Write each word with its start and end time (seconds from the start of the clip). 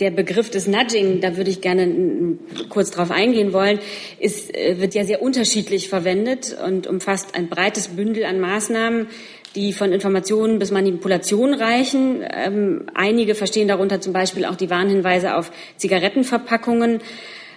der 0.00 0.10
Begriff 0.10 0.50
des 0.50 0.66
Nudging, 0.66 1.20
da 1.20 1.36
würde 1.36 1.50
ich 1.50 1.60
gerne 1.60 2.36
kurz 2.68 2.90
drauf 2.90 3.10
eingehen 3.10 3.52
wollen, 3.52 3.78
ist, 4.18 4.54
äh, 4.54 4.78
wird 4.78 4.94
ja 4.94 5.04
sehr 5.04 5.22
unterschiedlich 5.22 5.88
verwendet 5.88 6.56
und 6.64 6.86
umfasst 6.86 7.34
ein 7.34 7.48
breites 7.48 7.88
Bündel 7.88 8.24
an 8.24 8.40
Maßnahmen, 8.40 9.08
die 9.54 9.72
von 9.72 9.92
Informationen 9.92 10.58
bis 10.58 10.70
Manipulation 10.70 11.54
reichen. 11.54 12.22
Ähm, 12.30 12.86
einige 12.94 13.34
verstehen 13.34 13.68
darunter 13.68 14.00
zum 14.00 14.12
Beispiel 14.12 14.44
auch 14.44 14.56
die 14.56 14.68
Warnhinweise 14.68 15.34
auf 15.34 15.50
Zigarettenverpackungen. 15.76 17.00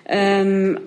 Ähm, 0.07 0.79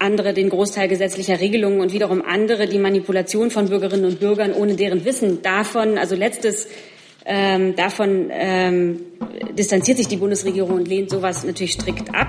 andere 0.00 0.32
den 0.32 0.48
Großteil 0.48 0.88
gesetzlicher 0.88 1.40
Regelungen 1.40 1.80
und 1.80 1.92
wiederum 1.92 2.22
andere 2.22 2.68
die 2.68 2.78
Manipulation 2.78 3.50
von 3.50 3.68
Bürgerinnen 3.68 4.04
und 4.04 4.20
Bürgern 4.20 4.52
ohne 4.52 4.74
deren 4.74 5.04
Wissen 5.04 5.42
davon. 5.42 5.98
Also 5.98 6.14
letztes 6.14 6.68
ähm, 7.28 7.76
davon 7.76 8.30
ähm, 8.32 9.00
distanziert 9.56 9.98
sich 9.98 10.08
die 10.08 10.16
Bundesregierung 10.16 10.76
und 10.76 10.88
lehnt 10.88 11.10
sowas 11.10 11.44
natürlich 11.44 11.74
strikt 11.74 12.14
ab. 12.14 12.28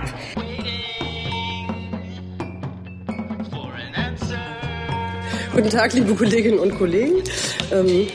Guten 5.54 5.70
Tag, 5.70 5.94
liebe 5.94 6.14
Kolleginnen 6.16 6.60
und 6.60 6.78
Kollegen. 6.78 7.24
Ähm, 7.72 8.08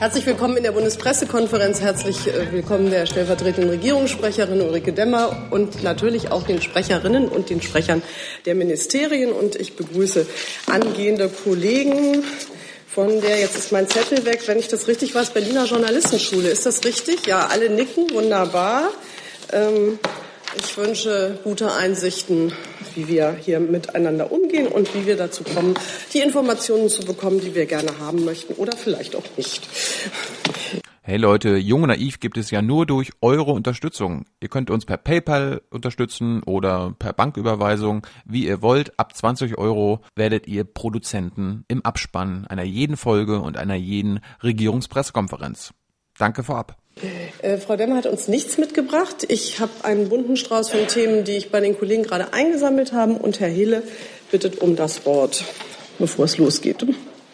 herzlich 0.00 0.26
willkommen 0.26 0.56
in 0.56 0.64
der 0.64 0.72
Bundespressekonferenz. 0.72 1.80
Herzlich 1.80 2.26
äh, 2.26 2.50
willkommen 2.50 2.90
der 2.90 3.06
stellvertretenden 3.06 3.70
Regierungssprecherin 3.70 4.62
Ulrike 4.62 4.92
Demmer 4.92 5.48
und 5.50 5.84
natürlich 5.84 6.32
auch 6.32 6.42
den 6.42 6.60
Sprecherinnen 6.60 7.28
und 7.28 7.50
den 7.50 7.62
Sprechern 7.62 8.02
der 8.46 8.56
Ministerien. 8.56 9.30
Und 9.30 9.54
ich 9.54 9.76
begrüße 9.76 10.26
angehende 10.66 11.28
Kollegen 11.28 12.24
von 12.94 13.20
der, 13.20 13.38
jetzt 13.38 13.56
ist 13.56 13.72
mein 13.72 13.88
Zettel 13.88 14.24
weg, 14.24 14.42
wenn 14.46 14.58
ich 14.58 14.68
das 14.68 14.88
richtig 14.88 15.14
weiß, 15.14 15.30
Berliner 15.30 15.64
Journalistenschule. 15.64 16.48
Ist 16.48 16.66
das 16.66 16.84
richtig? 16.84 17.26
Ja, 17.26 17.46
alle 17.46 17.70
nicken, 17.70 18.10
wunderbar. 18.12 18.90
Ähm, 19.52 19.98
ich 20.58 20.76
wünsche 20.76 21.38
gute 21.44 21.72
Einsichten, 21.72 22.52
wie 22.96 23.06
wir 23.06 23.36
hier 23.40 23.60
miteinander 23.60 24.32
umgehen 24.32 24.66
und 24.66 24.92
wie 24.94 25.06
wir 25.06 25.16
dazu 25.16 25.44
kommen, 25.44 25.74
die 26.12 26.18
Informationen 26.18 26.88
zu 26.88 27.04
bekommen, 27.04 27.40
die 27.40 27.54
wir 27.54 27.66
gerne 27.66 28.00
haben 28.00 28.24
möchten 28.24 28.54
oder 28.54 28.76
vielleicht 28.76 29.14
auch 29.14 29.22
nicht. 29.36 29.62
Hey 31.10 31.18
Leute, 31.18 31.56
Jung 31.56 31.82
und 31.82 31.88
Naiv 31.88 32.20
gibt 32.20 32.36
es 32.36 32.52
ja 32.52 32.62
nur 32.62 32.86
durch 32.86 33.10
eure 33.20 33.50
Unterstützung. 33.50 34.26
Ihr 34.40 34.48
könnt 34.48 34.70
uns 34.70 34.86
per 34.86 34.96
PayPal 34.96 35.60
unterstützen 35.68 36.40
oder 36.44 36.94
per 36.96 37.12
Banküberweisung, 37.12 38.06
wie 38.24 38.46
ihr 38.46 38.62
wollt. 38.62 38.96
Ab 38.96 39.16
20 39.16 39.58
Euro 39.58 40.02
werdet 40.14 40.46
ihr 40.46 40.62
Produzenten 40.62 41.64
im 41.66 41.84
Abspann 41.84 42.46
einer 42.46 42.62
jeden 42.62 42.96
Folge 42.96 43.40
und 43.40 43.56
einer 43.56 43.74
jeden 43.74 44.20
Regierungspressekonferenz. 44.44 45.74
Danke 46.16 46.44
vorab. 46.44 46.76
Äh, 47.42 47.58
Frau 47.58 47.74
Demmer 47.74 47.96
hat 47.96 48.06
uns 48.06 48.28
nichts 48.28 48.56
mitgebracht. 48.56 49.26
Ich 49.26 49.58
habe 49.58 49.72
einen 49.82 50.10
bunten 50.10 50.36
Strauß 50.36 50.70
von 50.70 50.86
Themen, 50.86 51.24
die 51.24 51.32
ich 51.32 51.50
bei 51.50 51.58
den 51.58 51.76
Kollegen 51.76 52.04
gerade 52.04 52.32
eingesammelt 52.34 52.92
habe. 52.92 53.14
Und 53.14 53.40
Herr 53.40 53.48
Hille 53.48 53.82
bittet 54.30 54.58
um 54.60 54.76
das 54.76 55.04
Wort, 55.06 55.44
bevor 55.98 56.26
es 56.26 56.38
losgeht. 56.38 56.86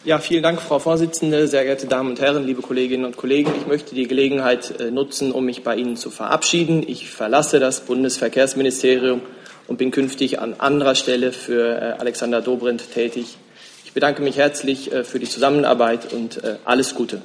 Ja, 0.06 0.20
vielen 0.20 0.44
Dank, 0.44 0.62
Frau 0.62 0.78
Vorsitzende, 0.78 1.48
sehr 1.48 1.64
geehrte 1.64 1.88
Damen 1.88 2.10
und 2.10 2.20
Herren, 2.20 2.46
liebe 2.46 2.62
Kolleginnen 2.62 3.04
und 3.04 3.16
Kollegen. 3.16 3.50
Ich 3.60 3.66
möchte 3.66 3.96
die 3.96 4.06
Gelegenheit 4.06 4.80
äh, 4.80 4.92
nutzen, 4.92 5.32
um 5.32 5.44
mich 5.44 5.64
bei 5.64 5.74
Ihnen 5.74 5.96
zu 5.96 6.10
verabschieden. 6.10 6.84
Ich 6.86 7.10
verlasse 7.10 7.58
das 7.58 7.80
Bundesverkehrsministerium 7.80 9.20
und 9.66 9.78
bin 9.78 9.90
künftig 9.90 10.38
an 10.38 10.54
anderer 10.58 10.94
Stelle 10.94 11.32
für 11.32 11.74
äh, 11.74 11.98
Alexander 11.98 12.40
Dobrindt 12.40 12.92
tätig. 12.94 13.36
Ich 13.84 13.94
bedanke 13.94 14.22
mich 14.22 14.36
herzlich 14.36 14.92
äh, 14.92 15.02
für 15.02 15.18
die 15.18 15.28
Zusammenarbeit 15.28 16.12
und 16.12 16.40
alles 16.64 16.94
Gute. 16.94 17.20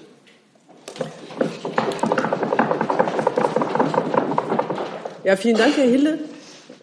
Ja, 5.23 5.35
vielen 5.35 5.57
Dank, 5.57 5.77
Herr 5.77 5.85
Hille. 5.85 6.30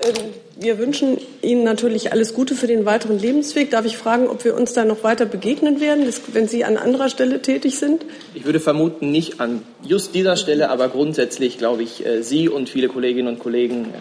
Ähm, 0.08 0.32
wir 0.60 0.78
wünschen 0.78 1.18
Ihnen 1.42 1.62
natürlich 1.62 2.12
alles 2.12 2.34
Gute 2.34 2.54
für 2.54 2.66
den 2.66 2.84
weiteren 2.84 3.18
Lebensweg. 3.18 3.70
Darf 3.70 3.84
ich 3.84 3.96
fragen, 3.96 4.28
ob 4.28 4.44
wir 4.44 4.56
uns 4.56 4.72
da 4.72 4.84
noch 4.84 5.04
weiter 5.04 5.26
begegnen 5.26 5.80
werden, 5.80 6.12
wenn 6.32 6.48
Sie 6.48 6.64
an 6.64 6.76
anderer 6.76 7.08
Stelle 7.08 7.42
tätig 7.42 7.78
sind? 7.78 8.04
Ich 8.34 8.44
würde 8.44 8.60
vermuten, 8.60 9.10
nicht 9.10 9.40
an 9.40 9.62
just 9.82 10.14
dieser 10.14 10.36
Stelle, 10.36 10.70
aber 10.70 10.88
grundsätzlich 10.88 11.58
glaube 11.58 11.82
ich, 11.82 12.04
äh, 12.04 12.22
Sie 12.22 12.48
und 12.48 12.68
viele 12.68 12.88
Kolleginnen 12.88 13.28
und 13.28 13.38
Kollegen 13.38 13.84
äh, 13.84 13.98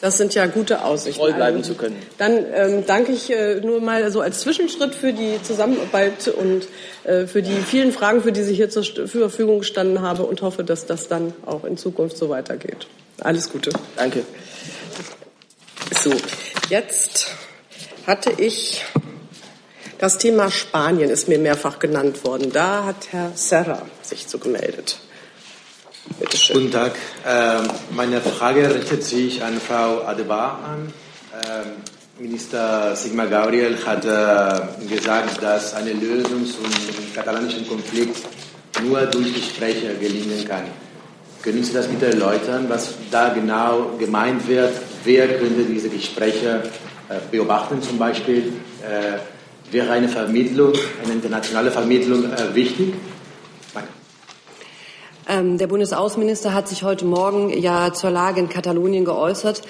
das 0.00 0.16
sind 0.16 0.34
ja 0.34 0.46
gute 0.46 0.82
Aussichten. 0.84 1.20
Treu 1.20 1.32
bleiben 1.32 1.62
zu 1.62 1.74
können. 1.74 1.96
Dann 2.16 2.44
ähm, 2.54 2.84
danke 2.86 3.12
ich 3.12 3.30
äh, 3.30 3.60
nur 3.60 3.80
mal 3.82 4.10
so 4.10 4.22
als 4.22 4.40
Zwischenschritt 4.40 4.94
für 4.94 5.12
die 5.12 5.38
Zusammenarbeit 5.42 6.28
und 6.28 6.66
äh, 7.04 7.26
für 7.26 7.42
die 7.42 7.52
vielen 7.52 7.92
Fragen, 7.92 8.22
für 8.22 8.32
die 8.32 8.40
ich 8.40 8.56
hier 8.56 8.70
zur 8.70 8.82
Verfügung 8.82 9.58
gestanden 9.58 10.00
habe 10.00 10.22
und 10.22 10.40
hoffe, 10.40 10.64
dass 10.64 10.86
das 10.86 11.08
dann 11.08 11.34
auch 11.44 11.64
in 11.64 11.76
Zukunft 11.76 12.16
so 12.16 12.30
weitergeht. 12.30 12.86
Alles 13.20 13.50
Gute. 13.52 13.72
Danke. 13.96 14.22
So, 15.90 16.12
jetzt 16.68 17.26
hatte 18.06 18.30
ich 18.30 18.84
das 20.00 20.16
Thema 20.16 20.50
Spanien 20.50 21.10
ist 21.10 21.28
mir 21.28 21.38
mehrfach 21.38 21.78
genannt 21.78 22.24
worden. 22.24 22.50
Da 22.52 22.84
hat 22.84 23.08
Herr 23.10 23.32
Serra 23.34 23.82
sich 24.00 24.26
zu 24.26 24.38
gemeldet. 24.38 24.98
Bitte 26.18 26.38
schön. 26.38 26.56
Guten 26.56 26.72
Tag. 26.72 26.92
Ähm, 27.26 27.68
meine 27.90 28.22
Frage 28.22 28.74
richtet 28.74 29.04
sich 29.04 29.42
an 29.42 29.60
Frau 29.60 30.00
Adebar 30.04 30.60
an. 30.64 30.92
Ähm, 31.34 31.72
Minister 32.18 32.96
Sigmar 32.96 33.26
Gabriel 33.26 33.76
hat 33.84 34.06
äh, 34.06 34.86
gesagt, 34.86 35.42
dass 35.42 35.74
eine 35.74 35.92
Lösung 35.92 36.46
zum 36.46 36.64
katalanischen 37.14 37.68
Konflikt 37.68 38.16
nur 38.82 39.02
durch 39.02 39.34
Gespräche 39.34 39.94
gelingen 39.96 40.48
kann. 40.48 40.64
Können 41.42 41.64
Sie 41.64 41.72
das 41.72 41.88
bitte 41.88 42.06
erläutern, 42.06 42.66
was 42.68 42.94
da 43.10 43.30
genau 43.30 43.92
gemeint 43.98 44.46
wird? 44.46 44.72
Wer 45.04 45.26
könnte 45.38 45.64
diese 45.64 45.88
Gespräche 45.88 46.64
äh, 47.08 47.14
beobachten 47.30 47.80
zum 47.80 47.96
Beispiel? 47.96 48.52
Äh, 48.82 49.72
wäre 49.72 49.90
eine 49.90 50.08
Vermittlung, 50.08 50.72
eine 51.02 51.14
internationale 51.14 51.70
Vermittlung 51.70 52.24
äh, 52.24 52.54
wichtig? 52.54 52.92
Ähm, 55.28 55.56
der 55.56 55.68
Bundesaußenminister 55.68 56.52
hat 56.52 56.68
sich 56.68 56.82
heute 56.82 57.04
Morgen 57.04 57.50
ja 57.50 57.92
zur 57.92 58.10
Lage 58.10 58.40
in 58.40 58.48
Katalonien 58.48 59.04
geäußert. 59.04 59.62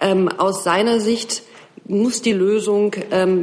Ähm, 0.00 0.28
aus 0.28 0.64
seiner 0.64 1.00
Sicht 1.00 1.42
muss 1.86 2.22
die 2.22 2.32
Lösung 2.32 2.92
ähm, 3.10 3.42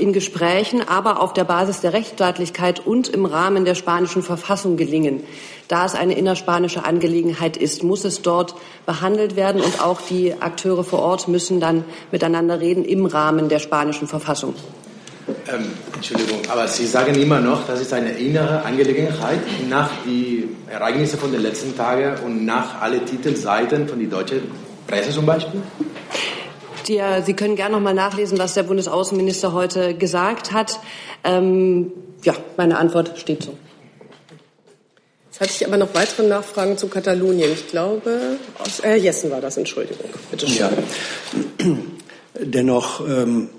in 0.00 0.12
Gesprächen, 0.12 0.86
aber 0.86 1.20
auf 1.20 1.32
der 1.32 1.44
Basis 1.44 1.80
der 1.80 1.92
Rechtsstaatlichkeit 1.92 2.84
und 2.86 3.08
im 3.08 3.24
Rahmen 3.24 3.64
der 3.64 3.74
spanischen 3.74 4.22
Verfassung 4.22 4.76
gelingen. 4.76 5.22
Da 5.68 5.84
es 5.84 5.94
eine 5.94 6.16
innerspanische 6.16 6.84
Angelegenheit 6.84 7.56
ist, 7.56 7.82
muss 7.82 8.04
es 8.04 8.22
dort 8.22 8.54
behandelt 8.86 9.36
werden 9.36 9.60
und 9.60 9.82
auch 9.82 10.00
die 10.00 10.34
Akteure 10.40 10.84
vor 10.84 11.00
Ort 11.00 11.28
müssen 11.28 11.60
dann 11.60 11.84
miteinander 12.10 12.60
reden 12.60 12.84
im 12.84 13.06
Rahmen 13.06 13.48
der 13.48 13.58
spanischen 13.58 14.08
Verfassung. 14.08 14.54
Ähm, 15.46 15.66
Entschuldigung, 15.94 16.40
aber 16.48 16.66
Sie 16.68 16.86
sagen 16.86 17.14
immer 17.14 17.40
noch, 17.40 17.66
das 17.66 17.80
ist 17.80 17.92
eine 17.92 18.12
innere 18.12 18.62
Angelegenheit 18.64 19.40
nach 19.68 19.90
den 20.06 20.56
Ereignissen 20.70 21.18
von 21.18 21.32
den 21.32 21.42
letzten 21.42 21.76
Tagen 21.76 22.24
und 22.24 22.46
nach 22.46 22.80
alle 22.80 23.04
Titelseiten 23.04 23.86
von 23.86 23.98
der 23.98 24.08
deutschen 24.08 24.42
Presse 24.86 25.10
zum 25.10 25.26
Beispiel? 25.26 25.60
Die, 26.88 27.02
Sie 27.24 27.34
können 27.34 27.54
gerne 27.54 27.74
noch 27.74 27.82
mal 27.82 27.94
nachlesen, 27.94 28.38
was 28.38 28.54
der 28.54 28.62
Bundesaußenminister 28.62 29.52
heute 29.52 29.94
gesagt 29.94 30.52
hat. 30.52 30.80
Ähm, 31.22 31.92
ja, 32.24 32.34
meine 32.56 32.78
Antwort 32.78 33.18
steht 33.18 33.42
so. 33.42 33.54
Jetzt 35.26 35.40
hatte 35.40 35.50
ich 35.50 35.66
aber 35.66 35.76
noch 35.76 35.94
weitere 35.94 36.26
Nachfragen 36.26 36.78
zu 36.78 36.88
Katalonien. 36.88 37.52
Ich 37.52 37.68
glaube, 37.68 38.38
aus 38.58 38.80
äh, 38.80 38.96
Jessen 38.96 39.30
war 39.30 39.40
das, 39.40 39.56
Entschuldigung. 39.56 40.08
Bitte 40.30 40.48
schön. 40.48 40.56
Ja. 40.58 40.70
Dennoch 42.40 43.06
ähm, 43.06 43.50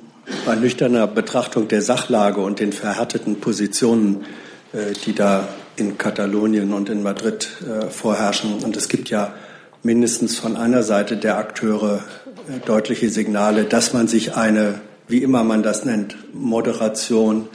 bei 0.46 0.56
nüchterner 0.56 1.08
Betrachtung 1.08 1.68
der 1.68 1.82
Sachlage 1.82 2.42
und 2.42 2.60
den 2.60 2.74
verhärteten 2.74 3.40
Positionen, 3.40 4.26
äh, 4.74 4.94
die 5.06 5.14
da 5.14 5.48
in 5.76 5.98
Katalonien 5.98 6.74
und 6.74 6.90
in 6.90 7.04
Madrid 7.04 7.48
äh, 7.62 7.90
vorherrschen. 7.90 8.64
Und 8.64 8.76
es 8.76 8.90
gibt 8.90 9.10
ja 9.10 9.34
mindestens 9.84 10.38
von 10.38 10.58
einer 10.58 10.84
Seite 10.84 11.16
der 11.16 11.38
Akteure 11.38 12.04
deutliche 12.66 13.10
Signale, 13.10 13.66
dass 13.66 13.94
man 13.94 14.08
sich 14.08 14.36
eine, 14.36 14.82
wie 15.08 15.24
immer 15.24 15.44
man 15.44 15.64
das 15.64 15.86
nennt, 15.86 16.18
Moderation, 16.34 17.48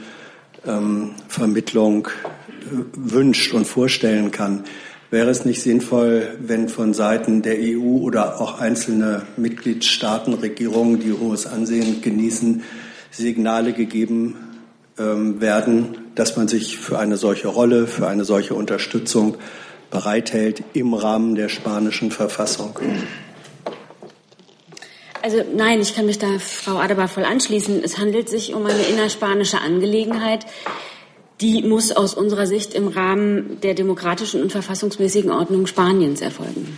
ähm, 0.65 1.11
Vermittlung 1.27 2.07
äh, 2.07 2.83
wünscht 2.95 3.53
und 3.53 3.65
vorstellen 3.65 4.31
kann. 4.31 4.63
Wäre 5.11 5.29
es 5.29 5.45
nicht 5.45 5.61
sinnvoll, 5.61 6.27
wenn 6.39 6.67
von 6.67 6.93
Seiten 6.93 7.41
der 7.41 7.57
EU 7.59 7.99
oder 7.99 8.41
auch 8.41 8.59
einzelne 8.59 9.23
Mitgliedstaaten, 9.37 10.33
Regierungen, 10.33 10.99
die 10.99 11.13
hohes 11.13 11.45
Ansehen 11.45 12.01
genießen, 12.01 12.63
Signale 13.11 13.71
gegeben 13.71 14.35
ähm, 14.97 15.39
werden, 15.39 15.97
dass 16.15 16.35
man 16.35 16.47
sich 16.47 16.77
für 16.77 16.99
eine 16.99 17.17
solche 17.17 17.47
Rolle, 17.47 17.87
für 17.87 18.07
eine 18.07 18.25
solche 18.25 18.55
Unterstützung 18.55 19.37
bereithält 19.89 20.63
im 20.73 20.93
Rahmen 20.93 21.35
der 21.35 21.47
spanischen 21.47 22.11
Verfassung? 22.11 22.77
Also 25.25 25.37
nein, 25.55 25.81
ich 25.81 25.95
kann 25.95 26.05
mich 26.05 26.19
da 26.19 26.37
Frau 26.37 26.77
Adebar 26.77 27.07
voll 27.07 27.25
anschließen. 27.25 27.83
Es 27.83 27.97
handelt 27.97 28.29
sich 28.29 28.53
um 28.53 28.63
eine 28.67 28.83
innerspanische 28.83 29.59
Angelegenheit. 29.59 30.45
Die 31.41 31.63
muss 31.63 31.91
aus 31.91 32.13
unserer 32.13 32.45
Sicht 32.45 32.75
im 32.75 32.87
Rahmen 32.87 33.59
der 33.61 33.73
demokratischen 33.73 34.43
und 34.43 34.51
verfassungsmäßigen 34.51 35.31
Ordnung 35.31 35.65
Spaniens 35.65 36.21
erfolgen. 36.21 36.77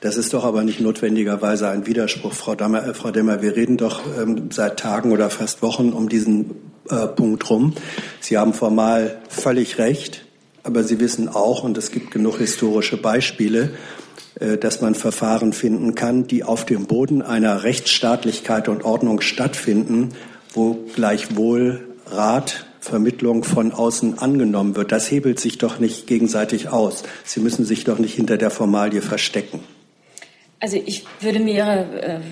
Das 0.00 0.16
ist 0.16 0.32
doch 0.32 0.44
aber 0.44 0.62
nicht 0.62 0.78
notwendigerweise 0.78 1.68
ein 1.68 1.84
Widerspruch, 1.84 2.32
Frau 2.32 2.54
Demmer. 2.54 2.86
Äh, 2.86 2.94
Frau 2.94 3.10
Demmer 3.10 3.42
wir 3.42 3.56
reden 3.56 3.76
doch 3.76 4.02
ähm, 4.16 4.52
seit 4.52 4.78
Tagen 4.78 5.10
oder 5.10 5.28
fast 5.28 5.62
Wochen 5.62 5.92
um 5.92 6.08
diesen 6.08 6.54
äh, 6.90 7.08
Punkt 7.08 7.50
rum. 7.50 7.74
Sie 8.20 8.38
haben 8.38 8.54
formal 8.54 9.20
völlig 9.28 9.78
recht, 9.78 10.24
aber 10.62 10.84
Sie 10.84 11.00
wissen 11.00 11.28
auch, 11.28 11.64
und 11.64 11.76
es 11.76 11.90
gibt 11.90 12.12
genug 12.12 12.38
historische 12.38 12.98
Beispiele, 12.98 13.72
dass 14.60 14.80
man 14.80 14.94
Verfahren 14.94 15.52
finden 15.52 15.94
kann, 15.94 16.26
die 16.26 16.42
auf 16.42 16.64
dem 16.64 16.86
Boden 16.86 17.22
einer 17.22 17.64
Rechtsstaatlichkeit 17.64 18.68
und 18.68 18.82
Ordnung 18.84 19.20
stattfinden, 19.20 20.10
wo 20.54 20.78
gleichwohl 20.94 21.86
Rat, 22.06 22.66
Vermittlung 22.80 23.44
von 23.44 23.72
außen 23.72 24.18
angenommen 24.18 24.74
wird. 24.74 24.90
Das 24.90 25.10
hebelt 25.10 25.38
sich 25.38 25.58
doch 25.58 25.78
nicht 25.78 26.06
gegenseitig 26.06 26.68
aus. 26.68 27.04
Sie 27.24 27.40
müssen 27.40 27.64
sich 27.64 27.84
doch 27.84 27.98
nicht 27.98 28.14
hinter 28.14 28.36
der 28.36 28.50
Formalie 28.50 29.02
verstecken. 29.02 29.60
Also 30.58 30.80
ich 30.84 31.04
würde 31.20 31.40
mir 31.40 31.54
Ihre 31.54 32.22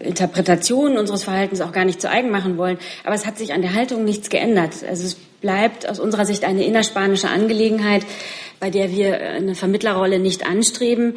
äh, 0.00 0.06
Interpretation 0.06 0.96
unseres 0.96 1.24
Verhaltens 1.24 1.60
auch 1.60 1.72
gar 1.72 1.84
nicht 1.84 2.00
zu 2.00 2.10
eigen 2.10 2.30
machen 2.30 2.56
wollen. 2.56 2.78
Aber 3.04 3.14
es 3.14 3.26
hat 3.26 3.38
sich 3.38 3.52
an 3.52 3.62
der 3.62 3.74
Haltung 3.74 4.04
nichts 4.04 4.28
geändert. 4.28 4.74
Also 4.88 5.06
es 5.06 5.16
bleibt 5.40 5.88
aus 5.88 6.00
unserer 6.00 6.26
Sicht 6.26 6.44
eine 6.44 6.64
innerspanische 6.64 7.28
Angelegenheit, 7.28 8.04
bei 8.58 8.70
der 8.70 8.90
wir 8.90 9.18
eine 9.20 9.54
Vermittlerrolle 9.54 10.18
nicht 10.18 10.46
anstreben. 10.46 11.14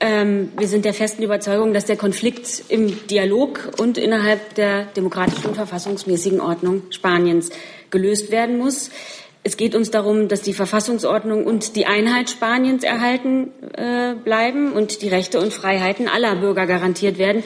Ähm, 0.00 0.50
wir 0.58 0.66
sind 0.66 0.84
der 0.84 0.94
festen 0.94 1.22
Überzeugung, 1.22 1.74
dass 1.74 1.84
der 1.84 1.96
Konflikt 1.96 2.64
im 2.68 3.06
Dialog 3.08 3.72
und 3.78 3.98
innerhalb 3.98 4.54
der 4.54 4.86
demokratischen 4.96 5.46
und 5.46 5.54
verfassungsmäßigen 5.54 6.40
Ordnung 6.40 6.82
Spaniens 6.90 7.50
gelöst 7.90 8.30
werden 8.30 8.58
muss. 8.58 8.90
Es 9.42 9.56
geht 9.56 9.74
uns 9.74 9.90
darum, 9.90 10.28
dass 10.28 10.42
die 10.42 10.52
Verfassungsordnung 10.52 11.46
und 11.46 11.76
die 11.76 11.86
Einheit 11.86 12.28
Spaniens 12.30 12.82
erhalten 12.82 13.52
äh, 13.74 14.14
bleiben 14.14 14.72
und 14.72 15.02
die 15.02 15.08
Rechte 15.08 15.38
und 15.38 15.52
Freiheiten 15.52 16.08
aller 16.08 16.36
Bürger 16.36 16.66
garantiert 16.66 17.18
werden. 17.18 17.42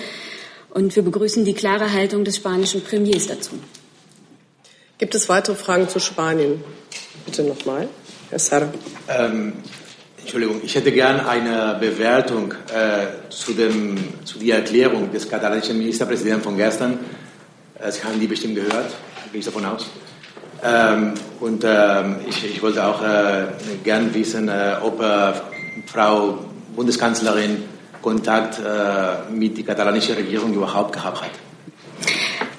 Und 0.71 0.95
wir 0.97 1.05
begrüßen 1.05 1.45
die 1.45 1.55
klare 1.55 1.93
Haltung 1.93 2.25
des 2.25 2.37
spanischen 2.37 2.83
Premiers 2.83 3.29
dazu. 3.29 3.53
Gibt 5.05 5.15
es 5.17 5.29
weitere 5.29 5.55
Fragen 5.55 5.87
zu 5.87 6.01
Spanien? 6.01 6.65
Bitte 7.27 7.43
nochmal, 7.43 7.91
Herr 8.31 8.39
Sarra. 8.39 8.69
Ähm, 9.07 9.53
Entschuldigung, 10.19 10.63
ich 10.63 10.75
hätte 10.75 10.93
gern 10.93 11.21
eine 11.21 11.77
Bewertung 11.79 12.55
äh, 12.73 13.29
zu, 13.29 13.53
dem, 13.53 13.99
zu 14.25 14.39
der 14.39 14.61
Erklärung 14.61 15.13
des 15.13 15.29
katalanischen 15.29 15.77
Ministerpräsidenten 15.77 16.43
von 16.43 16.57
gestern. 16.57 17.01
Äh, 17.79 17.93
Sie 17.93 18.03
haben 18.03 18.19
die 18.19 18.27
bestimmt 18.27 18.55
gehört, 18.55 18.95
gehe 19.31 19.41
ich 19.41 19.45
davon 19.45 19.67
aus. 19.67 19.91
Ähm, 20.63 21.13
und 21.39 21.63
ähm, 21.67 22.21
ich, 22.27 22.43
ich, 22.43 22.63
wollte 22.63 22.83
auch 22.83 23.03
äh, 23.03 23.49
gern 23.85 24.15
wissen, 24.15 24.49
äh, 24.49 24.77
ob 24.81 25.03
äh, 25.03 25.35
Frau 25.85 26.47
Bundeskanzlerin 26.75 27.63
Kontakt 28.01 28.59
äh, 28.59 29.31
mit 29.31 29.59
der 29.59 29.67
katalanischen 29.67 30.15
Regierung 30.15 30.55
überhaupt 30.55 30.95
gehabt 30.95 31.21
hat. 31.21 31.31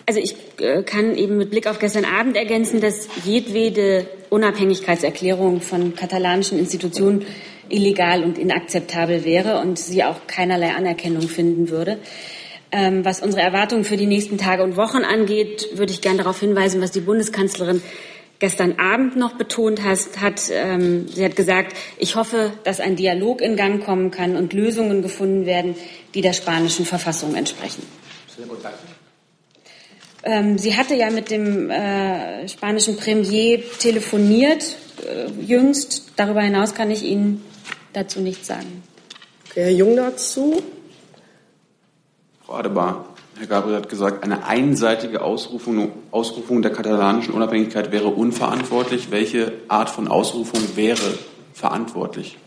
Also 0.07 0.19
ich 0.19 0.35
äh, 0.59 0.83
kann 0.83 1.15
eben 1.15 1.37
mit 1.37 1.49
Blick 1.49 1.67
auf 1.67 1.79
gestern 1.79 2.05
Abend 2.05 2.35
ergänzen, 2.37 2.79
dass 2.79 3.07
jedwede 3.23 4.07
Unabhängigkeitserklärung 4.29 5.61
von 5.61 5.95
katalanischen 5.95 6.59
Institutionen 6.59 7.25
illegal 7.69 8.23
und 8.23 8.37
inakzeptabel 8.37 9.25
wäre 9.25 9.59
und 9.59 9.79
sie 9.79 10.03
auch 10.03 10.27
keinerlei 10.27 10.73
Anerkennung 10.75 11.23
finden 11.23 11.69
würde. 11.69 11.97
Ähm, 12.71 13.03
was 13.03 13.21
unsere 13.21 13.41
Erwartungen 13.41 13.83
für 13.83 13.97
die 13.97 14.05
nächsten 14.05 14.37
Tage 14.37 14.61
und 14.61 14.75
Wochen 14.75 15.03
angeht, 15.03 15.69
würde 15.73 15.91
ich 15.91 16.01
gerne 16.01 16.19
darauf 16.19 16.39
hinweisen, 16.39 16.81
was 16.81 16.91
die 16.91 16.99
Bundeskanzlerin 16.99 17.81
gestern 18.37 18.77
Abend 18.79 19.15
noch 19.15 19.33
betont 19.33 19.83
hast, 19.83 20.21
hat. 20.21 20.51
Ähm, 20.51 21.07
sie 21.07 21.23
hat 21.23 21.35
gesagt, 21.35 21.75
ich 21.97 22.15
hoffe, 22.15 22.51
dass 22.63 22.79
ein 22.79 22.95
Dialog 22.95 23.41
in 23.41 23.55
Gang 23.55 23.83
kommen 23.83 24.11
kann 24.11 24.35
und 24.35 24.53
Lösungen 24.53 25.01
gefunden 25.01 25.45
werden, 25.45 25.75
die 26.13 26.21
der 26.21 26.33
spanischen 26.33 26.85
Verfassung 26.85 27.33
entsprechen. 27.33 27.83
Ähm, 30.25 30.57
sie 30.57 30.75
hatte 30.75 30.95
ja 30.95 31.11
mit 31.11 31.29
dem 31.29 31.69
äh, 31.69 32.47
spanischen 32.49 32.97
Premier 32.97 33.63
telefoniert 33.77 34.75
äh, 35.07 35.29
jüngst. 35.39 36.13
Darüber 36.15 36.41
hinaus 36.41 36.73
kann 36.73 36.89
ich 36.89 37.03
Ihnen 37.03 37.43
dazu 37.93 38.19
nichts 38.21 38.47
sagen. 38.47 38.83
Okay, 39.49 39.65
Herr 39.65 39.71
Jung 39.71 39.95
dazu. 39.95 40.63
Frau 42.43 42.53
Adebar, 42.53 43.05
Herr 43.37 43.47
Gabriel 43.47 43.77
hat 43.77 43.87
gesagt, 43.89 44.23
eine 44.23 44.45
einseitige 44.45 45.21
Ausrufung, 45.21 45.91
Ausrufung 46.09 46.63
der 46.63 46.71
katalanischen 46.71 47.33
Unabhängigkeit 47.33 47.91
wäre 47.91 48.07
unverantwortlich. 48.07 49.11
Welche 49.11 49.53
Art 49.67 49.91
von 49.91 50.07
Ausrufung 50.07 50.61
wäre 50.75 51.17
verantwortlich? 51.53 52.37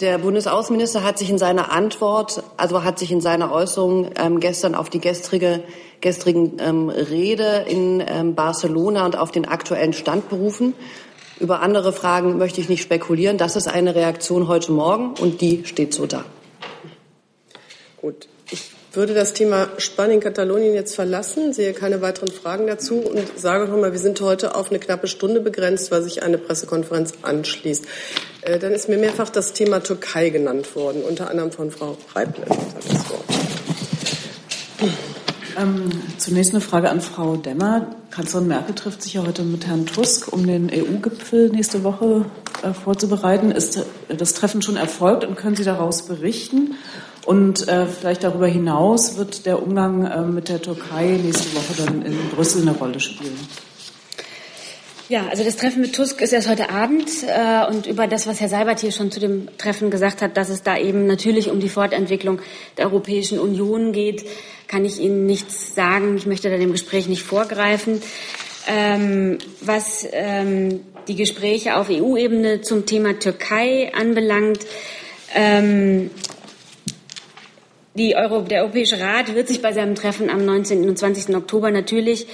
Der 0.00 0.18
Bundesaußenminister 0.18 1.04
hat 1.04 1.18
sich 1.18 1.30
in 1.30 1.38
seiner 1.38 1.70
Antwort, 1.70 2.42
also 2.56 2.82
hat 2.82 2.98
sich 2.98 3.12
in 3.12 3.20
seiner 3.20 3.52
Äußerung 3.52 4.10
ähm, 4.16 4.40
gestern 4.40 4.74
auf 4.74 4.90
die 4.90 4.98
gestrige, 4.98 5.62
gestrigen 6.00 6.56
ähm, 6.58 6.88
Rede 6.88 7.64
in 7.68 8.02
ähm, 8.04 8.34
Barcelona 8.34 9.06
und 9.06 9.16
auf 9.16 9.30
den 9.30 9.46
aktuellen 9.46 9.92
Stand 9.92 10.28
berufen. 10.28 10.74
Über 11.38 11.60
andere 11.60 11.92
Fragen 11.92 12.38
möchte 12.38 12.60
ich 12.60 12.68
nicht 12.68 12.82
spekulieren. 12.82 13.38
Das 13.38 13.54
ist 13.54 13.68
eine 13.68 13.94
Reaktion 13.94 14.48
heute 14.48 14.72
Morgen 14.72 15.14
und 15.20 15.40
die 15.40 15.64
steht 15.64 15.94
so 15.94 16.06
da. 16.06 16.24
Gut. 18.00 18.28
Ich 18.50 18.73
würde 18.96 19.14
das 19.14 19.32
Thema 19.32 19.68
Spanien, 19.78 20.20
Katalonien 20.20 20.74
jetzt 20.74 20.94
verlassen, 20.94 21.52
sehe 21.52 21.72
keine 21.72 22.00
weiteren 22.02 22.30
Fragen 22.30 22.66
dazu 22.66 22.96
und 22.96 23.20
sage 23.38 23.66
noch 23.66 23.76
mal, 23.76 23.92
wir 23.92 23.98
sind 23.98 24.20
heute 24.20 24.54
auf 24.54 24.70
eine 24.70 24.78
knappe 24.78 25.06
Stunde 25.06 25.40
begrenzt, 25.40 25.90
weil 25.90 26.02
sich 26.02 26.22
eine 26.22 26.38
Pressekonferenz 26.38 27.12
anschließt. 27.22 27.86
Äh, 28.42 28.58
dann 28.58 28.72
ist 28.72 28.88
mir 28.88 28.98
mehrfach 28.98 29.30
das 29.30 29.52
Thema 29.52 29.80
Türkei 29.80 30.30
genannt 30.30 30.74
worden, 30.76 31.02
unter 31.02 31.30
anderem 31.30 31.50
von 31.50 31.70
Frau 31.70 31.96
Wort. 32.14 32.34
Ähm, 35.56 35.90
zunächst 36.18 36.52
eine 36.52 36.60
Frage 36.60 36.90
an 36.90 37.00
Frau 37.00 37.36
Demmer. 37.36 37.94
Kanzlerin 38.10 38.48
Merkel 38.48 38.74
trifft 38.74 39.02
sich 39.02 39.14
ja 39.14 39.26
heute 39.26 39.42
mit 39.42 39.66
Herrn 39.66 39.86
Tusk, 39.86 40.32
um 40.32 40.46
den 40.46 40.70
EU-Gipfel 40.70 41.50
nächste 41.50 41.84
Woche 41.84 42.26
äh, 42.62 42.72
vorzubereiten. 42.72 43.50
Ist 43.50 43.84
das 44.08 44.34
Treffen 44.34 44.62
schon 44.62 44.76
erfolgt 44.76 45.24
und 45.24 45.36
können 45.36 45.56
Sie 45.56 45.64
daraus 45.64 46.06
berichten? 46.06 46.74
Und 47.24 47.68
äh, 47.68 47.86
vielleicht 47.86 48.22
darüber 48.22 48.46
hinaus 48.46 49.16
wird 49.16 49.46
der 49.46 49.62
Umgang 49.62 50.04
äh, 50.04 50.22
mit 50.22 50.48
der 50.48 50.60
Türkei 50.60 51.18
nächste 51.22 51.56
Woche 51.56 51.74
dann 51.84 52.02
in 52.02 52.16
Brüssel 52.34 52.62
eine 52.62 52.76
Rolle 52.76 53.00
spielen. 53.00 53.38
Ja, 55.08 55.26
also 55.28 55.44
das 55.44 55.56
Treffen 55.56 55.82
mit 55.82 55.94
Tusk 55.94 56.22
ist 56.22 56.32
erst 56.32 56.48
heute 56.48 56.70
Abend 56.70 57.10
äh, 57.26 57.66
und 57.68 57.86
über 57.86 58.06
das, 58.06 58.26
was 58.26 58.40
Herr 58.40 58.48
Seibert 58.48 58.80
hier 58.80 58.90
schon 58.90 59.10
zu 59.10 59.20
dem 59.20 59.48
Treffen 59.58 59.90
gesagt 59.90 60.22
hat, 60.22 60.36
dass 60.38 60.48
es 60.48 60.62
da 60.62 60.78
eben 60.78 61.06
natürlich 61.06 61.50
um 61.50 61.60
die 61.60 61.68
Fortentwicklung 61.68 62.40
der 62.78 62.86
Europäischen 62.86 63.38
Union 63.38 63.92
geht, 63.92 64.24
kann 64.66 64.86
ich 64.86 64.98
Ihnen 64.98 65.26
nichts 65.26 65.74
sagen. 65.74 66.16
Ich 66.16 66.24
möchte 66.24 66.50
da 66.50 66.56
dem 66.56 66.72
Gespräch 66.72 67.06
nicht 67.06 67.22
vorgreifen. 67.22 68.00
Ähm, 68.66 69.38
was 69.60 70.08
ähm, 70.10 70.80
die 71.06 71.16
Gespräche 71.16 71.76
auf 71.76 71.90
EU-Ebene 71.90 72.62
zum 72.62 72.86
Thema 72.86 73.18
Türkei 73.18 73.92
anbelangt, 73.94 74.60
ähm, 75.34 76.10
Euro, 77.96 78.40
der 78.42 78.62
Europäische 78.62 78.98
Rat 78.98 79.34
wird 79.34 79.48
sich 79.48 79.62
bei 79.62 79.72
seinem 79.72 79.94
Treffen 79.94 80.28
am 80.28 80.44
19. 80.44 80.88
und 80.88 80.98
20. 80.98 81.34
Oktober 81.36 81.70
natürlich 81.70 82.26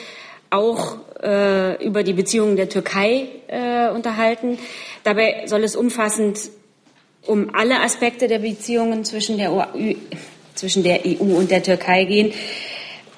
auch 0.49 0.97
äh, 1.23 1.85
über 1.85 2.03
die 2.03 2.15
Beziehungen 2.15 2.57
der 2.57 2.69
Türkei 2.69 3.29
äh, 3.47 3.91
unterhalten. 3.91 4.59
Dabei 5.05 5.45
soll 5.47 5.63
es 5.63 5.77
umfassend 5.77 6.51
um 7.27 7.55
alle 7.55 7.81
Aspekte 7.81 8.27
der 8.27 8.39
Beziehungen 8.39 9.05
zwischen 9.05 9.37
der, 9.37 9.53
EU, 9.53 9.95
zwischen 10.55 10.83
der 10.83 11.01
EU 11.05 11.37
und 11.37 11.51
der 11.51 11.63
Türkei 11.63 12.05
gehen. 12.05 12.33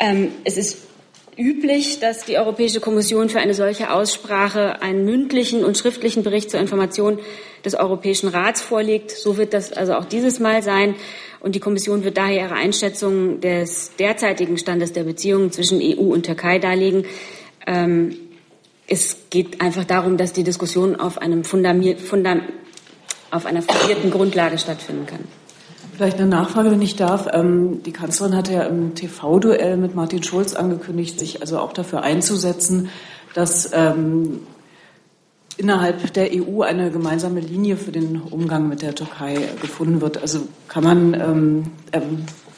Ähm, 0.00 0.32
es 0.42 0.56
ist 0.56 0.81
üblich, 1.36 2.00
dass 2.00 2.24
die 2.24 2.36
Europäische 2.36 2.80
Kommission 2.80 3.28
für 3.28 3.40
eine 3.40 3.54
solche 3.54 3.92
Aussprache 3.92 4.82
einen 4.82 5.04
mündlichen 5.04 5.64
und 5.64 5.78
schriftlichen 5.78 6.22
Bericht 6.22 6.50
zur 6.50 6.60
Information 6.60 7.18
des 7.64 7.74
Europäischen 7.74 8.28
Rats 8.28 8.60
vorlegt. 8.60 9.10
So 9.10 9.36
wird 9.36 9.54
das 9.54 9.72
also 9.72 9.94
auch 9.94 10.04
dieses 10.04 10.40
Mal 10.40 10.62
sein. 10.62 10.94
Und 11.40 11.54
die 11.54 11.60
Kommission 11.60 12.04
wird 12.04 12.18
daher 12.18 12.44
ihre 12.44 12.54
Einschätzung 12.54 13.40
des 13.40 13.96
derzeitigen 13.98 14.58
Standes 14.58 14.92
der 14.92 15.04
Beziehungen 15.04 15.50
zwischen 15.50 15.80
EU 15.80 16.12
und 16.12 16.24
Türkei 16.24 16.58
darlegen. 16.58 17.04
Ähm, 17.66 18.16
es 18.86 19.16
geht 19.30 19.60
einfach 19.60 19.84
darum, 19.84 20.16
dass 20.16 20.32
die 20.32 20.44
Diskussion 20.44 20.96
auf, 20.96 21.18
einem 21.18 21.44
Fundament, 21.44 22.00
Fundam, 22.00 22.42
auf 23.30 23.46
einer 23.46 23.62
fundierten 23.62 24.10
Grundlage 24.10 24.58
stattfinden 24.58 25.06
kann. 25.06 25.41
Vielleicht 25.94 26.18
eine 26.18 26.26
Nachfrage, 26.26 26.70
wenn 26.70 26.80
ich 26.80 26.96
darf. 26.96 27.28
Ähm, 27.32 27.82
die 27.82 27.92
Kanzlerin 27.92 28.34
hatte 28.34 28.54
ja 28.54 28.62
im 28.62 28.94
TV-Duell 28.94 29.76
mit 29.76 29.94
Martin 29.94 30.22
Schulz 30.22 30.54
angekündigt, 30.54 31.18
sich 31.18 31.42
also 31.42 31.58
auch 31.58 31.74
dafür 31.74 32.02
einzusetzen, 32.02 32.88
dass 33.34 33.70
ähm, 33.74 34.40
innerhalb 35.58 36.12
der 36.14 36.30
EU 36.32 36.62
eine 36.62 36.90
gemeinsame 36.90 37.40
Linie 37.40 37.76
für 37.76 37.92
den 37.92 38.20
Umgang 38.22 38.68
mit 38.68 38.80
der 38.80 38.94
Türkei 38.94 39.36
gefunden 39.60 40.00
wird. 40.00 40.18
Also 40.18 40.40
kann 40.66 40.82
man 40.82 41.14
ähm, 41.14 41.64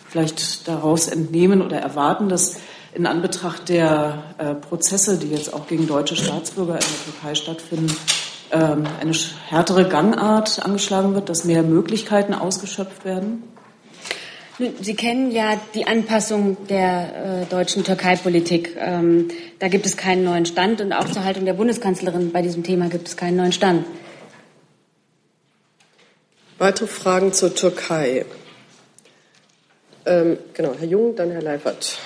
vielleicht 0.09 0.69
daraus 0.69 1.09
entnehmen 1.09 1.61
oder 1.61 1.79
erwarten, 1.79 2.29
dass 2.29 2.61
in 2.95 3.07
Anbetracht 3.07 3.69
der 3.69 4.23
äh, 4.38 4.55
Prozesse, 4.55 5.19
die 5.19 5.31
jetzt 5.31 5.53
auch 5.53 5.67
gegen 5.67 5.88
deutsche 5.88 6.14
Staatsbürger 6.14 6.75
in 6.75 6.81
der 6.81 7.12
Türkei 7.12 7.35
stattfinden, 7.35 7.93
eine 8.54 9.12
härtere 9.49 9.88
Gangart 9.88 10.64
angeschlagen 10.64 11.14
wird, 11.14 11.28
dass 11.28 11.44
mehr 11.44 11.62
Möglichkeiten 11.62 12.34
ausgeschöpft 12.34 13.04
werden? 13.04 13.42
Sie 14.80 14.94
kennen 14.94 15.32
ja 15.32 15.61
die 15.75 15.88
Anpassung 15.88 16.56
der 16.68 17.42
äh, 17.42 17.46
deutschen 17.46 17.82
Türkei-Politik. 17.82 18.76
Ähm, 18.78 19.28
da 19.58 19.66
gibt 19.66 19.84
es 19.84 19.96
keinen 19.96 20.23
neuen 20.23 20.46
Stand 20.46 20.80
und 20.80 20.92
auch 20.92 21.11
zur 21.11 21.25
Haltung 21.25 21.44
der 21.44 21.54
Bundeskanzlerin 21.54 22.30
bei 22.30 22.40
diesem 22.40 22.62
Thema 22.62 22.88
gibt 22.88 23.08
es 23.08 23.16
keinen 23.16 23.37
neuen 23.37 23.50
Stand. 23.50 23.84
Weitere 26.58 26.87
Fragen 26.87 27.32
zur 27.32 27.52
Türkei? 27.52 28.26
Ähm, 30.06 30.38
genau, 30.52 30.75
Herr 30.78 30.87
Jung, 30.87 31.16
dann 31.16 31.32
Herr 31.32 31.42
Leifert. 31.42 31.99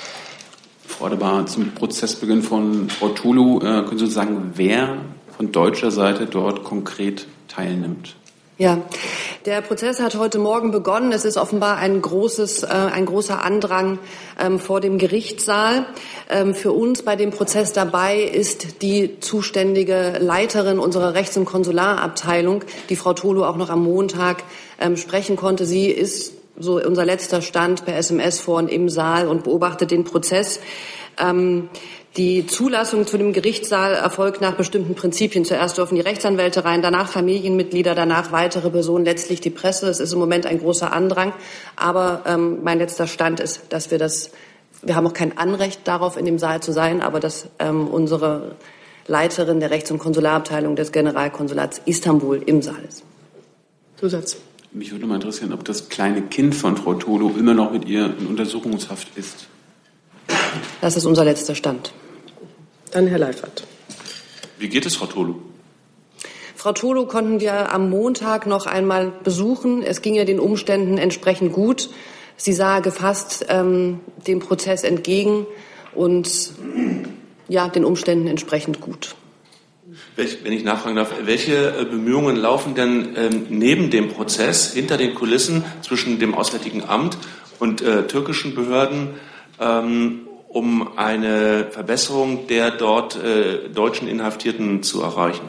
Frau 0.87 1.05
Adebar, 1.05 1.45
zum 1.47 1.75
Prozessbeginn 1.75 2.43
von 2.43 2.89
Frau 2.89 3.11
Tulu, 3.11 3.59
äh, 3.59 3.85
können 3.85 3.99
Sie 3.99 4.07
sagen, 4.07 4.53
wer 4.55 4.97
von 5.39 5.53
deutscher 5.53 5.93
Seite 5.93 6.27
dort 6.27 6.65
konkret 6.65 7.29
teilnimmt? 7.47 8.17
Ja, 8.59 8.83
der 9.47 9.61
Prozess 9.61 10.01
hat 10.01 10.17
heute 10.17 10.41
Morgen 10.41 10.73
begonnen. 10.73 11.13
Es 11.13 11.25
ist 11.25 11.37
offenbar 11.37 11.77
ein 11.77 12.03
großes, 12.03 12.65
äh, 12.65 12.67
ein 12.67 13.07
großer 13.07 13.45
Andrang 13.45 14.01
ähm, 14.41 14.59
vor 14.59 14.81
dem 14.81 14.99
Gerichtssaal. 14.99 15.87
Ähm, 16.29 16.57
für 16.57 16.73
uns 16.73 17.03
bei 17.03 17.15
dem 17.15 17.31
Prozess 17.31 17.73
dabei 17.73 18.21
ist 18.21 18.83
die 18.83 19.21
zuständige 19.21 20.19
Leiterin 20.19 20.81
unserer 20.81 21.15
Rechts- 21.15 21.37
und 21.37 21.45
Konsularabteilung, 21.45 22.65
die 22.89 22.97
Frau 22.97 23.13
Tolu 23.13 23.45
auch 23.45 23.57
noch 23.57 23.71
am 23.71 23.85
Montag 23.85 24.43
ähm, 24.81 24.97
sprechen 24.97 25.37
konnte. 25.37 25.67
Sie 25.67 25.87
ist 25.87 26.33
so 26.59 26.85
unser 26.85 27.05
letzter 27.05 27.43
Stand 27.43 27.85
per 27.85 27.97
SMS 27.97 28.41
vor 28.41 28.59
und 28.59 28.69
im 28.69 28.89
Saal 28.89 29.29
und 29.29 29.45
beobachtet 29.45 29.93
den 29.93 30.03
Prozess. 30.03 30.59
Ähm, 31.17 31.69
die 32.17 32.47
Zulassung 32.47 33.07
zu 33.07 33.19
dem 33.19 33.33
Gerichtssaal 33.33 33.95
erfolgt 33.95 34.41
nach 34.41 34.57
bestimmten 34.57 34.95
Prinzipien. 34.95 35.45
Zuerst 35.45 35.79
dürfen 35.79 35.95
die 35.95 36.01
Rechtsanwälte 36.01 36.65
rein, 36.65 36.83
danach 36.83 37.09
Familienmitglieder, 37.09 37.95
danach 37.95 38.33
weitere 38.33 38.71
Personen, 38.71 39.05
letztlich 39.05 39.41
die 39.41 39.51
Presse. 39.51 39.89
Es 39.89 40.01
ist 40.01 40.13
im 40.13 40.19
Moment 40.19 40.47
ein 40.47 40.59
großer 40.59 40.93
Andrang. 40.93 41.33
Aber 41.77 42.23
ähm, 42.27 42.59
mein 42.65 42.79
letzter 42.79 43.07
Stand 43.07 43.41
ist, 43.41 43.63
dass 43.69 43.91
wir 43.91 43.99
das, 43.99 44.31
wir 44.83 44.97
haben 44.97 45.07
auch 45.07 45.13
kein 45.13 45.39
Anrecht 45.39 45.87
darauf, 45.87 46.17
in 46.17 46.25
dem 46.25 46.39
Saal 46.39 46.61
zu 46.61 46.73
sein, 46.73 47.03
aber 47.03 47.21
dass 47.21 47.49
ähm, 47.59 47.87
unsere 47.87 48.57
Leiterin 49.07 49.61
der 49.61 49.71
Rechts- 49.71 49.91
und 49.91 49.99
Konsularabteilung 49.99 50.77
des 50.77 50.93
Generalkonsulats 50.93 51.83
Istanbul 51.85 52.43
im 52.45 52.63
Saal 52.63 52.83
ist. 52.89 53.05
Zusatz. 53.97 54.39
Mich 54.73 54.93
würde 54.93 55.07
mal 55.07 55.17
interessieren, 55.17 55.53
ob 55.53 55.65
das 55.65 55.89
kleine 55.89 56.23
Kind 56.23 56.55
von 56.55 56.77
Frau 56.77 56.95
Tolo 56.95 57.33
immer 57.39 57.55
noch 57.55 57.73
mit 57.73 57.87
ihr 57.89 58.15
in 58.19 58.27
Untersuchungshaft 58.27 59.17
ist. 59.17 59.49
Das 60.81 60.97
ist 60.97 61.05
unser 61.05 61.25
letzter 61.25 61.55
Stand. 61.55 61.93
Dann 62.93 63.07
Herr 63.07 63.19
Leifert. 63.19 63.65
Wie 64.59 64.69
geht 64.69 64.87
es, 64.87 64.97
Frau 64.97 65.07
Tolu? 65.07 65.37
Frau 66.55 66.73
Tolo 66.73 67.07
konnten 67.07 67.41
wir 67.41 67.73
am 67.73 67.91
Montag 67.91 68.47
noch 68.47 68.67
einmal 68.67 69.13
besuchen. 69.23 69.83
Es 69.83 70.03
ging 70.03 70.15
ihr 70.15 70.25
den 70.25 70.41
Umständen 70.41 70.99
entsprechend 70.99 71.53
gut. 71.53 71.91
Sie 72.37 72.53
sah 72.53 72.81
gefasst 72.81 73.47
ähm, 73.49 74.01
dem 74.27 74.41
Prozess 74.41 74.85
entgegen 74.85 75.47
und 75.95 76.53
ja, 77.49 77.69
den 77.69 77.85
Umständen 77.85 78.27
entsprechend 78.27 78.81
gut. 78.81 79.15
Wenn 80.17 80.53
ich 80.53 80.65
nachfragen 80.65 80.97
darf, 80.97 81.13
welche 81.25 81.77
äh, 81.77 81.85
Bemühungen 81.85 82.37
laufen 82.37 82.75
denn 82.75 83.15
ähm, 83.17 83.47
neben 83.49 83.91
dem 83.91 84.09
Prozess 84.09 84.73
hinter 84.73 84.97
den 84.97 85.15
Kulissen 85.15 85.65
zwischen 85.83 86.19
dem 86.19 86.35
Auswärtigen 86.35 86.85
Amt 86.85 87.19
und 87.59 87.83
äh, 87.83 88.07
türkischen 88.07 88.55
Behörden, 88.55 89.11
ähm, 89.61 90.28
um 90.49 90.97
eine 90.97 91.67
Verbesserung 91.71 92.47
der 92.47 92.71
dort 92.71 93.17
äh, 93.17 93.69
deutschen 93.69 94.09
Inhaftierten 94.09 94.83
zu 94.83 95.03
erreichen? 95.03 95.45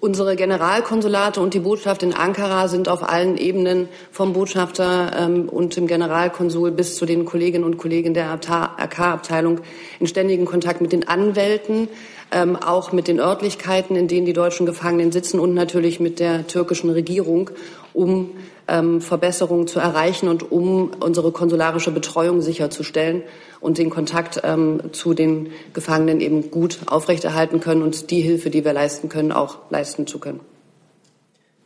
Unsere 0.00 0.34
Generalkonsulate 0.34 1.42
und 1.42 1.52
die 1.52 1.60
Botschaft 1.60 2.02
in 2.02 2.14
Ankara 2.14 2.68
sind 2.68 2.88
auf 2.88 3.06
allen 3.06 3.36
Ebenen 3.36 3.86
vom 4.10 4.32
Botschafter 4.32 5.12
ähm, 5.14 5.46
und 5.46 5.76
dem 5.76 5.86
Generalkonsul 5.86 6.70
bis 6.70 6.96
zu 6.96 7.04
den 7.04 7.26
Kolleginnen 7.26 7.64
und 7.64 7.76
Kollegen 7.76 8.14
der 8.14 8.30
AK-Abteilung 8.30 9.60
in 9.98 10.06
ständigen 10.06 10.46
Kontakt 10.46 10.80
mit 10.80 10.92
den 10.92 11.06
Anwälten, 11.06 11.88
ähm, 12.32 12.56
auch 12.56 12.92
mit 12.92 13.08
den 13.08 13.20
Örtlichkeiten, 13.20 13.94
in 13.94 14.08
denen 14.08 14.24
die 14.24 14.32
deutschen 14.32 14.64
Gefangenen 14.64 15.12
sitzen 15.12 15.38
und 15.38 15.52
natürlich 15.52 16.00
mit 16.00 16.18
der 16.18 16.46
türkischen 16.46 16.88
Regierung, 16.88 17.50
um 17.92 18.30
ähm, 18.68 19.00
Verbesserungen 19.00 19.66
zu 19.66 19.80
erreichen 19.80 20.28
und 20.28 20.50
um 20.50 20.92
unsere 21.00 21.32
konsularische 21.32 21.90
Betreuung 21.90 22.40
sicherzustellen 22.40 23.22
und 23.60 23.78
den 23.78 23.90
Kontakt 23.90 24.40
ähm, 24.44 24.92
zu 24.92 25.14
den 25.14 25.50
Gefangenen 25.72 26.20
eben 26.20 26.50
gut 26.50 26.78
aufrechterhalten 26.86 27.60
können 27.60 27.82
und 27.82 28.10
die 28.10 28.20
Hilfe, 28.20 28.50
die 28.50 28.64
wir 28.64 28.72
leisten 28.72 29.08
können, 29.08 29.32
auch 29.32 29.58
leisten 29.70 30.06
zu 30.06 30.18
können. 30.18 30.40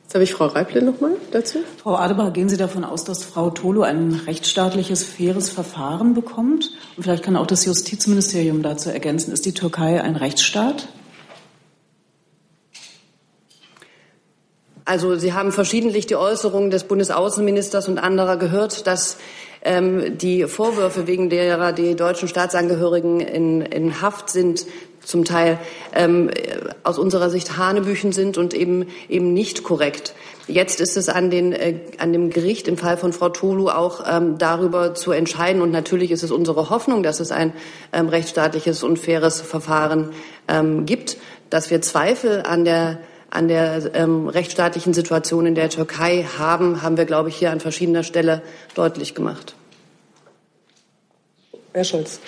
Jetzt 0.04 0.14
habe 0.14 0.24
ich 0.24 0.34
Frau 0.34 0.46
Reible 0.46 0.82
noch 0.82 1.00
mal 1.00 1.16
dazu. 1.32 1.58
Frau 1.82 1.96
Adebar, 1.96 2.30
gehen 2.30 2.48
Sie 2.48 2.56
davon 2.56 2.84
aus, 2.84 3.04
dass 3.04 3.24
Frau 3.24 3.50
Tolo 3.50 3.82
ein 3.82 4.20
rechtsstaatliches, 4.26 5.02
faires 5.02 5.48
Verfahren 5.48 6.14
bekommt? 6.14 6.70
Und 6.96 7.02
vielleicht 7.02 7.24
kann 7.24 7.36
auch 7.36 7.46
das 7.46 7.64
Justizministerium 7.64 8.62
dazu 8.62 8.90
ergänzen. 8.90 9.32
Ist 9.32 9.44
die 9.46 9.54
Türkei 9.54 10.00
ein 10.00 10.14
Rechtsstaat? 10.14 10.88
Also 14.84 15.16
Sie 15.16 15.32
haben 15.32 15.50
verschiedentlich 15.50 16.06
die 16.06 16.16
Äußerungen 16.16 16.70
des 16.70 16.84
Bundesaußenministers 16.84 17.88
und 17.88 17.98
anderer 17.98 18.36
gehört, 18.36 18.86
dass 18.86 19.16
ähm, 19.62 20.18
die 20.18 20.44
Vorwürfe, 20.44 21.06
wegen 21.06 21.30
derer 21.30 21.72
die 21.72 21.96
deutschen 21.96 22.28
Staatsangehörigen 22.28 23.20
in, 23.20 23.62
in 23.62 24.02
Haft 24.02 24.28
sind, 24.28 24.66
zum 25.02 25.24
Teil 25.24 25.58
ähm, 25.94 26.30
aus 26.82 26.98
unserer 26.98 27.30
Sicht 27.30 27.56
Hanebüchen 27.56 28.12
sind 28.12 28.38
und 28.38 28.54
eben 28.54 28.86
eben 29.08 29.32
nicht 29.32 29.62
korrekt. 29.62 30.14
Jetzt 30.46 30.80
ist 30.80 30.96
es 30.96 31.08
an, 31.08 31.30
den, 31.30 31.52
äh, 31.52 31.80
an 31.98 32.12
dem 32.12 32.30
Gericht 32.30 32.68
im 32.68 32.76
Fall 32.76 32.96
von 32.96 33.12
Frau 33.12 33.30
Tolu 33.30 33.68
auch 33.68 34.04
ähm, 34.06 34.36
darüber 34.36 34.94
zu 34.94 35.12
entscheiden. 35.12 35.62
Und 35.62 35.70
natürlich 35.70 36.10
ist 36.10 36.22
es 36.22 36.30
unsere 36.30 36.68
Hoffnung, 36.68 37.02
dass 37.02 37.20
es 37.20 37.32
ein 37.32 37.52
ähm, 37.92 38.08
rechtsstaatliches 38.08 38.82
und 38.82 38.98
faires 38.98 39.40
Verfahren 39.40 40.10
ähm, 40.48 40.84
gibt. 40.84 41.16
Dass 41.48 41.70
wir 41.70 41.80
Zweifel 41.80 42.42
an 42.42 42.64
der 42.64 42.98
an 43.34 43.48
der 43.48 43.94
ähm, 43.94 44.28
rechtsstaatlichen 44.28 44.94
Situation 44.94 45.44
in 45.44 45.54
der 45.54 45.68
Türkei 45.68 46.26
haben, 46.38 46.82
haben 46.82 46.96
wir, 46.96 47.04
glaube 47.04 47.28
ich, 47.28 47.36
hier 47.36 47.50
an 47.50 47.60
verschiedener 47.60 48.04
Stelle 48.04 48.42
deutlich 48.74 49.14
gemacht. 49.14 49.54
Herr 51.72 51.84
Scholz. 51.84 52.20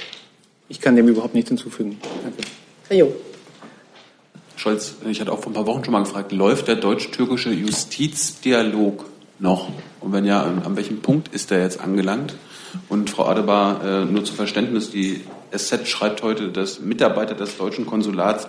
Ich 0.69 0.81
kann 0.81 0.97
dem 0.97 1.07
überhaupt 1.07 1.35
nichts 1.35 1.49
hinzufügen. 1.49 1.99
Danke. 2.23 2.43
Herr 2.89 2.97
Jung. 2.97 3.13
Scholz, 4.57 4.97
ich 5.09 5.21
hatte 5.21 5.33
auch 5.33 5.39
vor 5.39 5.53
ein 5.53 5.55
paar 5.55 5.67
Wochen 5.67 5.85
schon 5.85 5.93
mal 5.93 6.03
gefragt, 6.03 6.33
läuft 6.33 6.67
der 6.67 6.77
deutsch-türkische 6.77 7.51
Justizdialog 7.51 9.05
noch? 9.39 9.69
Und 10.01 10.13
wenn 10.13 10.25
ja, 10.25 10.43
an 10.43 10.77
welchem 10.77 11.03
Punkt 11.03 11.29
ist 11.29 11.53
der 11.53 11.61
jetzt 11.61 11.81
angelangt? 11.81 12.35
Und 12.89 13.11
Frau 13.11 13.27
Adebar, 13.27 13.85
äh, 13.85 14.05
nur 14.07 14.25
zu 14.25 14.35
Verständnis, 14.35 14.91
die 14.91 15.23
SZ 15.57 15.87
schreibt 15.87 16.23
heute, 16.23 16.49
dass 16.51 16.81
Mitarbeiter 16.81 17.35
des 17.35 17.57
deutschen 17.57 17.87
Konsulats 17.87 18.49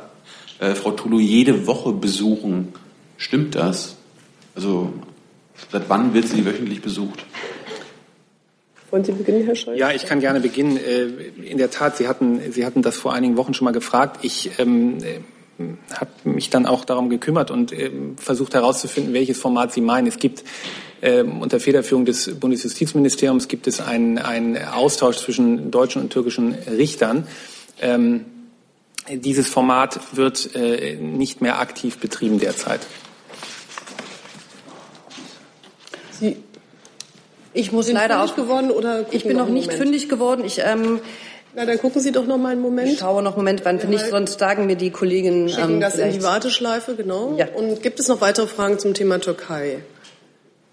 äh, 0.60 0.76
Frau 0.76 0.92
Tulu 0.92 1.20
jede 1.20 1.68
Woche 1.68 1.94
besuchen. 1.94 2.74
Stimmt 3.18 3.56
das? 3.56 3.96
Also 4.56 4.94
seit 5.72 5.90
wann 5.90 6.14
wird 6.14 6.28
sie 6.28 6.46
wöchentlich 6.46 6.82
besucht? 6.82 7.26
Wollen 8.90 9.04
Sie 9.04 9.12
beginnen, 9.12 9.46
Herr 9.46 9.56
Scholz? 9.56 9.78
Ja, 9.78 9.92
ich 9.92 10.06
kann 10.06 10.22
gerne 10.22 10.40
beginnen. 10.40 10.78
Äh, 10.78 11.08
in 11.46 11.58
der 11.58 11.70
Tat, 11.70 11.98
Sie 11.98 12.08
hatten, 12.08 12.40
Sie 12.52 12.66
hatten 12.66 12.82
das 12.82 12.96
vor 12.96 13.14
einigen 13.14 13.36
Wochen 13.36 13.54
schon 13.54 13.66
mal 13.66 13.72
gefragt. 13.72 14.20
Ich 14.22 14.52
ähm, 14.60 15.00
habe 15.94 16.12
mich 16.24 16.50
dann 16.50 16.66
auch 16.66 16.86
darum 16.86 17.10
gekümmert 17.10 17.52
und 17.52 17.74
ähm, 17.74 18.16
versucht 18.18 18.54
herauszufinden, 18.54 19.14
welches 19.14 19.40
Format 19.40 19.74
Sie 19.74 19.82
meinen. 19.82 20.08
Es 20.08 20.20
gibt 20.20 20.44
ähm, 21.02 21.42
unter 21.42 21.60
Federführung 21.60 22.06
des 22.06 22.40
Bundesjustizministeriums 22.40 23.48
gibt 23.48 23.68
es 23.68 23.82
einen, 23.82 24.18
einen 24.18 24.58
Austausch 24.58 25.18
zwischen 25.18 25.70
deutschen 25.70 26.02
und 26.02 26.12
türkischen 26.12 26.54
Richtern. 26.54 27.28
Ähm, 27.82 28.26
dieses 29.10 29.48
Format 29.48 30.00
wird 30.14 30.56
äh, 30.56 30.96
nicht 30.96 31.42
mehr 31.42 31.60
aktiv 31.60 31.98
betrieben 32.00 32.40
derzeit. 32.40 32.82
Sie, 36.20 36.38
ich 37.54 37.72
muss 37.72 37.92
leider 37.92 38.24
auch 38.24 38.36
geworden 38.36 38.72
oder 38.72 39.06
ich 39.12 39.24
bin 39.24 39.38
noch 39.38 39.50
nicht 39.50 39.68
Moment? 39.68 39.84
fündig 39.84 40.10
geworden. 40.10 40.44
Ich 40.46 40.60
ähm, 40.60 41.00
Na, 41.56 41.66
dann 41.66 41.80
gucken 41.80 42.02
Sie 42.02 42.12
doch 42.12 42.26
noch 42.26 42.38
mal 42.38 42.52
einen 42.52 42.62
Moment. 42.62 42.92
ich 42.94 43.00
schaue 43.00 43.24
noch 43.24 43.32
einen 43.32 43.44
Moment, 43.44 43.62
wann 43.66 43.78
nicht, 43.90 44.06
sonst 44.08 44.40
sagen 44.40 44.66
mir 44.66 44.76
die 44.76 44.92
Kolleginnen 44.92 45.50
Schicken 45.50 45.76
ähm, 45.76 45.80
das 45.80 45.94
in 45.96 46.00
vielleicht. 46.02 46.18
die 46.20 46.24
Warteschleife, 46.24 46.96
genau. 46.96 47.36
Ja. 47.38 47.48
Und 47.56 47.82
gibt 47.82 48.00
es 48.00 48.08
noch 48.08 48.22
weitere 48.22 48.48
Fragen 48.48 48.80
zum 48.80 48.94
Thema 48.94 49.20
Türkei? 49.20 49.80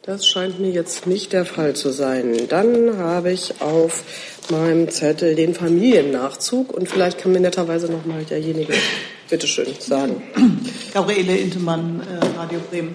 Das 0.03 0.26
scheint 0.26 0.61
mir 0.61 0.71
jetzt 0.71 1.07
nicht 1.07 1.33
der 1.33 1.47
Fall 1.47 1.75
zu 1.75 1.91
sein. 1.91 2.37
Dann 2.50 2.99
habe 2.99 3.33
ich 3.33 3.62
auf 3.62 4.03
meinem 4.51 4.91
Zettel 4.91 5.35
den 5.35 5.55
Familiennachzug 5.55 6.73
und 6.73 6.89
vielleicht 6.89 7.19
kann 7.19 7.33
mir 7.33 7.41
netterweise 7.41 7.91
noch 7.91 8.05
mal 8.05 8.25
derjenige, 8.25 8.75
bitteschön, 9.31 9.69
sagen. 9.79 10.23
Gabriele 10.95 11.37
Intemann, 11.37 12.01
äh, 12.01 12.39
Radio 12.39 12.61
Bremen. 12.71 12.95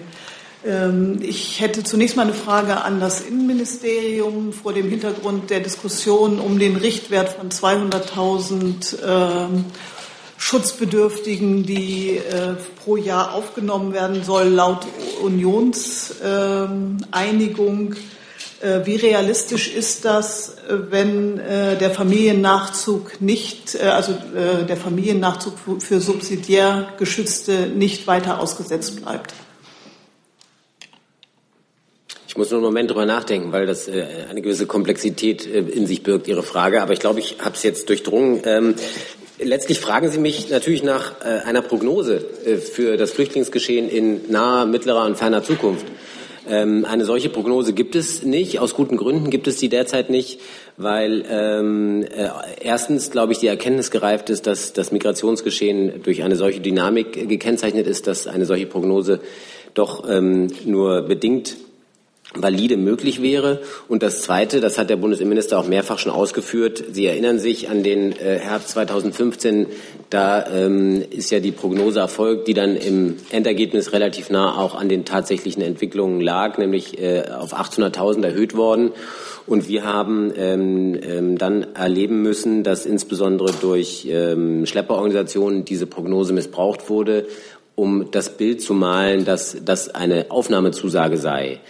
Ähm, 0.64 1.18
Ich 1.22 1.60
hätte 1.60 1.82
zunächst 1.82 2.16
mal 2.16 2.22
eine 2.22 2.34
Frage 2.34 2.82
an 2.82 3.00
das 3.00 3.22
Innenministerium 3.22 4.52
vor 4.52 4.72
dem 4.72 4.88
Hintergrund 4.88 5.50
der 5.50 5.60
Diskussion 5.60 6.38
um 6.38 6.58
den 6.58 6.76
Richtwert 6.76 7.30
von 7.30 7.50
200.000 7.50 8.96
ähm, 9.04 9.64
Schutzbedürftigen, 10.36 11.64
die 11.64 12.16
äh, 12.16 12.54
pro 12.82 12.96
Jahr 12.96 13.34
aufgenommen 13.34 13.92
werden 13.92 14.24
soll, 14.24 14.48
laut 14.48 14.86
Unionseinigung. 15.22 17.92
Äh, 17.92 17.96
wie 18.84 18.96
realistisch 18.96 19.74
ist 19.74 20.04
das, 20.04 20.56
äh, 20.68 20.90
wenn 20.90 21.38
äh, 21.38 21.78
der 21.78 21.90
Familiennachzug 21.90 23.20
nicht, 23.20 23.74
äh, 23.74 23.86
also 23.86 24.12
äh, 24.12 24.66
der 24.66 24.76
Familiennachzug 24.76 25.54
für 25.80 26.00
subsidiär 26.00 26.92
Geschützte 26.98 27.68
nicht 27.68 28.06
weiter 28.06 28.38
ausgesetzt 28.38 29.02
bleibt? 29.02 29.32
Ich 32.28 32.36
muss 32.36 32.50
nur 32.50 32.58
einen 32.58 32.66
Moment 32.66 32.90
drüber 32.90 33.06
nachdenken, 33.06 33.50
weil 33.50 33.66
das 33.66 33.88
äh, 33.88 34.04
eine 34.28 34.40
gewisse 34.40 34.66
Komplexität 34.66 35.46
äh, 35.46 35.60
in 35.60 35.86
sich 35.86 36.02
birgt, 36.02 36.28
Ihre 36.28 36.42
Frage. 36.42 36.80
Aber 36.80 36.92
ich 36.92 37.00
glaube, 37.00 37.18
ich 37.18 37.38
habe 37.40 37.56
es 37.56 37.62
jetzt 37.62 37.88
durchdrungen. 37.88 38.42
Ähm, 38.44 38.74
letztlich 39.40 39.80
fragen 39.80 40.10
Sie 40.10 40.20
mich 40.20 40.48
natürlich 40.48 40.82
nach 40.82 41.20
äh, 41.22 41.40
einer 41.44 41.62
Prognose 41.62 42.24
äh, 42.44 42.58
für 42.58 42.96
das 42.96 43.10
Flüchtlingsgeschehen 43.10 43.88
in 43.88 44.30
naher, 44.30 44.66
mittlerer 44.66 45.06
und 45.06 45.16
ferner 45.16 45.42
Zukunft. 45.42 45.86
Ähm, 46.50 46.84
eine 46.84 47.04
solche 47.04 47.28
Prognose 47.28 47.72
gibt 47.72 47.94
es 47.94 48.24
nicht. 48.24 48.58
Aus 48.58 48.74
guten 48.74 48.96
Gründen 48.96 49.30
gibt 49.30 49.46
es 49.46 49.56
die 49.56 49.68
derzeit 49.68 50.10
nicht, 50.10 50.40
weil 50.76 51.24
ähm, 51.30 52.02
äh, 52.02 52.28
erstens, 52.60 53.12
glaube 53.12 53.32
ich, 53.32 53.38
die 53.38 53.46
Erkenntnis 53.46 53.92
gereift 53.92 54.30
ist, 54.30 54.48
dass 54.48 54.72
das 54.72 54.90
Migrationsgeschehen 54.90 56.02
durch 56.02 56.24
eine 56.24 56.34
solche 56.34 56.60
Dynamik 56.60 57.28
gekennzeichnet 57.28 57.86
ist, 57.86 58.08
dass 58.08 58.26
eine 58.26 58.46
solche 58.46 58.66
Prognose 58.66 59.20
doch 59.74 60.10
ähm, 60.10 60.48
nur 60.64 61.02
bedingt 61.02 61.56
valide 62.34 62.76
möglich 62.76 63.22
wäre. 63.22 63.60
Und 63.88 64.02
das 64.02 64.22
Zweite, 64.22 64.60
das 64.60 64.78
hat 64.78 64.88
der 64.88 64.96
Bundesinnenminister 64.96 65.58
auch 65.58 65.66
mehrfach 65.66 65.98
schon 65.98 66.12
ausgeführt, 66.12 66.84
Sie 66.92 67.06
erinnern 67.06 67.38
sich 67.38 67.68
an 67.68 67.82
den 67.82 68.12
äh, 68.12 68.38
Herbst 68.38 68.68
2015, 68.70 69.66
da 70.10 70.46
ähm, 70.46 71.02
ist 71.10 71.30
ja 71.30 71.40
die 71.40 71.50
Prognose 71.52 72.00
erfolgt, 72.00 72.46
die 72.48 72.54
dann 72.54 72.76
im 72.76 73.16
Endergebnis 73.30 73.92
relativ 73.92 74.30
nah 74.30 74.58
auch 74.58 74.74
an 74.74 74.88
den 74.88 75.04
tatsächlichen 75.04 75.62
Entwicklungen 75.62 76.20
lag, 76.20 76.58
nämlich 76.58 77.00
äh, 77.00 77.24
auf 77.30 77.54
800.000 77.54 78.24
erhöht 78.24 78.56
worden. 78.56 78.92
Und 79.46 79.68
wir 79.68 79.84
haben 79.84 80.32
ähm, 80.36 80.98
ähm, 81.02 81.38
dann 81.38 81.74
erleben 81.74 82.22
müssen, 82.22 82.62
dass 82.62 82.86
insbesondere 82.86 83.52
durch 83.60 84.06
ähm, 84.08 84.66
Schlepperorganisationen 84.66 85.64
diese 85.64 85.86
Prognose 85.86 86.32
missbraucht 86.32 86.88
wurde, 86.88 87.26
um 87.74 88.10
das 88.10 88.36
Bild 88.36 88.60
zu 88.60 88.74
malen, 88.74 89.24
dass 89.24 89.56
das 89.64 89.88
eine 89.88 90.30
Aufnahmezusage 90.30 91.16
sei. 91.16 91.60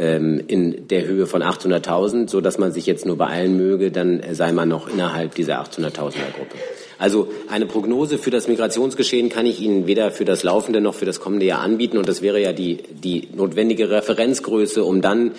Ähm, 0.00 0.42
in 0.46 0.88
der 0.88 1.06
Höhe 1.06 1.26
von 1.26 1.42
800.000, 1.42 2.30
so 2.30 2.40
dass 2.40 2.56
man 2.56 2.72
sich 2.72 2.86
jetzt 2.86 3.04
nur 3.04 3.18
beeilen 3.18 3.58
möge, 3.58 3.90
dann 3.90 4.22
sei 4.32 4.50
man 4.50 4.66
noch 4.66 4.88
innerhalb 4.88 5.34
dieser 5.34 5.60
800.000er 5.62 6.32
Gruppe. 6.34 6.56
Also 6.98 7.28
eine 7.50 7.66
Prognose 7.66 8.16
für 8.16 8.30
das 8.30 8.48
Migrationsgeschehen 8.48 9.28
kann 9.28 9.44
ich 9.44 9.60
Ihnen 9.60 9.86
weder 9.86 10.10
für 10.10 10.24
das 10.24 10.42
laufende 10.42 10.80
noch 10.80 10.94
für 10.94 11.04
das 11.04 11.20
kommende 11.20 11.44
Jahr 11.44 11.60
anbieten. 11.60 11.98
Und 11.98 12.08
das 12.08 12.22
wäre 12.22 12.40
ja 12.40 12.54
die, 12.54 12.78
die 12.90 13.28
notwendige 13.34 13.90
Referenzgröße, 13.90 14.82
um 14.84 15.02
dann 15.02 15.32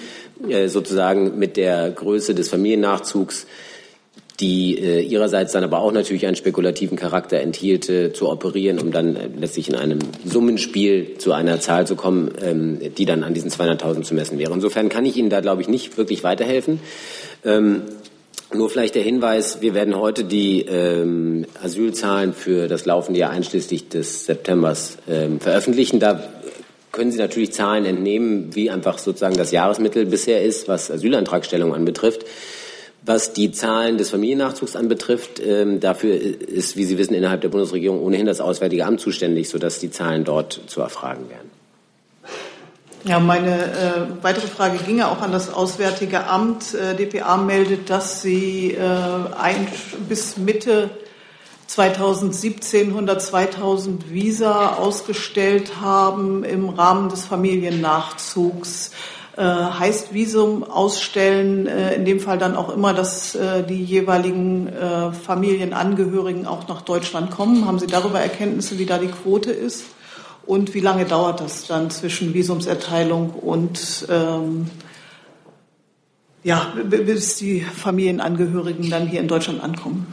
äh, 0.48 0.68
sozusagen 0.68 1.39
mit 1.39 1.58
der 1.58 1.89
Größe 1.89 2.36
des 2.36 2.50
Familiennachzugs 2.50 3.48
die 4.41 4.77
äh, 4.77 5.01
ihrerseits 5.01 5.53
dann 5.53 5.63
aber 5.63 5.79
auch 5.79 5.91
natürlich 5.91 6.25
einen 6.25 6.36
spekulativen 6.36 6.98
Charakter 6.98 7.39
enthielt, 7.39 7.89
äh, 7.89 8.12
zu 8.12 8.27
operieren, 8.27 8.79
um 8.79 8.91
dann 8.91 9.15
äh, 9.15 9.29
letztlich 9.39 9.69
in 9.69 9.75
einem 9.75 10.00
Summenspiel 10.25 11.17
zu 11.19 11.31
einer 11.31 11.60
Zahl 11.60 11.86
zu 11.86 11.95
kommen, 11.95 12.31
ähm, 12.43 12.79
die 12.98 13.05
dann 13.05 13.24
an 13.24 13.33
diesen 13.33 13.51
200.000 13.51 14.01
zu 14.01 14.15
messen 14.15 14.39
wäre. 14.39 14.51
Insofern 14.53 14.89
kann 14.89 15.05
ich 15.05 15.15
Ihnen 15.15 15.29
da, 15.29 15.41
glaube 15.41 15.62
ich, 15.62 15.69
nicht 15.69 15.98
wirklich 15.98 16.24
weiterhelfen. 16.24 16.79
Ähm, 17.45 17.83
nur 18.53 18.69
vielleicht 18.69 18.95
der 18.95 19.03
Hinweis, 19.03 19.62
wir 19.62 19.74
werden 19.74 19.95
heute 19.95 20.25
die 20.25 20.62
ähm, 20.62 21.45
Asylzahlen 21.63 22.33
für 22.33 22.67
das 22.67 22.86
laufende 22.86 23.19
Jahr 23.19 23.31
einschließlich 23.31 23.88
des 23.88 24.25
Septembers 24.25 24.98
ähm, 25.07 25.39
veröffentlichen. 25.39 26.00
Da 26.00 26.27
können 26.91 27.12
Sie 27.12 27.17
natürlich 27.17 27.53
Zahlen 27.53 27.86
entnehmen, 27.86 28.50
wie 28.53 28.69
einfach 28.69 28.98
sozusagen 28.98 29.38
das 29.38 29.51
Jahresmittel 29.51 30.05
bisher 30.05 30.43
ist, 30.43 30.67
was 30.67 30.91
Asylantragstellung 30.91 31.74
anbetrifft. 31.74 32.25
Was 33.03 33.33
die 33.33 33.51
Zahlen 33.51 33.97
des 33.97 34.11
Familiennachzugs 34.11 34.75
anbetrifft, 34.75 35.39
ähm, 35.39 35.79
dafür 35.79 36.13
ist, 36.13 36.77
wie 36.77 36.85
Sie 36.85 36.99
wissen, 36.99 37.15
innerhalb 37.15 37.41
der 37.41 37.49
Bundesregierung 37.49 37.99
ohnehin 38.01 38.27
das 38.27 38.39
Auswärtige 38.39 38.85
Amt 38.85 38.99
zuständig, 38.99 39.49
sodass 39.49 39.79
die 39.79 39.89
Zahlen 39.89 40.23
dort 40.23 40.61
zu 40.67 40.81
erfragen 40.81 41.27
werden. 41.29 41.49
Ja, 43.03 43.19
meine 43.19 43.63
äh, 43.63 44.23
weitere 44.23 44.45
Frage 44.45 44.77
ginge 44.77 45.07
auch 45.07 45.21
an 45.21 45.31
das 45.31 45.51
Auswärtige 45.51 46.27
Amt. 46.27 46.75
Äh, 46.75 46.95
dpa 46.95 47.37
meldet, 47.37 47.89
dass 47.89 48.21
Sie 48.21 48.73
äh, 48.73 48.79
ein, 48.79 49.67
bis 50.07 50.37
Mitte 50.37 50.91
2017 51.65 52.93
102.000 52.93 54.11
Visa 54.11 54.75
ausgestellt 54.75 55.81
haben 55.81 56.43
im 56.43 56.69
Rahmen 56.69 57.09
des 57.09 57.25
Familiennachzugs. 57.25 58.91
Äh, 59.38 59.44
heißt 59.44 60.13
Visum 60.13 60.65
ausstellen, 60.65 61.65
äh, 61.65 61.96
in 61.96 62.04
dem 62.04 62.20
Fall 62.20 62.38
dann 62.38 62.58
auch 62.58 62.74
immer, 62.76 62.94
dass 62.94 63.34
äh, 63.34 63.63
die 63.63 63.82
jeweiligen 63.82 64.70
Familienangehörigen 65.26 66.46
auch 66.46 66.67
nach 66.67 66.82
Deutschland 66.82 67.32
kommen. 67.32 67.65
Haben 67.65 67.80
Sie 67.80 67.88
darüber 67.88 68.20
Erkenntnisse, 68.20 68.78
wie 68.78 68.86
da 68.86 68.98
die 68.98 69.08
Quote 69.08 69.52
ist? 69.52 69.86
Und 70.46 70.74
wie 70.74 70.80
lange 70.80 71.06
dauert 71.06 71.39
das 71.39 71.67
dann 71.67 71.91
zwischen 71.91 72.34
Visumserteilung 72.34 73.30
und 73.30 74.08
ähm, 74.10 74.70
ja, 76.43 76.73
bis 76.84 77.36
die 77.36 77.62
Familienangehörigen 77.62 78.89
dann 78.89 79.08
hier 79.08 79.19
in 79.19 79.27
Deutschland 79.27 79.62
ankommen. 79.62 80.08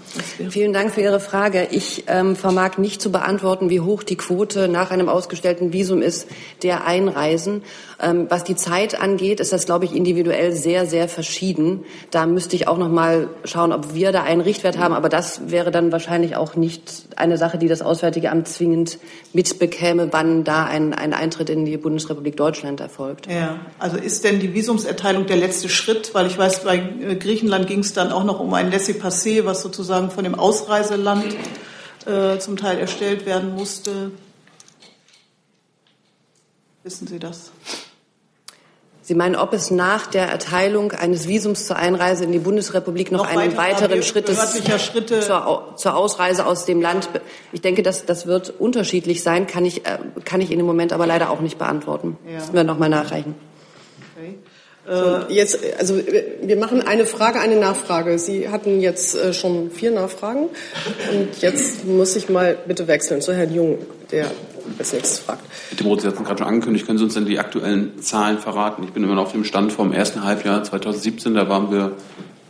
Vielen 0.51 0.75
Dank 0.75 0.93
für 0.93 1.01
Ihre 1.01 1.21
Frage. 1.21 1.69
Ich 1.71 2.05
ähm, 2.07 2.37
vermag 2.37 2.77
nicht 2.77 3.01
zu 3.01 3.11
beantworten, 3.11 3.71
wie 3.71 3.81
hoch 3.81 4.03
die 4.03 4.17
Quote 4.17 4.69
nach 4.69 4.91
einem 4.91 5.09
ausgestellten 5.09 5.73
Visum 5.73 6.03
ist, 6.03 6.29
der 6.63 6.87
einreisen. 6.87 7.63
Ähm, 8.01 8.27
was 8.29 8.45
die 8.45 8.57
Zeit 8.57 9.01
angeht, 9.01 9.41
ist 9.41 9.55
das, 9.55 9.65
glaube 9.65 9.87
ich, 9.87 9.95
individuell 9.95 10.53
sehr, 10.53 10.85
sehr 10.85 11.09
verschieden. 11.09 11.85
Da 12.11 12.27
müsste 12.27 12.57
ich 12.57 12.69
auch 12.69 12.77
noch 12.77 12.91
mal 12.91 13.29
schauen, 13.45 13.73
ob 13.73 13.95
wir 13.95 14.13
da 14.13 14.23
einen 14.23 14.43
Richtwert 14.43 14.77
haben. 14.77 14.93
Aber 14.93 15.09
das 15.09 15.51
wäre 15.51 15.71
dann 15.71 15.93
wahrscheinlich 15.93 16.37
auch 16.37 16.57
nicht 16.57 17.09
eine 17.17 17.39
Sache, 17.39 17.57
die 17.57 17.69
das 17.69 17.81
Auswärtige 17.81 18.31
Amt 18.31 18.49
zwingend 18.49 18.99
mitbekäme, 19.33 20.09
wann 20.13 20.45
da 20.45 20.65
ein, 20.65 20.93
ein 20.93 21.15
Eintritt 21.15 21.49
in 21.49 21.65
die 21.65 21.79
Bundesrepublik 21.79 22.37
Deutschland 22.37 22.81
erfolgt. 22.81 23.27
Ja, 23.27 23.61
also 23.79 23.97
ist 23.97 24.25
denn 24.25 24.41
die 24.41 24.53
Visumserteilung 24.53 25.27
der 25.27 25.37
letzte 25.37 25.71
Schritt? 25.71 26.15
Weil 26.19 26.27
ich 26.27 26.37
weiß, 26.37 26.65
bei 26.65 26.79
äh, 26.79 27.15
Griechenland 27.15 27.69
ging 27.69 27.79
es 27.79 27.93
dann 27.93 28.11
auch 28.11 28.25
noch 28.25 28.41
um 28.41 28.53
ein 28.53 28.73
Laissez-passer, 28.73 29.45
was 29.45 29.63
sozusagen 29.63 30.11
von 30.11 30.25
dem 30.25 30.35
Ausreiseland 30.35 31.37
äh, 32.07 32.39
zum 32.41 32.57
Teil 32.57 32.81
erstellt 32.81 33.25
werden 33.25 33.55
musste. 33.55 34.11
Wissen 36.83 37.07
Sie 37.07 37.21
das? 37.21 37.53
Sie 39.01 39.15
meinen, 39.15 39.37
ob 39.37 39.53
es 39.53 39.71
nach 39.71 40.09
der 40.09 40.27
Erteilung 40.27 40.91
eines 40.91 41.29
Visums 41.29 41.69
zur 41.69 41.77
Einreise 41.77 42.25
in 42.25 42.33
die 42.33 42.41
Bundesrepublik 42.41 43.13
noch, 43.13 43.21
noch 43.21 43.31
einen 43.31 43.57
weiteren 43.57 44.03
Schritt 44.03 44.29
Schritte 44.29 45.21
zur, 45.21 45.75
zur, 45.77 45.97
Ausreise 45.97 46.47
aus 46.47 46.65
dem 46.65 46.83
Land? 46.83 47.11
Ich 47.53 47.61
denke, 47.61 47.85
das, 47.85 48.07
das 48.07 48.27
wird 48.27 48.51
unterschiedlich 48.59 49.23
sein, 49.23 49.47
kann 49.47 49.65
ich, 49.65 49.87
äh, 49.87 49.99
kann 50.25 50.41
ich 50.41 50.51
Ihnen 50.51 50.61
im 50.61 50.67
Moment 50.67 50.93
aber 50.93 51.07
leider 51.07 51.31
auch 51.31 51.41
nicht 51.41 51.59
beantworten. 51.59 52.19
Ja. 52.27 52.41
Müssen 52.41 52.55
wir 52.55 52.65
noch 52.65 52.79
mal 52.79 52.89
nachreichen. 52.89 53.37
Okay. 54.17 54.39
So, 54.89 55.21
jetzt, 55.29 55.59
also 55.79 56.01
wir 56.43 56.57
machen 56.57 56.81
eine 56.81 57.05
Frage, 57.05 57.41
eine 57.41 57.57
Nachfrage. 57.57 58.19
Sie 58.19 58.49
hatten 58.49 58.81
jetzt 58.81 59.15
äh, 59.15 59.35
schon 59.35 59.71
vier 59.71 59.91
Nachfragen 59.91 60.49
und 61.13 61.43
jetzt 61.43 61.85
muss 61.85 62.17
ich 62.17 62.31
mal 62.31 62.57
bitte 62.67 62.89
wechseln 62.89 63.21
zu 63.21 63.35
Herrn 63.35 63.55
Jung, 63.55 63.79
der 64.11 64.31
als 64.79 64.93
nächstes 64.93 65.19
fragt. 65.19 65.45
Bitte, 65.71 65.85
Brot, 65.85 66.01
Sie 66.01 66.07
hatten 66.07 66.25
gerade 66.25 66.39
schon 66.39 66.47
angekündigt, 66.47 66.87
können 66.87 66.99
Sie 66.99 67.05
uns 67.05 67.15
denn 67.15 67.27
die 67.27 67.39
aktuellen 67.39 68.01
Zahlen 68.01 68.39
verraten? 68.39 68.83
Ich 68.85 68.91
bin 68.91 69.05
immer 69.05 69.15
noch 69.15 69.25
auf 69.25 69.33
dem 69.33 69.45
Stand 69.45 69.73
vom 69.73 69.93
ersten 69.93 70.25
Halbjahr 70.25 70.65
2017, 70.65 71.35
da 71.35 71.49
waren 71.49 71.71
wir 71.71 71.93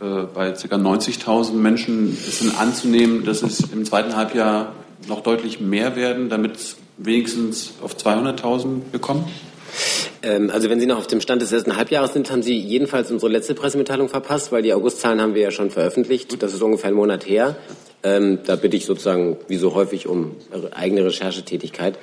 äh, 0.01 0.25
bei 0.33 0.51
ca. 0.51 0.75
90.000 0.75 1.53
Menschen. 1.53 2.13
Ist 2.13 2.41
denn 2.41 2.55
anzunehmen, 2.57 3.25
dass 3.25 3.41
es 3.41 3.59
im 3.71 3.83
zweiten 3.83 4.15
Halbjahr 4.15 4.73
noch 5.07 5.21
deutlich 5.21 5.59
mehr 5.59 5.97
werden, 5.97 6.29
damit 6.29 6.55
es 6.55 6.77
wenigstens 6.97 7.73
auf 7.81 7.97
200.000 7.97 8.91
bekommen? 8.91 9.25
Ähm, 10.21 10.49
also 10.49 10.69
wenn 10.69 10.79
Sie 10.79 10.85
noch 10.85 10.97
auf 10.97 11.07
dem 11.07 11.21
Stand 11.21 11.41
des 11.41 11.51
ersten 11.51 11.75
Halbjahres 11.75 12.13
sind, 12.13 12.31
haben 12.31 12.43
Sie 12.43 12.57
jedenfalls 12.57 13.11
unsere 13.11 13.31
letzte 13.31 13.53
Pressemitteilung 13.53 14.09
verpasst, 14.09 14.51
weil 14.51 14.61
die 14.61 14.73
Augustzahlen 14.73 15.21
haben 15.21 15.35
wir 15.35 15.41
ja 15.41 15.51
schon 15.51 15.69
veröffentlicht. 15.69 16.41
Das 16.41 16.53
ist 16.53 16.61
ungefähr 16.61 16.89
einen 16.89 16.97
Monat 16.97 17.27
her. 17.27 17.57
Ähm, 18.03 18.39
da 18.45 18.55
bitte 18.55 18.77
ich 18.77 18.85
sozusagen, 18.85 19.37
wie 19.47 19.57
so 19.57 19.73
häufig, 19.75 20.07
um 20.07 20.35
eigene 20.71 21.05
Recherchetätigkeit. 21.05 21.97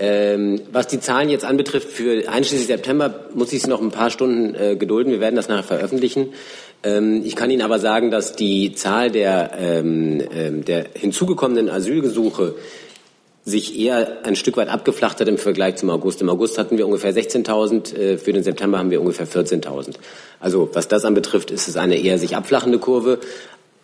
Ähm, 0.00 0.60
was 0.70 0.86
die 0.86 1.00
Zahlen 1.00 1.28
jetzt 1.28 1.44
anbetrifft, 1.44 1.88
für 1.88 2.28
einschließlich 2.28 2.68
September 2.68 3.26
muss 3.34 3.52
ich 3.52 3.62
Sie 3.62 3.68
noch 3.68 3.80
ein 3.80 3.90
paar 3.90 4.10
Stunden 4.10 4.54
äh, 4.54 4.76
gedulden. 4.76 5.12
Wir 5.12 5.20
werden 5.20 5.34
das 5.34 5.48
nachher 5.48 5.64
veröffentlichen. 5.64 6.28
Ähm, 6.84 7.22
ich 7.24 7.34
kann 7.34 7.50
Ihnen 7.50 7.62
aber 7.62 7.80
sagen, 7.80 8.12
dass 8.12 8.36
die 8.36 8.72
Zahl 8.74 9.10
der, 9.10 9.52
ähm, 9.58 10.22
ähm 10.32 10.64
der 10.64 10.86
hinzugekommenen 10.94 11.68
Asylgesuche 11.68 12.54
sich 13.48 13.78
eher 13.78 14.18
ein 14.24 14.36
Stück 14.36 14.56
weit 14.56 14.68
abgeflacht 14.68 15.20
hat 15.20 15.28
im 15.28 15.38
Vergleich 15.38 15.76
zum 15.76 15.90
August. 15.90 16.20
Im 16.20 16.28
August 16.28 16.58
hatten 16.58 16.78
wir 16.78 16.86
ungefähr 16.86 17.12
16.000, 17.12 17.96
äh, 17.96 18.18
für 18.18 18.32
den 18.32 18.42
September 18.42 18.78
haben 18.78 18.90
wir 18.90 19.00
ungefähr 19.00 19.26
14.000. 19.26 19.94
Also 20.38 20.70
was 20.72 20.88
das 20.88 21.04
anbetrifft, 21.04 21.50
ist 21.50 21.68
es 21.68 21.76
eine 21.76 21.96
eher 21.96 22.18
sich 22.18 22.36
abflachende 22.36 22.78
Kurve. 22.78 23.18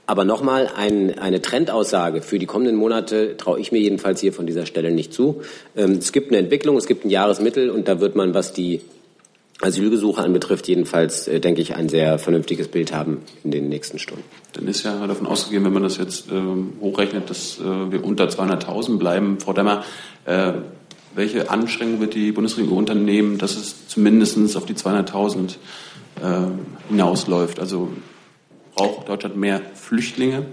Aber 0.06 0.24
nochmal 0.24 0.70
ein, 0.76 1.18
eine 1.18 1.40
Trendaussage 1.40 2.20
für 2.20 2.38
die 2.38 2.44
kommenden 2.46 2.76
Monate 2.76 3.38
traue 3.38 3.58
ich 3.58 3.72
mir 3.72 3.80
jedenfalls 3.80 4.20
hier 4.20 4.34
von 4.34 4.46
dieser 4.46 4.66
Stelle 4.66 4.90
nicht 4.90 5.14
zu. 5.14 5.40
Ähm, 5.76 5.92
es 5.92 6.12
gibt 6.12 6.30
eine 6.30 6.38
Entwicklung, 6.38 6.76
es 6.76 6.86
gibt 6.86 7.04
ein 7.04 7.10
Jahresmittel 7.10 7.70
und 7.70 7.88
da 7.88 8.00
wird 8.00 8.14
man, 8.14 8.34
was 8.34 8.52
die 8.52 8.82
Asylgesuche 9.60 10.22
anbetrifft, 10.22 10.66
jedenfalls, 10.68 11.28
äh, 11.28 11.40
denke 11.40 11.60
ich, 11.60 11.74
ein 11.76 11.88
sehr 11.88 12.18
vernünftiges 12.18 12.68
Bild 12.68 12.92
haben 12.92 13.22
in 13.44 13.50
den 13.50 13.68
nächsten 13.68 13.98
Stunden. 13.98 14.24
Dann 14.52 14.66
ist 14.66 14.82
ja 14.82 15.06
davon 15.06 15.26
auszugehen, 15.26 15.64
wenn 15.64 15.72
man 15.72 15.82
das 15.82 15.96
jetzt 15.96 16.30
äh, 16.30 16.40
hochrechnet, 16.80 17.30
dass 17.30 17.58
äh, 17.60 17.92
wir 17.92 18.04
unter 18.04 18.26
200.000 18.26 18.98
bleiben. 18.98 19.38
Frau 19.40 19.52
Demmer, 19.52 19.84
äh, 20.24 20.52
welche 21.14 21.50
Anstrengungen 21.50 22.00
wird 22.00 22.14
die 22.14 22.32
Bundesregierung 22.32 22.78
unternehmen, 22.78 23.38
dass 23.38 23.56
es 23.56 23.88
zumindest 23.88 24.56
auf 24.56 24.66
die 24.66 24.74
200.000 24.74 25.50
äh, 25.50 25.52
hinausläuft? 26.88 27.60
Also 27.60 27.90
braucht 28.74 29.08
Deutschland 29.08 29.36
mehr 29.36 29.60
Flüchtlinge? 29.74 30.46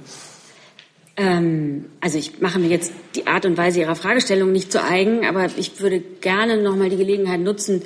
Ähm, 1.18 1.86
also 2.00 2.18
ich 2.18 2.40
mache 2.40 2.60
mir 2.60 2.70
jetzt 2.70 2.94
die 3.16 3.28
Art 3.28 3.46
und 3.46 3.58
Weise 3.58 3.80
Ihrer 3.80 3.96
Fragestellung 3.96 4.52
nicht 4.52 4.72
zu 4.72 4.82
eigen, 4.84 5.26
aber 5.26 5.48
ich 5.58 5.80
würde 5.82 6.00
gerne 6.00 6.62
noch 6.62 6.76
mal 6.76 6.90
die 6.90 6.98
Gelegenheit 6.98 7.42
nutzen, 7.42 7.82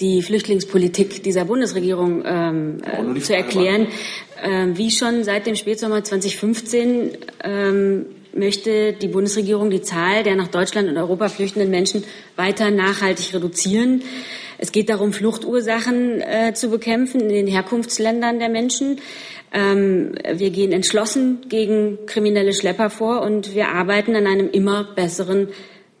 die 0.00 0.22
Flüchtlingspolitik 0.22 1.22
dieser 1.22 1.44
Bundesregierung 1.44 2.22
ähm, 2.26 2.78
äh, 3.16 3.20
zu 3.20 3.34
erklären. 3.34 3.88
Ähm, 4.42 4.76
wie 4.76 4.90
schon 4.90 5.24
seit 5.24 5.46
dem 5.46 5.56
Spätsommer 5.56 6.04
2015 6.04 7.16
ähm, 7.42 8.06
möchte 8.34 8.92
die 8.92 9.08
Bundesregierung 9.08 9.70
die 9.70 9.80
Zahl 9.80 10.22
der 10.22 10.36
nach 10.36 10.48
Deutschland 10.48 10.88
und 10.88 10.98
Europa 10.98 11.28
flüchtenden 11.28 11.70
Menschen 11.70 12.04
weiter 12.36 12.70
nachhaltig 12.70 13.32
reduzieren. 13.34 14.02
Es 14.58 14.72
geht 14.72 14.88
darum, 14.88 15.12
Fluchtursachen 15.12 16.20
äh, 16.20 16.52
zu 16.54 16.70
bekämpfen 16.70 17.20
in 17.20 17.28
den 17.28 17.46
Herkunftsländern 17.46 18.38
der 18.38 18.48
Menschen. 18.48 19.00
Ähm, 19.52 20.14
wir 20.34 20.50
gehen 20.50 20.72
entschlossen 20.72 21.40
gegen 21.48 22.04
kriminelle 22.06 22.52
Schlepper 22.52 22.90
vor 22.90 23.22
und 23.22 23.54
wir 23.54 23.68
arbeiten 23.68 24.14
an 24.16 24.26
einem 24.26 24.50
immer 24.50 24.84
besseren 24.94 25.48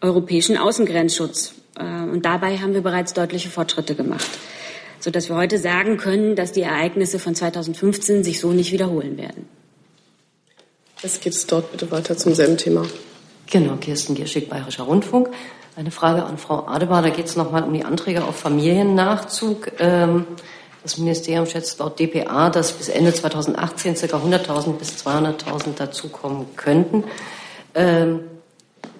europäischen 0.00 0.56
Außengrenzschutz. 0.56 1.55
Äh, 1.78 1.82
und 1.82 2.22
dabei 2.24 2.58
haben 2.58 2.74
wir 2.74 2.82
bereits 2.82 3.12
deutliche 3.12 3.50
Fortschritte 3.50 3.94
gemacht, 3.94 4.28
sodass 5.00 5.28
wir 5.28 5.36
heute 5.36 5.58
sagen 5.58 5.96
können, 5.96 6.36
dass 6.36 6.52
die 6.52 6.62
Ereignisse 6.62 7.18
von 7.18 7.34
2015 7.34 8.24
sich 8.24 8.40
so 8.40 8.52
nicht 8.52 8.72
wiederholen 8.72 9.18
werden. 9.18 9.48
Jetzt 11.02 11.20
geht 11.20 11.34
es 11.34 11.46
dort 11.46 11.72
bitte 11.72 11.90
weiter 11.90 12.16
zum 12.16 12.34
selben 12.34 12.56
Thema. 12.56 12.86
Genau, 13.50 13.76
Kirsten 13.76 14.14
Gierschig, 14.14 14.48
Bayerischer 14.48 14.84
Rundfunk. 14.84 15.28
Eine 15.76 15.90
Frage 15.90 16.24
an 16.24 16.38
Frau 16.38 16.66
Adebar. 16.66 17.02
Da 17.02 17.10
geht 17.10 17.26
es 17.26 17.36
nochmal 17.36 17.62
um 17.62 17.72
die 17.74 17.84
Anträge 17.84 18.24
auf 18.24 18.36
Familiennachzug. 18.36 19.72
Ähm, 19.78 20.24
das 20.82 20.98
Ministerium 20.98 21.46
schätzt 21.46 21.78
laut 21.80 22.00
DPA, 22.00 22.48
dass 22.48 22.72
bis 22.72 22.88
Ende 22.88 23.12
2018 23.12 23.94
ca. 23.94 24.16
100.000 24.16 24.72
bis 24.74 25.04
200.000 25.04 25.74
dazukommen 25.76 26.46
könnten. 26.56 27.04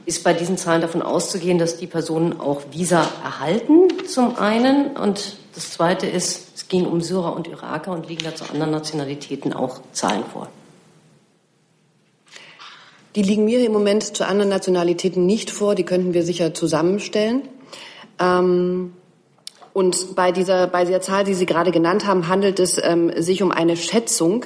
Ist 0.07 0.25
bei 0.25 0.33
diesen 0.33 0.57
Zahlen 0.57 0.81
davon 0.81 1.03
auszugehen, 1.03 1.59
dass 1.59 1.77
die 1.77 1.87
Personen 1.87 2.41
auch 2.41 2.63
Visa 2.71 3.07
erhalten, 3.23 3.89
zum 4.07 4.37
einen. 4.39 4.97
Und 4.97 5.37
das 5.55 5.73
Zweite 5.73 6.07
ist, 6.07 6.55
es 6.55 6.69
ging 6.69 6.87
um 6.87 7.01
Syrer 7.01 7.35
und 7.35 7.49
Iraker 7.49 7.93
und 7.93 8.09
liegen 8.09 8.25
da 8.25 8.35
zu 8.35 8.49
anderen 8.49 8.71
Nationalitäten 8.71 9.53
auch 9.53 9.81
Zahlen 9.93 10.25
vor. 10.33 10.49
Die 13.17 13.23
liegen 13.23 13.47
mir 13.47 13.65
im 13.65 13.73
Moment 13.73 14.17
zu 14.17 14.27
anderen 14.27 14.51
Nationalitäten 14.51 15.27
nicht 15.27 15.51
vor. 15.51 15.75
Die 15.75 15.85
könnten 15.85 16.15
wir 16.15 16.23
sicher 16.23 16.55
zusammenstellen. 16.55 17.49
Ähm, 18.19 18.93
und 19.73 20.15
bei 20.15 20.33
dieser, 20.33 20.67
bei 20.69 20.85
dieser 20.85 21.01
Zahl, 21.01 21.25
die 21.25 21.35
Sie 21.35 21.47
gerade 21.47 21.71
genannt 21.71 22.07
haben, 22.07 22.29
handelt 22.29 22.61
es 22.61 22.81
ähm, 22.83 23.11
sich 23.21 23.43
um 23.43 23.51
eine 23.51 23.77
Schätzung. 23.77 24.45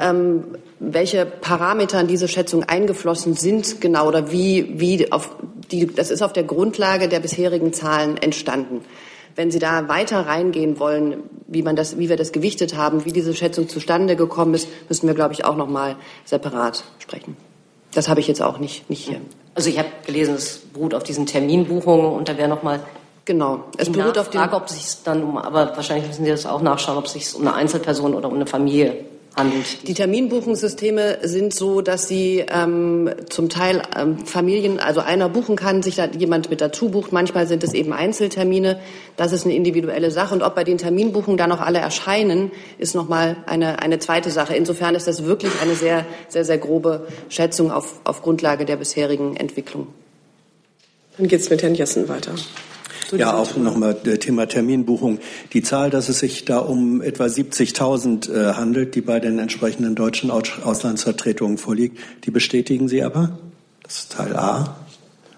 Ähm, 0.00 0.56
welche 0.78 1.24
Parameter 1.24 2.00
in 2.00 2.06
diese 2.06 2.28
Schätzung 2.28 2.62
eingeflossen 2.64 3.34
sind 3.34 3.80
genau 3.80 4.08
oder 4.08 4.30
wie, 4.30 4.78
wie 4.78 5.10
auf 5.10 5.30
die, 5.70 5.86
das 5.86 6.10
ist 6.10 6.22
auf 6.22 6.32
der 6.32 6.44
Grundlage 6.44 7.08
der 7.08 7.20
bisherigen 7.20 7.72
Zahlen 7.72 8.16
entstanden. 8.16 8.82
Wenn 9.34 9.50
Sie 9.50 9.58
da 9.58 9.88
weiter 9.88 10.26
reingehen 10.26 10.78
wollen, 10.78 11.24
wie 11.46 11.62
man 11.62 11.76
das, 11.76 11.98
wie 11.98 12.08
wir 12.08 12.16
das 12.16 12.32
gewichtet 12.32 12.76
haben, 12.76 13.04
wie 13.04 13.12
diese 13.12 13.34
Schätzung 13.34 13.68
zustande 13.68 14.16
gekommen 14.16 14.54
ist, 14.54 14.68
müssen 14.88 15.06
wir, 15.06 15.14
glaube 15.14 15.34
ich, 15.34 15.44
auch 15.44 15.56
noch 15.56 15.68
mal 15.68 15.96
separat 16.24 16.84
sprechen. 16.98 17.36
Das 17.92 18.08
habe 18.08 18.20
ich 18.20 18.28
jetzt 18.28 18.42
auch 18.42 18.58
nicht, 18.58 18.88
nicht 18.88 19.06
hier. 19.06 19.20
Also 19.54 19.68
ich 19.68 19.78
habe 19.78 19.88
gelesen, 20.04 20.34
es 20.34 20.58
beruht 20.72 20.94
auf 20.94 21.02
diesen 21.02 21.26
Terminbuchungen 21.26 22.12
und 22.12 22.28
da 22.28 22.36
wäre 22.36 22.48
noch 22.48 22.62
mal 22.62 22.80
Genau. 23.24 23.64
Es 23.76 23.90
beruht 23.90 24.16
auf 24.18 24.30
die 24.30 24.38
Frage, 24.38 24.54
ob 24.54 24.68
sich 24.68 25.02
dann 25.02 25.24
um, 25.24 25.36
aber 25.36 25.74
wahrscheinlich 25.74 26.06
müssen 26.06 26.24
Sie 26.24 26.30
das 26.30 26.46
auch 26.46 26.62
nachschauen, 26.62 26.96
ob 26.96 27.06
es 27.06 27.14
sich 27.14 27.34
um 27.34 27.40
eine 27.40 27.54
Einzelperson 27.54 28.14
oder 28.14 28.28
um 28.28 28.36
eine 28.36 28.46
Familie 28.46 29.04
handelt. 29.36 29.86
Die 29.86 29.94
Terminbuchungssysteme 29.94 31.18
sind 31.22 31.54
so, 31.54 31.82
dass 31.82 32.08
sie 32.08 32.44
ähm, 32.48 33.10
zum 33.28 33.48
Teil 33.48 33.82
ähm, 33.96 34.18
Familien, 34.26 34.80
also 34.80 35.00
einer 35.00 35.28
buchen 35.28 35.56
kann, 35.56 35.82
sich 35.82 35.96
da 35.96 36.06
jemand 36.06 36.50
mit 36.50 36.60
dazu 36.60 36.88
bucht. 36.88 37.12
Manchmal 37.12 37.46
sind 37.46 37.62
es 37.62 37.74
eben 37.74 37.92
Einzeltermine. 37.92 38.80
Das 39.16 39.32
ist 39.32 39.44
eine 39.44 39.54
individuelle 39.54 40.10
Sache. 40.10 40.34
Und 40.34 40.42
ob 40.42 40.54
bei 40.54 40.64
den 40.64 40.78
Terminbuchungen 40.78 41.36
da 41.36 41.46
noch 41.46 41.60
alle 41.60 41.78
erscheinen, 41.78 42.50
ist 42.78 42.94
nochmal 42.94 43.36
eine, 43.46 43.80
eine 43.80 43.98
zweite 43.98 44.30
Sache. 44.30 44.56
Insofern 44.56 44.94
ist 44.94 45.06
das 45.06 45.24
wirklich 45.24 45.52
eine 45.60 45.74
sehr, 45.74 46.06
sehr, 46.28 46.44
sehr 46.44 46.58
grobe 46.58 47.06
Schätzung 47.28 47.70
auf, 47.70 48.00
auf 48.04 48.22
Grundlage 48.22 48.64
der 48.64 48.76
bisherigen 48.76 49.36
Entwicklung. 49.36 49.88
Dann 51.18 51.28
geht 51.28 51.40
es 51.40 51.50
mit 51.50 51.62
Herrn 51.62 51.74
Jessen 51.74 52.08
weiter. 52.08 52.32
Ja, 53.12 53.36
auch 53.36 53.56
nochmal 53.56 53.94
Thema 54.18 54.46
Terminbuchung. 54.46 55.18
Die 55.52 55.62
Zahl, 55.62 55.90
dass 55.90 56.08
es 56.08 56.18
sich 56.18 56.44
da 56.44 56.58
um 56.58 57.02
etwa 57.02 57.24
70.000 57.24 58.32
äh, 58.32 58.54
handelt, 58.54 58.94
die 58.94 59.00
bei 59.00 59.20
den 59.20 59.38
entsprechenden 59.38 59.94
deutschen 59.94 60.30
Auslandsvertretungen 60.30 61.58
vorliegt, 61.58 61.98
die 62.24 62.30
bestätigen 62.30 62.88
Sie 62.88 63.02
aber? 63.02 63.38
Das 63.82 64.00
ist 64.00 64.12
Teil 64.12 64.36
A, 64.36 64.76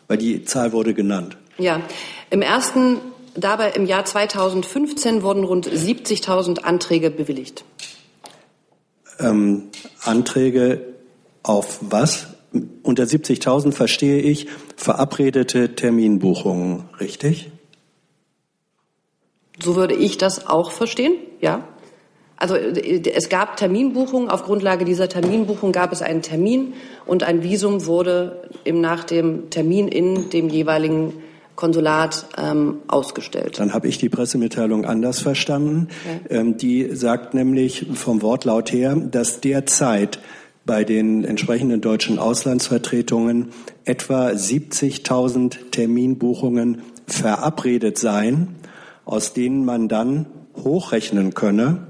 weil 0.06 0.18
die 0.18 0.44
Zahl 0.44 0.72
wurde 0.72 0.94
genannt. 0.94 1.36
Ja, 1.58 1.82
im 2.30 2.40
ersten, 2.40 2.98
dabei 3.34 3.70
im 3.72 3.84
Jahr 3.84 4.04
2015 4.04 5.22
wurden 5.22 5.44
rund 5.44 5.68
70.000 5.68 6.60
Anträge 6.60 7.10
bewilligt. 7.10 7.64
Ähm, 9.18 9.64
Anträge 10.04 10.80
auf 11.42 11.78
was? 11.82 12.28
Unter 12.82 13.04
70.000 13.04 13.72
verstehe 13.72 14.20
ich 14.20 14.46
verabredete 14.76 15.74
Terminbuchungen, 15.74 16.88
richtig? 16.98 17.50
So 19.62 19.76
würde 19.76 19.94
ich 19.94 20.18
das 20.18 20.46
auch 20.46 20.70
verstehen, 20.70 21.14
ja. 21.40 21.64
Also 22.40 22.54
es 22.54 23.28
gab 23.28 23.56
Terminbuchungen. 23.56 24.30
Auf 24.30 24.44
Grundlage 24.44 24.84
dieser 24.84 25.08
Terminbuchung 25.08 25.72
gab 25.72 25.92
es 25.92 26.02
einen 26.02 26.22
Termin 26.22 26.74
und 27.04 27.24
ein 27.24 27.42
Visum 27.42 27.84
wurde 27.86 28.48
im, 28.62 28.80
nach 28.80 29.02
dem 29.02 29.50
Termin 29.50 29.88
in 29.88 30.30
dem 30.30 30.48
jeweiligen 30.48 31.14
Konsulat 31.56 32.26
ähm, 32.38 32.76
ausgestellt. 32.86 33.58
Dann 33.58 33.74
habe 33.74 33.88
ich 33.88 33.98
die 33.98 34.08
Pressemitteilung 34.08 34.84
anders 34.84 35.18
verstanden. 35.18 35.88
Okay. 36.04 36.38
Ähm, 36.38 36.56
die 36.56 36.94
sagt 36.94 37.34
nämlich 37.34 37.86
vom 37.94 38.22
Wortlaut 38.22 38.70
her, 38.70 38.94
dass 38.94 39.40
derzeit 39.40 40.20
bei 40.64 40.84
den 40.84 41.24
entsprechenden 41.24 41.80
deutschen 41.80 42.20
Auslandsvertretungen 42.20 43.48
etwa 43.84 44.28
70.000 44.28 45.70
Terminbuchungen 45.72 46.82
verabredet 47.08 47.98
seien 47.98 48.57
aus 49.08 49.32
denen 49.32 49.64
man 49.64 49.88
dann 49.88 50.26
hochrechnen 50.54 51.32
könne, 51.32 51.86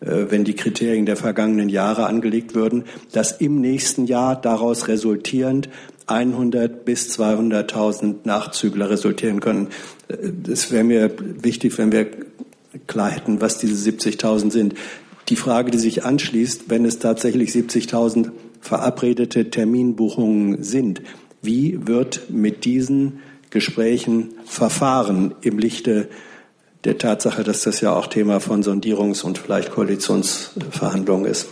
äh, 0.00 0.24
wenn 0.30 0.44
die 0.44 0.54
Kriterien 0.54 1.04
der 1.04 1.16
vergangenen 1.16 1.68
Jahre 1.68 2.06
angelegt 2.06 2.54
würden, 2.54 2.84
dass 3.12 3.32
im 3.32 3.60
nächsten 3.60 4.06
Jahr 4.06 4.34
daraus 4.34 4.88
resultierend 4.88 5.68
100 6.06 6.86
bis 6.86 7.18
200.000 7.18 8.24
Nachzügler 8.24 8.88
resultieren 8.88 9.40
können. 9.40 9.68
Es 10.50 10.68
äh, 10.68 10.70
wäre 10.72 10.84
mir 10.84 11.10
wichtig, 11.18 11.76
wenn 11.76 11.92
wir 11.92 12.06
klar 12.86 13.10
hätten, 13.10 13.42
was 13.42 13.58
diese 13.58 13.90
70.000 13.90 14.50
sind. 14.50 14.74
Die 15.28 15.36
Frage, 15.36 15.70
die 15.70 15.78
sich 15.78 16.06
anschließt, 16.06 16.70
wenn 16.70 16.86
es 16.86 16.98
tatsächlich 16.98 17.50
70.000 17.50 18.30
verabredete 18.62 19.50
Terminbuchungen 19.50 20.62
sind, 20.62 21.02
wie 21.42 21.86
wird 21.86 22.30
mit 22.30 22.64
diesen 22.64 23.18
Gesprächen 23.50 24.30
verfahren 24.46 25.34
im 25.42 25.58
Lichte 25.58 26.08
der 26.84 26.98
Tatsache, 26.98 27.42
dass 27.44 27.62
das 27.62 27.80
ja 27.80 27.92
auch 27.92 28.06
Thema 28.06 28.40
von 28.40 28.62
Sondierungs- 28.62 29.22
und 29.22 29.38
vielleicht 29.38 29.72
Koalitionsverhandlungen 29.72 31.26
ist? 31.26 31.48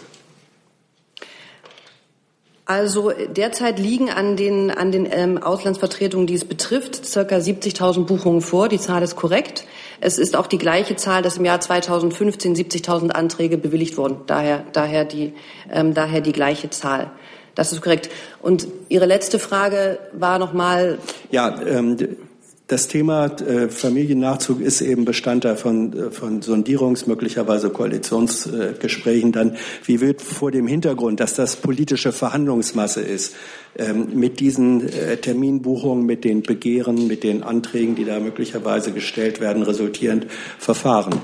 Also 2.69 3.13
derzeit 3.29 3.79
liegen 3.79 4.11
an 4.11 4.37
den, 4.37 4.73
an 4.73 4.91
den 4.91 5.07
ähm, 5.09 5.41
Auslandsvertretungen, 5.41 6.27
die 6.27 6.35
es 6.35 6.45
betrifft, 6.45 7.07
circa 7.07 7.37
70.000 7.37 8.07
Buchungen 8.07 8.41
vor. 8.41 8.69
Die 8.69 8.81
Zahl 8.81 9.05
ist 9.05 9.15
korrekt. 9.15 9.65
Es 10.01 10.19
ist 10.19 10.35
auch 10.35 10.49
die 10.49 10.59
gleiche 10.59 10.97
Zahl, 10.97 11.23
dass 11.23 11.37
im 11.37 11.45
Jahr 11.45 11.61
2015 11.61 12.57
70.000 12.57 13.11
Anträge 13.11 13.57
bewilligt 13.57 13.97
wurden. 13.97 14.17
Daher, 14.27 14.65
daher, 14.73 15.05
die, 15.05 15.33
ähm, 15.71 15.95
daher 15.95 16.21
die 16.21 16.33
gleiche 16.33 16.69
Zahl. 16.69 17.13
Das 17.55 17.73
ist 17.73 17.83
korrekt. 17.83 18.11
Und 18.43 18.67
Ihre 18.89 19.07
letzte 19.07 19.39
Frage 19.39 20.01
war 20.13 20.41
noch 20.41 20.53
mal. 20.53 20.99
Ja, 21.31 21.61
ähm, 21.63 21.97
das 22.69 22.89
Thema 22.89 23.27
äh, 23.27 23.69
Familiennachzug 23.69 24.61
ist 24.61 24.81
eben 24.81 25.05
Bestandteil 25.05 25.57
von, 25.57 25.93
äh, 25.93 26.11
von 26.11 26.41
Sondierungs-, 26.43 27.07
möglicherweise 27.07 27.71
Koalitionsgesprächen. 27.71 29.31
Dann, 29.31 29.57
wie 29.85 30.01
wird 30.01 30.21
vor 30.21 30.51
dem 30.51 30.67
Hintergrund, 30.67 31.21
dass 31.21 31.35
das 31.35 31.57
politische 31.57 32.11
Verhandlungsmasse 32.11 33.03
ist, 33.03 33.37
ähm, 33.79 34.09
mit 34.15 34.41
diesen 34.41 34.89
äh, 34.89 35.17
Terminbuchungen, 35.17 36.07
mit 36.07 36.25
den 36.25 36.43
Begehren, 36.43 37.07
mit 37.07 37.23
den 37.23 37.45
Anträgen, 37.45 37.95
die 37.95 38.05
da 38.05 38.19
möglicherweise 38.19 38.91
gestellt 38.91 39.41
werden, 39.41 39.63
resultierend 39.63 40.27
verfahren? 40.59 41.21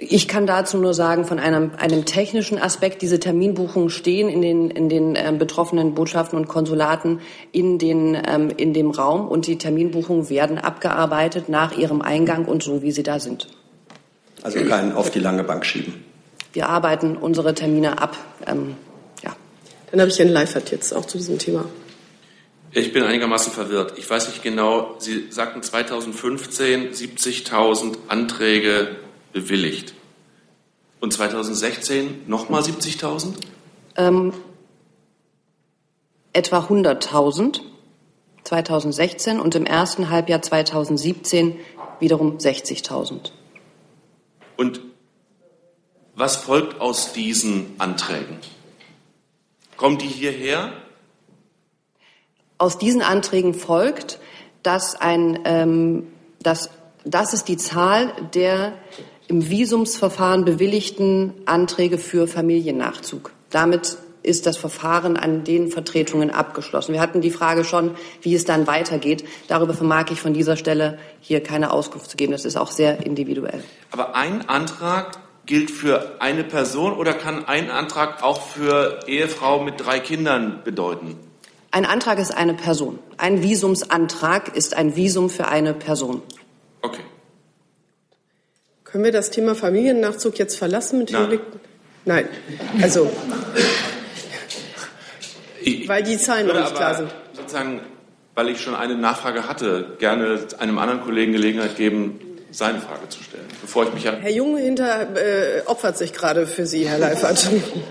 Ich 0.00 0.28
kann 0.28 0.46
dazu 0.46 0.78
nur 0.78 0.94
sagen, 0.94 1.24
von 1.24 1.40
einem, 1.40 1.72
einem 1.76 2.04
technischen 2.04 2.56
Aspekt, 2.56 3.02
diese 3.02 3.18
Terminbuchungen 3.18 3.90
stehen 3.90 4.28
in 4.28 4.40
den, 4.42 4.70
in 4.70 4.88
den 4.88 5.16
äh, 5.16 5.34
betroffenen 5.36 5.94
Botschaften 5.94 6.38
und 6.38 6.46
Konsulaten 6.46 7.20
in, 7.50 7.78
den, 7.78 8.16
ähm, 8.26 8.50
in 8.56 8.72
dem 8.72 8.92
Raum 8.92 9.26
und 9.26 9.48
die 9.48 9.58
Terminbuchungen 9.58 10.30
werden 10.30 10.58
abgearbeitet 10.58 11.48
nach 11.48 11.76
ihrem 11.76 12.00
Eingang 12.00 12.44
und 12.44 12.62
so, 12.62 12.82
wie 12.82 12.92
sie 12.92 13.02
da 13.02 13.18
sind. 13.18 13.48
Also 14.42 14.60
kein 14.64 14.92
auf 14.92 15.10
die 15.10 15.18
lange 15.18 15.42
Bank 15.42 15.66
schieben. 15.66 16.04
Wir 16.52 16.68
arbeiten 16.68 17.16
unsere 17.16 17.54
Termine 17.54 18.00
ab. 18.00 18.16
Ähm, 18.46 18.76
ja. 19.24 19.34
Dann 19.90 20.00
habe 20.00 20.10
ich 20.10 20.18
Herrn 20.20 20.28
Leifert 20.28 20.70
jetzt 20.70 20.94
auch 20.94 21.06
zu 21.06 21.18
diesem 21.18 21.38
Thema. 21.38 21.64
Ich 22.70 22.92
bin 22.92 23.02
einigermaßen 23.02 23.52
verwirrt. 23.52 23.94
Ich 23.96 24.08
weiß 24.08 24.28
nicht 24.28 24.42
genau, 24.44 24.94
Sie 24.98 25.26
sagten 25.30 25.62
2015 25.62 26.92
70.000 26.92 27.96
Anträge 28.08 28.96
bewilligt. 29.32 29.94
Und 31.00 31.12
2016 31.12 32.24
nochmal 32.26 32.62
70.000? 32.62 33.34
Ähm, 33.96 34.32
etwa 36.32 36.60
100.000 36.60 37.60
2016 38.48 39.40
und 39.40 39.54
im 39.54 39.66
ersten 39.66 40.08
Halbjahr 40.08 40.40
2017 40.40 41.60
wiederum 42.00 42.38
60.000. 42.38 43.32
Und 44.56 44.80
was 46.14 46.36
folgt 46.36 46.80
aus 46.80 47.12
diesen 47.12 47.74
Anträgen? 47.78 48.38
Kommen 49.76 49.98
die 49.98 50.06
hierher? 50.06 50.72
Aus 52.56 52.78
diesen 52.78 53.02
Anträgen 53.02 53.54
folgt, 53.54 54.18
dass 54.62 54.96
ein, 54.96 55.40
ähm, 55.44 56.10
dass, 56.40 56.70
das 57.04 57.34
ist 57.34 57.48
die 57.48 57.58
Zahl 57.58 58.12
der 58.32 58.72
im 59.28 59.48
Visumsverfahren 59.48 60.44
bewilligten 60.44 61.34
Anträge 61.44 61.98
für 61.98 62.26
Familiennachzug. 62.26 63.32
Damit 63.50 63.98
ist 64.22 64.46
das 64.46 64.56
Verfahren 64.56 65.16
an 65.16 65.44
den 65.44 65.70
Vertretungen 65.70 66.30
abgeschlossen. 66.30 66.92
Wir 66.92 67.00
hatten 67.00 67.20
die 67.20 67.30
Frage 67.30 67.64
schon, 67.64 67.94
wie 68.22 68.34
es 68.34 68.44
dann 68.44 68.66
weitergeht. 68.66 69.24
Darüber 69.46 69.74
vermag 69.74 70.06
ich 70.10 70.20
von 70.20 70.34
dieser 70.34 70.56
Stelle 70.56 70.98
hier 71.20 71.42
keine 71.42 71.70
Auskunft 71.70 72.10
zu 72.10 72.16
geben. 72.16 72.32
Das 72.32 72.44
ist 72.44 72.56
auch 72.56 72.70
sehr 72.70 73.06
individuell. 73.06 73.62
Aber 73.90 74.16
ein 74.16 74.48
Antrag 74.48 75.18
gilt 75.46 75.70
für 75.70 76.20
eine 76.20 76.44
Person 76.44 76.92
oder 76.92 77.14
kann 77.14 77.46
ein 77.46 77.70
Antrag 77.70 78.22
auch 78.22 78.40
für 78.40 79.00
Ehefrau 79.06 79.62
mit 79.62 79.74
drei 79.78 80.00
Kindern 80.00 80.60
bedeuten? 80.64 81.16
Ein 81.70 81.86
Antrag 81.86 82.18
ist 82.18 82.36
eine 82.36 82.54
Person. 82.54 82.98
Ein 83.18 83.42
Visumsantrag 83.42 84.56
ist 84.56 84.74
ein 84.74 84.96
Visum 84.96 85.30
für 85.30 85.48
eine 85.48 85.74
Person. 85.74 86.22
Okay. 86.82 87.02
Können 88.90 89.04
wir 89.04 89.12
das 89.12 89.30
Thema 89.30 89.54
Familiennachzug 89.54 90.38
jetzt 90.38 90.56
verlassen 90.56 90.98
mit 90.98 91.12
Nein. 91.12 91.40
Nein. 92.06 92.28
Also, 92.80 93.10
ich, 95.60 95.86
weil 95.86 96.02
die 96.02 96.16
Zahlen 96.16 96.46
noch 96.46 96.58
nicht 96.58 96.74
klar 96.74 96.94
sind. 96.94 97.14
Sozusagen, 97.34 97.80
weil 98.34 98.48
ich 98.48 98.62
schon 98.62 98.74
eine 98.74 98.94
Nachfrage 98.94 99.46
hatte, 99.46 99.96
gerne 99.98 100.40
einem 100.58 100.78
anderen 100.78 101.02
Kollegen 101.02 101.32
Gelegenheit 101.32 101.76
geben, 101.76 102.18
seine 102.50 102.80
Frage 102.80 103.08
zu 103.08 103.22
stellen, 103.22 103.44
bevor 103.60 103.84
ich 103.86 103.92
mich 103.92 104.08
an 104.08 104.20
Herr 104.20 104.30
Junge 104.30 104.60
hinter 104.60 105.16
äh, 105.16 105.62
opfert 105.66 105.98
sich 105.98 106.12
gerade 106.12 106.46
für 106.46 106.66
Sie, 106.66 106.88
Herr 106.88 106.98
Leifert. 106.98 107.48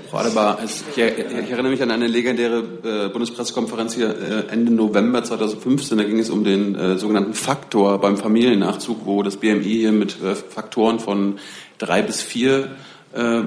Frau 0.10 0.18
Adebar, 0.18 0.60
ich, 0.66 0.84
ich, 0.90 0.98
erinnere 0.98 1.70
mich 1.70 1.82
an 1.82 1.92
eine 1.92 2.08
legendäre 2.08 2.64
äh, 2.84 3.10
Bundespressekonferenz 3.10 3.94
hier 3.94 4.10
äh, 4.10 4.52
Ende 4.52 4.74
November 4.74 5.24
2015. 5.24 5.98
Da 5.98 6.04
ging 6.04 6.20
es 6.20 6.30
um 6.30 6.44
den 6.44 6.76
äh, 6.76 6.98
sogenannten 6.98 7.34
Faktor 7.36 8.02
beim 8.02 8.18
Familiennachzug, 8.18 9.06
wo 9.06 9.22
das 9.22 9.38
BMI 9.38 9.64
hier 9.64 9.92
mit 9.92 10.22
äh, 10.24 10.36
Faktoren 10.36 11.00
von 11.00 11.40
drei 11.78 12.02
bis 12.02 12.22
vier 12.22 12.72
äh, 13.14 13.44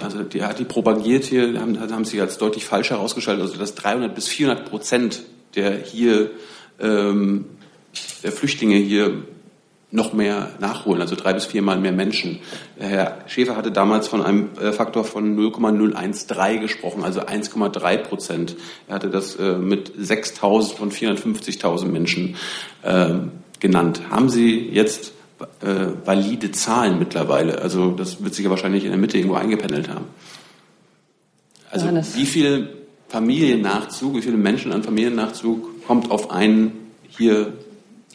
also 0.00 0.22
die 0.24 0.42
hat 0.42 0.58
die 0.58 0.64
propagiert 0.64 1.24
hier, 1.24 1.60
haben, 1.60 1.78
haben 1.78 2.04
sie 2.04 2.20
als 2.20 2.38
deutlich 2.38 2.64
falsch 2.64 2.90
herausgestellt, 2.90 3.40
also 3.40 3.56
dass 3.56 3.76
300 3.76 4.14
bis 4.14 4.26
400 4.26 4.68
Prozent 4.68 5.22
der 5.54 5.78
hier 5.78 6.30
ähm, 6.80 7.44
der 8.22 8.32
Flüchtlinge 8.32 8.76
hier 8.76 9.22
noch 9.92 10.14
mehr 10.14 10.48
nachholen, 10.58 11.02
also 11.02 11.14
drei 11.14 11.34
bis 11.34 11.44
viermal 11.44 11.78
mehr 11.78 11.92
Menschen. 11.92 12.40
Herr 12.78 13.18
Schäfer 13.26 13.56
hatte 13.56 13.70
damals 13.70 14.08
von 14.08 14.22
einem 14.22 14.48
äh, 14.58 14.72
Faktor 14.72 15.04
von 15.04 15.36
0,013 15.36 16.60
gesprochen, 16.60 17.04
also 17.04 17.20
1,3 17.20 17.98
Prozent. 17.98 18.56
Er 18.88 18.94
hatte 18.96 19.10
das 19.10 19.36
äh, 19.36 19.58
mit 19.58 19.92
6.000 19.96 20.74
von 20.74 20.90
450.000 20.90 21.84
Menschen 21.84 22.36
äh, 22.82 23.10
genannt. 23.60 24.00
Haben 24.10 24.30
Sie 24.30 24.70
jetzt 24.70 25.12
äh, 25.60 25.88
valide 26.06 26.52
Zahlen 26.52 26.98
mittlerweile? 26.98 27.60
Also 27.60 27.90
das 27.90 28.24
wird 28.24 28.34
sich 28.34 28.44
ja 28.44 28.50
wahrscheinlich 28.50 28.84
in 28.84 28.90
der 28.90 28.98
Mitte 28.98 29.18
irgendwo 29.18 29.36
eingependelt 29.36 29.90
haben. 29.90 30.06
Also 31.70 31.86
Johannes. 31.86 32.16
wie 32.16 32.26
viel 32.26 32.68
Familiennachzug, 33.08 34.16
wie 34.16 34.22
viele 34.22 34.38
Menschen 34.38 34.72
an 34.72 34.82
Familiennachzug 34.82 35.86
kommt 35.86 36.10
auf 36.10 36.30
einen 36.30 36.72
hier, 37.08 37.52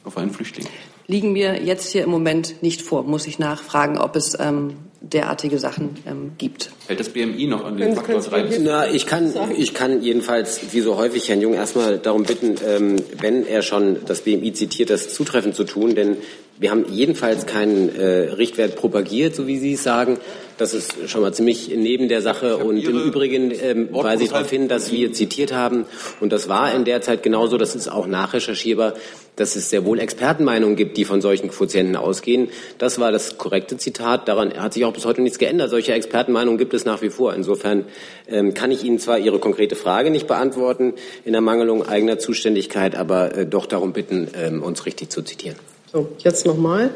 auf 0.03 0.17
einen 0.17 0.31
Flüchtling? 0.31 0.65
Liegen 1.07 1.31
mir 1.31 1.63
jetzt 1.63 1.91
hier 1.91 2.03
im 2.03 2.09
Moment 2.09 2.61
nicht 2.61 2.81
vor. 2.81 3.03
Muss 3.03 3.27
ich 3.27 3.39
nachfragen, 3.39 3.97
ob 3.97 4.15
es 4.15 4.37
ähm, 4.39 4.75
derartige 5.01 5.57
Sachen 5.57 5.95
ähm, 6.05 6.31
gibt. 6.37 6.71
Hält 6.87 6.99
das 6.99 7.09
BMI 7.09 7.47
noch 7.47 7.63
an 7.63 7.77
den 7.77 7.95
Faktor 7.95 8.19
3? 8.19 8.59
Na, 8.59 8.89
ich 8.89 9.05
kann, 9.05 9.33
ich 9.55 9.73
kann 9.73 10.01
jedenfalls, 10.01 10.73
wie 10.73 10.81
so 10.81 10.97
häufig, 10.97 11.29
Herrn 11.29 11.41
Jung 11.41 11.53
erstmal 11.53 11.97
darum 11.97 12.23
bitten, 12.23 12.55
ähm, 12.65 12.97
wenn 13.19 13.45
er 13.45 13.61
schon 13.61 13.97
das 14.05 14.21
BMI 14.21 14.53
zitiert, 14.53 14.89
das 14.89 15.13
zutreffend 15.13 15.55
zu 15.55 15.63
tun, 15.63 15.95
denn 15.95 16.17
wir 16.59 16.71
haben 16.71 16.85
jedenfalls 16.91 17.45
keinen 17.45 17.95
äh, 17.95 18.31
Richtwert 18.31 18.75
propagiert, 18.75 19.35
so 19.35 19.47
wie 19.47 19.57
Sie 19.57 19.73
es 19.73 19.83
sagen. 19.83 20.17
Das 20.57 20.73
ist 20.73 21.09
schon 21.09 21.21
mal 21.21 21.33
ziemlich 21.33 21.69
neben 21.75 22.07
der 22.07 22.21
Sache. 22.21 22.57
Und 22.57 22.77
im 22.77 22.99
Übrigen 22.99 23.51
ähm, 23.61 23.89
weise 23.91 24.23
ich 24.23 24.29
darauf 24.29 24.49
hin, 24.49 24.67
dass 24.67 24.91
wir 24.91 25.13
zitiert 25.13 25.53
haben, 25.53 25.85
und 26.19 26.31
das 26.31 26.49
war 26.49 26.73
in 26.73 26.83
der 26.83 27.01
Zeit 27.01 27.23
genauso, 27.23 27.57
das 27.57 27.75
ist 27.75 27.87
auch 27.87 28.07
nachrecherchierbar, 28.07 28.93
dass 29.35 29.55
es 29.55 29.69
sehr 29.69 29.85
wohl 29.85 29.99
Expertenmeinungen 29.99 30.75
gibt, 30.75 30.97
die 30.97 31.05
von 31.05 31.21
solchen 31.21 31.49
Quotienten 31.49 31.95
ausgehen. 31.95 32.49
Das 32.79 32.99
war 32.99 33.11
das 33.11 33.37
korrekte 33.37 33.77
Zitat. 33.77 34.27
Daran 34.27 34.51
hat 34.53 34.73
sich 34.73 34.83
auch 34.83 34.93
bis 34.93 35.05
heute 35.05 35.21
nichts 35.21 35.37
geändert. 35.37 35.69
Solche 35.69 35.93
Expertenmeinungen 35.93 36.57
gibt 36.57 36.73
es 36.73 36.85
nach 36.85 37.01
wie 37.03 37.09
vor. 37.09 37.35
Insofern 37.35 37.85
ähm, 38.27 38.55
kann 38.55 38.71
ich 38.71 38.83
Ihnen 38.83 38.97
zwar 38.97 39.19
Ihre 39.19 39.37
konkrete 39.37 39.75
Frage 39.75 40.09
nicht 40.09 40.27
beantworten 40.27 40.93
in 41.23 41.33
der 41.33 41.41
Mangelung 41.41 41.87
eigener 41.87 42.17
Zuständigkeit, 42.17 42.95
aber 42.95 43.35
äh, 43.35 43.45
doch 43.45 43.67
darum 43.67 43.93
bitten, 43.93 44.27
ähm, 44.33 44.63
uns 44.63 44.87
richtig 44.87 45.09
zu 45.09 45.21
zitieren. 45.21 45.57
So, 45.91 46.09
jetzt 46.17 46.47
nochmal. 46.47 46.89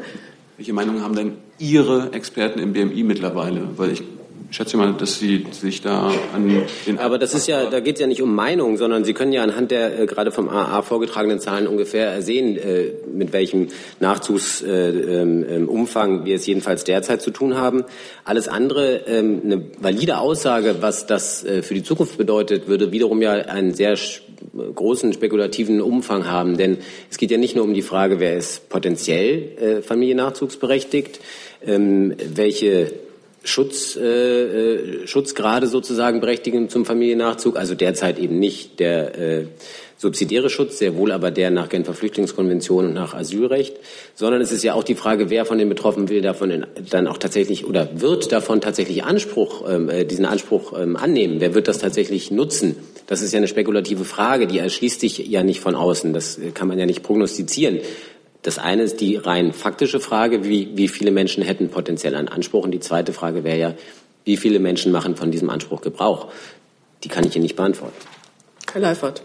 Welche 0.56 0.72
Meinungen 0.72 1.02
haben 1.02 1.14
denn 1.14 1.36
Ihre 1.62 2.12
Experten 2.12 2.58
im 2.58 2.72
BMI 2.72 3.04
mittlerweile? 3.04 3.68
Weil 3.76 3.92
ich 3.92 4.02
schätze 4.50 4.76
mal, 4.76 4.94
dass 4.94 5.20
Sie 5.20 5.46
sich 5.52 5.80
da 5.80 6.10
an 6.34 6.64
den. 6.86 6.98
Aber 6.98 7.18
das 7.18 7.34
ist 7.34 7.46
ja, 7.46 7.70
da 7.70 7.78
geht 7.78 7.94
es 7.94 8.00
ja 8.00 8.08
nicht 8.08 8.20
um 8.20 8.34
Meinung, 8.34 8.76
sondern 8.76 9.04
Sie 9.04 9.14
können 9.14 9.32
ja 9.32 9.44
anhand 9.44 9.70
der 9.70 9.98
äh, 9.98 10.06
gerade 10.06 10.32
vom 10.32 10.48
AA 10.48 10.82
vorgetragenen 10.82 11.38
Zahlen 11.38 11.68
ungefähr 11.68 12.20
sehen, 12.20 12.56
äh, 12.56 12.90
mit 13.14 13.32
welchem 13.32 13.68
Nachzugsumfang 14.00 16.10
äh, 16.10 16.14
ähm, 16.18 16.24
wir 16.24 16.34
es 16.34 16.46
jedenfalls 16.46 16.82
derzeit 16.82 17.22
zu 17.22 17.30
tun 17.30 17.56
haben. 17.56 17.84
Alles 18.24 18.48
andere, 18.48 19.06
ähm, 19.06 19.42
eine 19.44 19.62
valide 19.78 20.18
Aussage, 20.18 20.78
was 20.80 21.06
das 21.06 21.44
äh, 21.44 21.62
für 21.62 21.74
die 21.74 21.84
Zukunft 21.84 22.18
bedeutet, 22.18 22.66
würde 22.66 22.90
wiederum 22.90 23.22
ja 23.22 23.32
einen 23.32 23.72
sehr 23.72 23.96
großen 24.74 25.12
spekulativen 25.12 25.80
Umfang 25.80 26.26
haben. 26.26 26.56
Denn 26.56 26.78
es 27.10 27.18
geht 27.18 27.30
ja 27.30 27.38
nicht 27.38 27.56
nur 27.56 27.64
um 27.64 27.74
die 27.74 27.82
Frage, 27.82 28.20
wer 28.20 28.36
ist 28.36 28.68
potenziell 28.68 29.58
äh, 29.58 29.82
familiennachzugsberechtigt, 29.82 31.20
ähm, 31.66 32.14
welche 32.34 32.92
Schutz, 33.44 33.96
äh, 33.96 34.02
äh, 34.02 35.06
Schutzgrade 35.06 35.66
sozusagen 35.66 36.20
berechtigen 36.20 36.68
zum 36.68 36.84
Familiennachzug, 36.84 37.56
also 37.56 37.74
derzeit 37.74 38.18
eben 38.18 38.38
nicht 38.38 38.78
der 38.78 39.18
äh, 39.18 39.46
subsidiäre 39.96 40.48
Schutz, 40.48 40.78
sehr 40.78 40.96
wohl 40.96 41.12
aber 41.12 41.30
der 41.30 41.50
nach 41.50 41.68
Genfer 41.68 41.94
Flüchtlingskonvention 41.94 42.86
und 42.86 42.94
nach 42.94 43.14
Asylrecht, 43.14 43.76
sondern 44.14 44.40
es 44.40 44.52
ist 44.52 44.62
ja 44.62 44.74
auch 44.74 44.84
die 44.84 44.94
Frage, 44.94 45.30
wer 45.30 45.44
von 45.44 45.58
den 45.58 45.68
Betroffenen 45.68 46.08
will 46.08 46.22
davon 46.22 46.50
in, 46.50 46.66
dann 46.90 47.06
auch 47.08 47.18
tatsächlich 47.18 47.66
oder 47.66 48.00
wird 48.00 48.30
davon 48.30 48.60
tatsächlich 48.60 49.04
Anspruch, 49.04 49.64
ähm, 49.68 49.88
äh, 49.88 50.04
diesen 50.04 50.24
Anspruch 50.24 50.78
ähm, 50.78 50.96
annehmen. 50.96 51.36
Wer 51.40 51.54
wird 51.54 51.66
das 51.66 51.78
tatsächlich 51.78 52.30
nutzen? 52.30 52.76
Das 53.08 53.22
ist 53.22 53.32
ja 53.32 53.38
eine 53.38 53.48
spekulative 53.48 54.04
Frage, 54.04 54.46
die 54.46 54.58
erschließt 54.58 55.00
sich 55.00 55.18
ja 55.18 55.42
nicht 55.42 55.60
von 55.60 55.74
außen. 55.74 56.12
Das 56.12 56.38
kann 56.54 56.68
man 56.68 56.78
ja 56.78 56.86
nicht 56.86 57.02
prognostizieren. 57.02 57.80
Das 58.42 58.58
eine 58.58 58.82
ist 58.82 59.00
die 59.00 59.16
rein 59.16 59.52
faktische 59.52 60.00
Frage, 60.00 60.44
wie, 60.44 60.70
wie 60.74 60.88
viele 60.88 61.12
Menschen 61.12 61.42
hätten 61.44 61.70
potenziell 61.70 62.16
einen 62.16 62.28
Anspruch. 62.28 62.64
Und 62.64 62.72
die 62.72 62.80
zweite 62.80 63.12
Frage 63.12 63.44
wäre 63.44 63.58
ja, 63.58 63.74
wie 64.24 64.36
viele 64.36 64.58
Menschen 64.58 64.92
machen 64.92 65.16
von 65.16 65.30
diesem 65.30 65.48
Anspruch 65.48 65.80
Gebrauch? 65.80 66.32
Die 67.04 67.08
kann 67.08 67.24
ich 67.24 67.34
Ihnen 67.36 67.44
nicht 67.44 67.56
beantworten. 67.56 67.96
Herr 68.72 68.80
Leifert. 68.80 69.22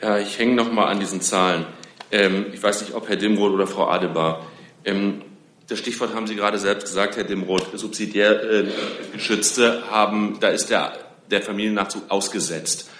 Ja, 0.00 0.18
ich 0.18 0.38
hänge 0.38 0.54
noch 0.54 0.70
mal 0.72 0.86
an 0.86 1.00
diesen 1.00 1.20
Zahlen. 1.20 1.66
Ähm, 2.12 2.46
ich 2.52 2.62
weiß 2.62 2.82
nicht, 2.82 2.94
ob 2.94 3.08
Herr 3.08 3.16
Dimroth 3.16 3.52
oder 3.52 3.66
Frau 3.66 3.88
Adebar. 3.88 4.46
Ähm, 4.84 5.22
das 5.68 5.78
Stichwort 5.78 6.14
haben 6.14 6.26
Sie 6.26 6.36
gerade 6.36 6.58
selbst 6.58 6.84
gesagt, 6.84 7.16
Herr 7.16 7.24
Dimroth. 7.24 7.76
Subsidiär 7.78 8.42
äh, 8.42 8.64
Geschützte 9.12 9.90
haben, 9.90 10.36
da 10.40 10.48
ist 10.48 10.70
der, 10.70 10.92
der 11.30 11.42
Familiennachzug 11.42 12.10
ausgesetzt. 12.10 12.90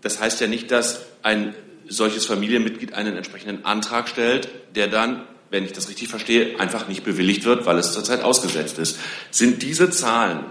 Das 0.00 0.20
heißt 0.20 0.40
ja 0.40 0.46
nicht, 0.46 0.70
dass 0.70 1.06
ein 1.22 1.54
solches 1.92 2.26
Familienmitglied 2.26 2.94
einen 2.94 3.16
entsprechenden 3.16 3.64
Antrag 3.64 4.08
stellt, 4.08 4.48
der 4.74 4.88
dann, 4.88 5.22
wenn 5.50 5.64
ich 5.64 5.72
das 5.72 5.88
richtig 5.88 6.08
verstehe, 6.08 6.58
einfach 6.58 6.88
nicht 6.88 7.04
bewilligt 7.04 7.44
wird, 7.44 7.66
weil 7.66 7.78
es 7.78 7.92
zurzeit 7.92 8.22
ausgesetzt 8.22 8.78
ist. 8.78 8.98
Sind 9.30 9.62
diese 9.62 9.90
Zahlen 9.90 10.44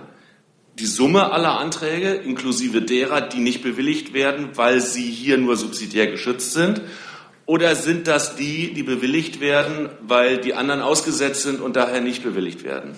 die 0.79 0.85
Summe 0.85 1.31
aller 1.31 1.59
Anträge, 1.59 2.13
inklusive 2.13 2.81
derer, 2.81 3.21
die 3.21 3.39
nicht 3.39 3.61
bewilligt 3.61 4.13
werden, 4.13 4.49
weil 4.55 4.81
sie 4.81 5.09
hier 5.09 5.37
nur 5.37 5.57
subsidiär 5.57 6.07
geschützt 6.07 6.53
sind? 6.53 6.81
Oder 7.45 7.75
sind 7.75 8.07
das 8.07 8.35
die, 8.35 8.73
die 8.73 8.83
bewilligt 8.83 9.41
werden, 9.41 9.89
weil 10.01 10.37
die 10.37 10.53
anderen 10.53 10.81
ausgesetzt 10.81 11.43
sind 11.43 11.59
und 11.59 11.75
daher 11.75 12.01
nicht 12.01 12.23
bewilligt 12.23 12.63
werden? 12.63 12.95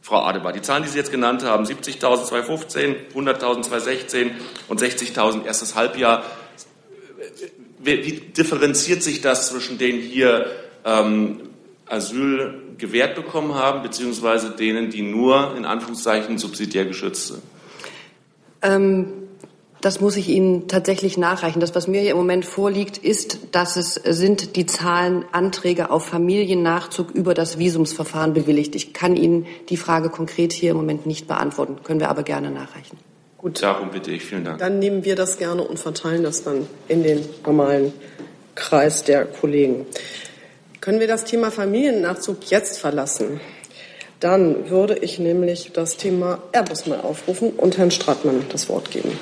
Frau 0.00 0.22
Adebar, 0.22 0.52
die 0.52 0.60
Zahlen, 0.60 0.82
die 0.82 0.90
Sie 0.90 0.98
jetzt 0.98 1.12
genannt 1.12 1.44
haben, 1.44 1.64
70.000 1.64 2.24
2015, 2.24 2.94
100.000 3.14 3.38
2016 3.62 4.32
und 4.68 4.82
60.000 4.82 5.46
erstes 5.46 5.74
Halbjahr, 5.74 6.24
wie 7.84 8.20
differenziert 8.36 9.02
sich 9.02 9.20
das 9.20 9.48
zwischen 9.48 9.78
den 9.78 10.00
hier 10.00 10.46
ähm, 10.84 11.40
Asyl 11.86 12.62
gewährt 12.78 13.14
bekommen 13.14 13.54
haben, 13.54 13.82
beziehungsweise 13.82 14.50
denen, 14.50 14.90
die 14.90 15.02
nur 15.02 15.56
in 15.56 15.64
Anführungszeichen 15.64 16.38
subsidiär 16.38 16.84
geschützt 16.84 17.28
sind? 17.28 17.42
Ähm, 18.62 19.24
das 19.84 20.00
muss 20.00 20.16
ich 20.16 20.30
Ihnen 20.30 20.66
tatsächlich 20.66 21.18
nachreichen. 21.18 21.60
Das, 21.60 21.74
was 21.74 21.88
mir 21.88 22.00
hier 22.00 22.12
im 22.12 22.16
Moment 22.16 22.46
vorliegt, 22.46 22.96
ist, 22.96 23.38
dass 23.52 23.76
es 23.76 23.94
sind 23.94 24.56
die 24.56 24.64
Zahlen 24.64 25.26
Anträge 25.32 25.90
auf 25.90 26.06
Familiennachzug 26.06 27.10
über 27.10 27.34
das 27.34 27.58
Visumsverfahren 27.58 28.32
bewilligt. 28.32 28.74
Ich 28.74 28.94
kann 28.94 29.14
Ihnen 29.14 29.46
die 29.68 29.76
Frage 29.76 30.08
konkret 30.08 30.54
hier 30.54 30.70
im 30.70 30.78
Moment 30.78 31.04
nicht 31.04 31.28
beantworten, 31.28 31.76
können 31.84 32.00
wir 32.00 32.08
aber 32.08 32.22
gerne 32.22 32.50
nachreichen. 32.50 32.96
Gut. 33.44 33.62
Darum 33.62 33.90
bitte 33.90 34.10
ich. 34.10 34.24
Vielen 34.24 34.42
Dank. 34.42 34.58
Dann 34.58 34.78
nehmen 34.78 35.04
wir 35.04 35.16
das 35.16 35.36
gerne 35.36 35.60
und 35.64 35.78
verteilen 35.78 36.22
das 36.22 36.44
dann 36.44 36.66
in 36.88 37.02
den 37.02 37.22
normalen 37.44 37.92
Kreis 38.54 39.04
der 39.04 39.26
Kollegen. 39.26 39.84
Können 40.80 40.98
wir 40.98 41.06
das 41.06 41.24
Thema 41.26 41.50
Familiennachzug 41.50 42.38
jetzt 42.48 42.78
verlassen? 42.78 43.42
Dann 44.18 44.70
würde 44.70 44.96
ich 44.96 45.18
nämlich 45.18 45.72
das 45.74 45.98
Thema 45.98 46.38
Airbus 46.52 46.86
mal 46.86 47.02
aufrufen 47.02 47.50
und 47.50 47.76
Herrn 47.76 47.90
Stratmann 47.90 48.46
das 48.48 48.70
Wort 48.70 48.90
geben. 48.90 49.12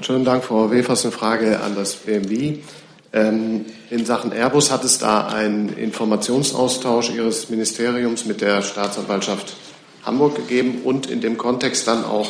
Schönen 0.00 0.24
Dank, 0.24 0.44
Frau 0.44 0.70
Wefers. 0.70 1.04
Eine 1.04 1.10
Frage 1.10 1.58
an 1.58 1.74
das 1.74 1.96
BMW. 1.96 2.58
Ähm, 3.12 3.66
in 3.90 4.06
Sachen 4.06 4.30
Airbus 4.30 4.70
hat 4.70 4.84
es 4.84 5.00
da 5.00 5.26
einen 5.26 5.76
Informationsaustausch 5.76 7.10
Ihres 7.10 7.50
Ministeriums 7.50 8.24
mit 8.24 8.40
der 8.40 8.62
Staatsanwaltschaft 8.62 9.56
Hamburg 10.04 10.36
gegeben 10.36 10.82
und 10.84 11.10
in 11.10 11.20
dem 11.20 11.36
Kontext 11.38 11.88
dann 11.88 12.04
auch, 12.04 12.28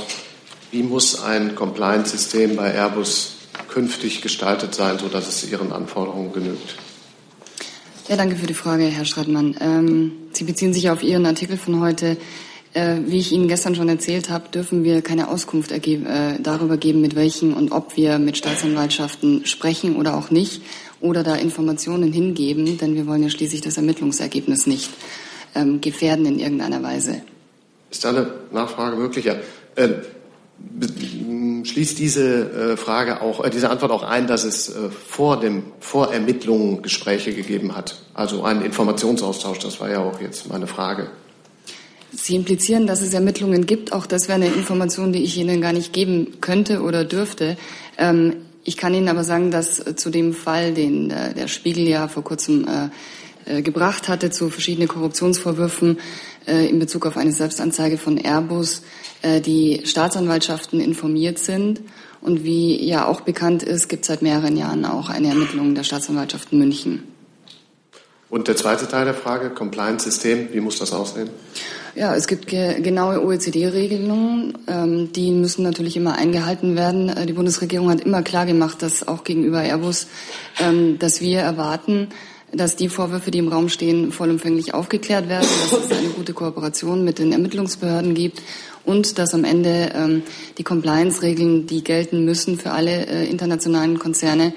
wie 0.70 0.83
muss 0.83 1.22
ein 1.22 1.54
Compliance-System 1.54 2.57
bei 2.57 2.72
Airbus 2.72 3.33
künftig 3.68 4.22
gestaltet 4.22 4.74
sein, 4.74 4.98
sodass 4.98 5.28
es 5.28 5.50
Ihren 5.50 5.72
Anforderungen 5.72 6.33
genügt? 6.33 6.76
Ja, 8.09 8.16
danke 8.16 8.37
für 8.37 8.46
die 8.46 8.54
Frage, 8.54 8.85
Herr 8.85 9.04
Stratmann. 9.04 9.57
Ähm, 9.61 10.12
Sie 10.33 10.44
beziehen 10.44 10.72
sich 10.72 10.90
auf 10.90 11.02
Ihren 11.02 11.26
Artikel 11.26 11.57
von 11.57 11.81
heute. 11.81 12.16
Äh, 12.74 12.98
wie 13.07 13.18
ich 13.18 13.33
Ihnen 13.33 13.48
gestern 13.48 13.74
schon 13.74 13.88
erzählt 13.88 14.31
habe, 14.31 14.50
dürfen 14.50 14.85
wir 14.85 15.00
keine 15.02 15.28
Auskunft 15.28 15.72
äh, 15.72 16.38
darüber 16.38 16.76
geben, 16.76 17.00
mit 17.00 17.16
welchen 17.16 17.54
und 17.54 17.72
ob 17.72 17.96
wir 17.96 18.18
mit 18.18 18.37
Staatsanwaltschaften 18.37 19.46
sprechen 19.46 19.96
oder 19.96 20.16
auch 20.16 20.31
nicht 20.31 20.62
oder 21.00 21.22
da 21.22 21.35
Informationen 21.35 22.12
hingeben, 22.12 22.78
denn 22.78 22.94
wir 22.94 23.07
wollen 23.07 23.22
ja 23.22 23.31
schließlich 23.31 23.62
das 23.62 23.76
Ermittlungsergebnis 23.76 24.66
nicht 24.66 24.90
ähm, 25.54 25.81
gefährden 25.81 26.26
in 26.26 26.38
irgendeiner 26.38 26.83
Weise. 26.83 27.22
Ist 27.90 28.04
da 28.04 28.11
eine 28.11 28.33
Nachfrage 28.52 28.96
möglich? 28.96 29.24
Ja. 29.24 29.37
Ähm, 29.76 29.94
schließt 31.64 31.99
diese 31.99 32.73
äh, 32.73 32.77
Frage 32.77 33.21
auch, 33.21 33.44
äh, 33.44 33.51
diese 33.51 33.71
Antwort 33.71 33.92
auch 33.92 34.03
ein, 34.03 34.27
dass 34.27 34.44
es 34.44 34.68
äh, 34.68 34.90
vor 34.90 35.40
dem 35.40 35.64
vor 35.81 36.12
Ermittlungen 36.12 36.83
Gespräche 36.83 37.33
gegeben 37.33 37.77
hat, 37.77 38.03
also 38.14 38.44
einen 38.44 38.62
Informationsaustausch. 38.62 39.59
Das 39.59 39.81
war 39.81 39.90
ja 39.90 40.01
auch 40.01 40.21
jetzt 40.21 40.49
meine 40.49 40.66
Frage. 40.66 41.09
Sie 42.12 42.37
implizieren, 42.37 42.87
dass 42.87 43.03
es 43.03 43.12
Ermittlungen 43.12 43.66
gibt. 43.66 43.92
Auch 43.92 44.07
das 44.07 44.29
wäre 44.29 44.37
eine 44.37 44.47
Information, 44.49 45.12
die 45.12 45.23
ich 45.23 45.37
Ihnen 45.37 45.61
gar 45.61 45.73
nicht 45.73 45.92
geben 45.92 46.40
könnte 46.40 46.83
oder 46.83 47.05
dürfte. 47.05 47.57
Ähm, 47.99 48.37
ich 48.64 48.77
kann 48.77 48.94
Ihnen 48.94 49.09
aber 49.09 49.25
sagen, 49.25 49.51
dass 49.51 49.83
zu 49.97 50.11
dem 50.11 50.35
Fall, 50.35 50.75
den 50.75 51.09
der 51.09 51.49
Spiegel 51.49 51.88
ja 51.88 52.07
vor 52.07 52.23
kurzem 52.23 52.66
gebracht 53.62 54.08
hatte, 54.08 54.30
zu 54.30 54.50
verschiedenen 54.50 54.88
Korruptionsvorwürfen 54.88 55.98
in 56.46 56.78
Bezug 56.78 57.04
auf 57.06 57.16
eine 57.16 57.32
Selbstanzeige 57.32 57.98
von 57.98 58.16
Airbus, 58.16 58.82
äh, 59.22 59.40
die 59.40 59.82
Staatsanwaltschaften 59.84 60.80
informiert 60.80 61.38
sind. 61.38 61.80
Und 62.20 62.44
wie 62.44 62.84
ja 62.84 63.06
auch 63.06 63.20
bekannt 63.20 63.62
ist, 63.62 63.88
gibt 63.88 64.02
es 64.02 64.08
seit 64.08 64.22
mehreren 64.22 64.56
Jahren 64.56 64.84
auch 64.84 65.08
eine 65.08 65.28
Ermittlung 65.28 65.74
der 65.74 65.84
Staatsanwaltschaft 65.84 66.52
München. 66.52 67.04
Und 68.30 68.48
der 68.48 68.56
zweite 68.56 68.87
Teil 68.87 69.06
der 69.06 69.14
Frage, 69.14 69.50
Compliance-System, 69.50 70.48
wie 70.52 70.61
muss 70.61 70.78
das 70.78 70.92
aussehen? 70.92 71.30
Ja, 71.94 72.14
es 72.14 72.26
gibt 72.26 72.46
ge 72.46 72.80
genaue 72.80 73.24
OECD-Regelungen, 73.24 74.58
ähm, 74.68 75.12
die 75.12 75.32
müssen 75.32 75.62
natürlich 75.62 75.96
immer 75.96 76.14
eingehalten 76.14 76.76
werden. 76.76 77.08
Äh, 77.08 77.26
die 77.26 77.32
Bundesregierung 77.32 77.90
hat 77.90 78.02
immer 78.02 78.22
klar 78.22 78.46
gemacht, 78.46 78.82
dass 78.82 79.08
auch 79.08 79.24
gegenüber 79.24 79.62
Airbus, 79.62 80.06
ähm, 80.61 80.98
dass 80.98 81.20
wir 81.20 81.40
erwarten, 81.40 82.08
dass 82.52 82.76
die 82.76 82.88
Vorwürfe, 82.88 83.30
die 83.30 83.38
im 83.38 83.48
Raum 83.48 83.68
stehen, 83.68 84.12
vollumfänglich 84.12 84.74
aufgeklärt 84.74 85.28
werden, 85.28 85.46
dass 85.70 85.84
es 85.84 85.92
eine 85.92 86.08
gute 86.08 86.32
Kooperation 86.32 87.04
mit 87.04 87.18
den 87.18 87.32
Ermittlungsbehörden 87.32 88.14
gibt 88.14 88.42
und 88.84 89.18
dass 89.18 89.34
am 89.34 89.44
Ende 89.44 89.92
ähm, 89.94 90.22
die 90.56 90.64
Compliance-Regeln, 90.64 91.66
die 91.66 91.84
gelten 91.84 92.24
müssen 92.24 92.58
für 92.58 92.70
alle 92.70 93.06
äh, 93.06 93.28
internationalen 93.28 93.98
Konzerne, 93.98 94.54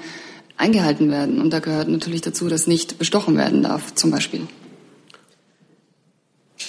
eingehalten 0.56 1.10
werden. 1.10 1.40
Und 1.40 1.50
da 1.50 1.58
gehört 1.58 1.88
natürlich 1.88 2.20
dazu, 2.20 2.48
dass 2.48 2.66
nicht 2.66 2.98
bestochen 2.98 3.36
werden 3.36 3.62
darf, 3.62 3.94
zum 3.94 4.10
Beispiel. 4.10 4.46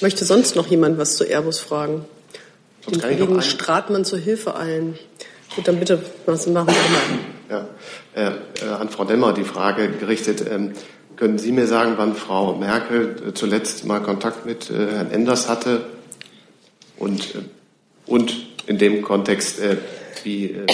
Möchte 0.02 0.26
sonst 0.26 0.56
noch 0.56 0.68
jemand 0.68 0.98
was 0.98 1.16
zu 1.16 1.24
Airbus 1.24 1.60
fragen? 1.60 2.06
Den 2.90 3.00
Kollegen 3.00 3.42
Stratmann 3.42 4.04
zur 4.04 4.20
Hilfe 4.20 4.58
eilen. 4.58 4.98
Gut, 5.56 5.68
dann 5.68 5.80
bitte 5.80 6.04
was 6.26 6.48
machen 6.48 6.68
wir 6.68 6.74
mal. 6.74 7.20
Ja, 7.50 7.68
äh, 8.16 8.66
äh, 8.66 8.70
an 8.70 8.90
Frau 8.90 9.06
Demmer 9.06 9.34
die 9.34 9.44
Frage 9.44 9.90
gerichtet. 9.90 10.44
Ähm, 10.50 10.74
können 11.24 11.38
Sie 11.38 11.54
mir 11.54 11.68
sagen, 11.68 11.94
wann 11.96 12.16
Frau 12.16 12.54
Merkel 12.58 13.16
äh, 13.30 13.34
zuletzt 13.34 13.86
mal 13.86 14.02
Kontakt 14.02 14.46
mit 14.46 14.70
äh, 14.70 14.92
Herrn 14.92 15.10
Enders 15.10 15.48
hatte? 15.48 15.86
Und, 16.98 17.36
äh, 17.36 17.40
und 18.06 18.36
in 18.68 18.78
dem 18.78 19.02
Kontext, 19.02 19.62
äh, 19.62 19.78
wie 20.26 20.48
äh, 20.48 20.66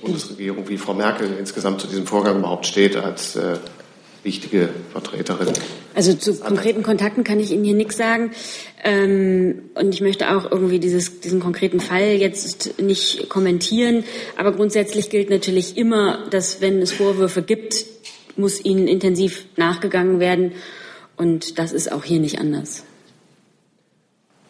Bundesregierung, 0.00 0.66
wie 0.66 0.78
Frau 0.78 0.94
Merkel 0.94 1.36
insgesamt 1.38 1.82
zu 1.82 1.88
diesem 1.88 2.06
Vorgang 2.06 2.38
überhaupt 2.38 2.64
steht 2.64 2.96
als 2.96 3.38
wichtige 4.22 4.70
Vertreterin. 4.92 5.52
Also 5.94 6.14
zu 6.14 6.36
konkreten 6.36 6.82
Kontakten 6.82 7.22
kann 7.22 7.38
ich 7.38 7.50
Ihnen 7.50 7.64
hier 7.64 7.74
nichts 7.74 7.96
sagen. 7.96 8.30
Ähm, 8.82 9.70
und 9.74 9.94
ich 9.94 10.00
möchte 10.00 10.34
auch 10.34 10.50
irgendwie 10.50 10.78
dieses, 10.78 11.20
diesen 11.20 11.40
konkreten 11.40 11.80
Fall 11.80 12.14
jetzt 12.14 12.80
nicht 12.80 13.28
kommentieren. 13.28 14.04
Aber 14.36 14.52
grundsätzlich 14.52 15.10
gilt 15.10 15.28
natürlich 15.28 15.76
immer, 15.76 16.26
dass 16.30 16.60
wenn 16.60 16.80
es 16.80 16.92
Vorwürfe 16.92 17.42
gibt, 17.42 17.84
muss 18.36 18.64
ihnen 18.64 18.88
intensiv 18.88 19.46
nachgegangen 19.56 20.20
werden. 20.20 20.52
Und 21.16 21.58
das 21.58 21.72
ist 21.72 21.92
auch 21.92 22.04
hier 22.04 22.20
nicht 22.20 22.38
anders. 22.38 22.84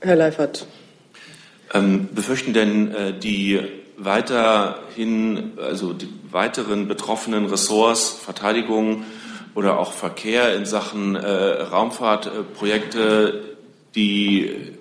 Herr 0.01 0.17
Leifert. 0.17 0.67
Ähm, 1.75 2.09
befürchten 2.15 2.53
denn 2.53 2.93
äh, 2.93 3.19
die 3.19 3.61
weiterhin, 3.97 5.53
also 5.59 5.93
die 5.93 6.09
weiteren 6.31 6.89
betroffenen 6.89 7.47
Ressorts, 7.47 8.11
Verteidigung 8.11 9.05
oder 9.55 9.79
auch 9.79 9.93
Verkehr 9.93 10.55
in 10.57 10.67
Sachen 10.67 11.15
äh, 11.15 11.63
Raumfahrtprojekte, 11.63 13.57
die 13.95 14.73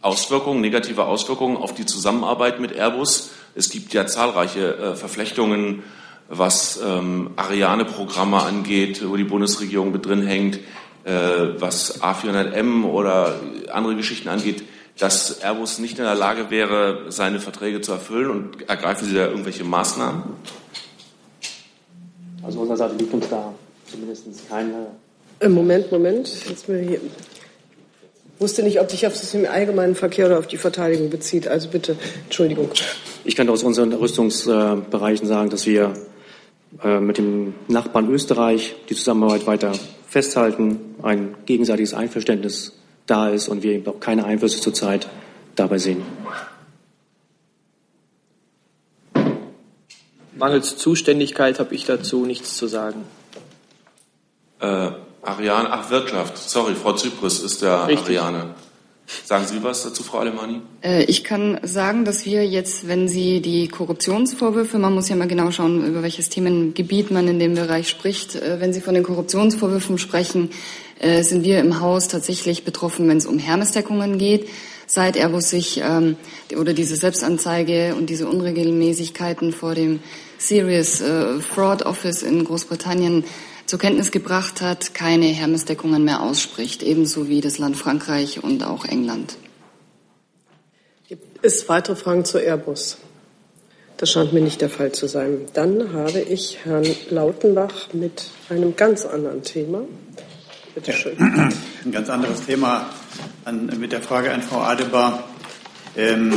Auswirkungen, 0.00 0.60
negative 0.60 1.04
Auswirkungen 1.04 1.56
auf 1.56 1.74
die 1.74 1.86
Zusammenarbeit 1.86 2.60
mit 2.60 2.72
Airbus? 2.72 3.30
Es 3.54 3.70
gibt 3.70 3.94
ja 3.94 4.06
zahlreiche 4.06 4.76
äh, 4.76 4.94
Verflechtungen, 4.94 5.82
was 6.28 6.80
ähm, 6.84 7.30
Ariane-Programme 7.36 8.42
angeht, 8.42 9.08
wo 9.08 9.16
die 9.16 9.24
Bundesregierung 9.24 9.92
mit 9.92 10.06
drin 10.06 10.26
hängt, 10.26 10.56
äh, 11.04 11.12
was 11.58 12.02
A400M 12.02 12.84
oder 12.84 13.40
andere 13.72 13.96
Geschichten 13.96 14.28
angeht 14.28 14.64
dass 14.98 15.42
Airbus 15.42 15.78
nicht 15.78 15.98
in 15.98 16.04
der 16.04 16.14
Lage 16.14 16.50
wäre, 16.50 17.06
seine 17.08 17.40
Verträge 17.40 17.80
zu 17.80 17.92
erfüllen 17.92 18.30
und 18.30 18.68
ergreifen 18.68 19.06
Sie 19.06 19.14
da 19.14 19.26
irgendwelche 19.26 19.64
Maßnahmen? 19.64 20.22
Also 22.42 22.60
unserer 22.60 22.76
Seite 22.76 22.94
liegt 22.94 23.12
uns 23.12 23.28
da 23.28 23.52
zumindest 23.90 24.26
keine. 24.48 24.86
Äh, 25.40 25.48
Moment, 25.48 25.90
Moment. 25.92 26.30
Jetzt 26.48 26.68
mal 26.68 26.78
hier. 26.78 26.94
Ich 26.94 28.40
wusste 28.40 28.62
nicht, 28.62 28.80
ob 28.80 28.90
sich 28.90 29.06
auf 29.06 29.14
das 29.14 29.32
im 29.34 29.46
allgemeinen 29.46 29.94
Verkehr 29.94 30.26
oder 30.26 30.38
auf 30.38 30.46
die 30.46 30.58
Verteidigung 30.58 31.10
bezieht. 31.10 31.48
Also 31.48 31.68
bitte, 31.68 31.96
Entschuldigung. 32.24 32.70
Ich 33.24 33.34
kann 33.34 33.48
aus 33.48 33.62
unseren 33.62 33.92
Rüstungsbereichen 33.92 35.26
sagen, 35.26 35.50
dass 35.50 35.66
wir 35.66 35.94
äh, 36.82 37.00
mit 37.00 37.18
dem 37.18 37.54
Nachbarn 37.68 38.10
Österreich 38.10 38.74
die 38.88 38.94
Zusammenarbeit 38.94 39.46
weiter 39.46 39.72
festhalten, 40.06 40.96
ein 41.02 41.34
gegenseitiges 41.46 41.94
Einverständnis 41.94 42.78
da 43.06 43.28
ist 43.28 43.48
und 43.48 43.62
wir 43.62 43.72
eben 43.72 43.86
auch 43.86 44.00
keine 44.00 44.24
Einflüsse 44.24 44.60
zurzeit 44.60 45.08
dabei 45.54 45.78
sehen. 45.78 46.02
Mangels 50.34 50.76
Zuständigkeit 50.76 51.58
habe 51.58 51.74
ich 51.74 51.84
dazu 51.84 52.26
nichts 52.26 52.56
zu 52.56 52.66
sagen. 52.66 53.04
Äh, 54.60 54.90
Ariane, 55.22 55.72
ach 55.72 55.90
Wirtschaft, 55.90 56.36
sorry, 56.38 56.74
Frau 56.74 56.92
Zypris 56.92 57.40
ist 57.40 57.62
der 57.62 57.88
Richtig. 57.88 58.20
Ariane. 58.20 58.54
Sagen 59.24 59.46
Sie 59.46 59.62
was 59.62 59.84
dazu, 59.84 60.02
Frau 60.02 60.18
Alemani? 60.18 60.62
Äh, 60.82 61.04
ich 61.04 61.22
kann 61.22 61.60
sagen, 61.62 62.04
dass 62.04 62.26
wir 62.26 62.44
jetzt, 62.44 62.88
wenn 62.88 63.08
Sie 63.08 63.40
die 63.40 63.68
Korruptionsvorwürfe, 63.68 64.78
man 64.78 64.94
muss 64.94 65.08
ja 65.08 65.16
mal 65.16 65.28
genau 65.28 65.52
schauen, 65.52 65.86
über 65.86 66.02
welches 66.02 66.28
Themengebiet 66.28 67.10
man 67.10 67.28
in 67.28 67.38
dem 67.38 67.54
Bereich 67.54 67.88
spricht, 67.88 68.34
äh, 68.34 68.60
wenn 68.60 68.72
Sie 68.72 68.80
von 68.80 68.94
den 68.94 69.04
Korruptionsvorwürfen 69.04 69.98
sprechen, 69.98 70.50
äh, 70.98 71.22
sind 71.22 71.44
wir 71.44 71.60
im 71.60 71.80
Haus 71.80 72.08
tatsächlich 72.08 72.64
betroffen, 72.64 73.08
wenn 73.08 73.18
es 73.18 73.26
um 73.26 73.38
Hermesdeckungen 73.38 74.18
geht. 74.18 74.48
Seit 74.88 75.16
Airbus 75.16 75.50
sich 75.50 75.80
ähm, 75.84 76.16
oder 76.56 76.72
diese 76.72 76.96
Selbstanzeige 76.96 77.94
und 77.96 78.08
diese 78.08 78.28
Unregelmäßigkeiten 78.28 79.52
vor 79.52 79.74
dem 79.74 80.00
Serious 80.38 81.02
Fraud 81.40 81.82
Office 81.82 82.22
in 82.22 82.44
Großbritannien 82.44 83.24
zur 83.66 83.78
Kenntnis 83.78 84.10
gebracht 84.10 84.60
hat, 84.60 84.94
keine 84.94 85.26
Hermesdeckungen 85.26 86.04
mehr 86.04 86.22
ausspricht, 86.22 86.82
ebenso 86.82 87.28
wie 87.28 87.40
das 87.40 87.58
Land 87.58 87.76
Frankreich 87.76 88.42
und 88.42 88.64
auch 88.64 88.84
England. 88.84 89.36
Gibt 91.08 91.44
es 91.44 91.68
weitere 91.68 91.96
Fragen 91.96 92.24
zu 92.24 92.38
Airbus? 92.38 92.98
Das 93.96 94.10
scheint 94.10 94.32
mir 94.32 94.40
nicht 94.42 94.60
der 94.60 94.68
Fall 94.68 94.92
zu 94.92 95.08
sein. 95.08 95.46
Dann 95.54 95.92
habe 95.92 96.20
ich 96.20 96.58
Herrn 96.64 96.86
Lautenbach 97.10 97.92
mit 97.92 98.26
einem 98.50 98.76
ganz 98.76 99.06
anderen 99.06 99.42
Thema. 99.42 99.82
Bitte 100.74 100.92
schön. 100.92 101.16
Ja, 101.18 101.48
ein 101.84 101.92
ganz 101.92 102.10
anderes 102.10 102.44
Thema 102.44 102.90
an, 103.44 103.66
mit 103.78 103.92
der 103.92 104.02
Frage 104.02 104.30
an 104.32 104.42
Frau 104.42 104.60
Adebar. 104.60 105.24
Ähm, 105.96 106.34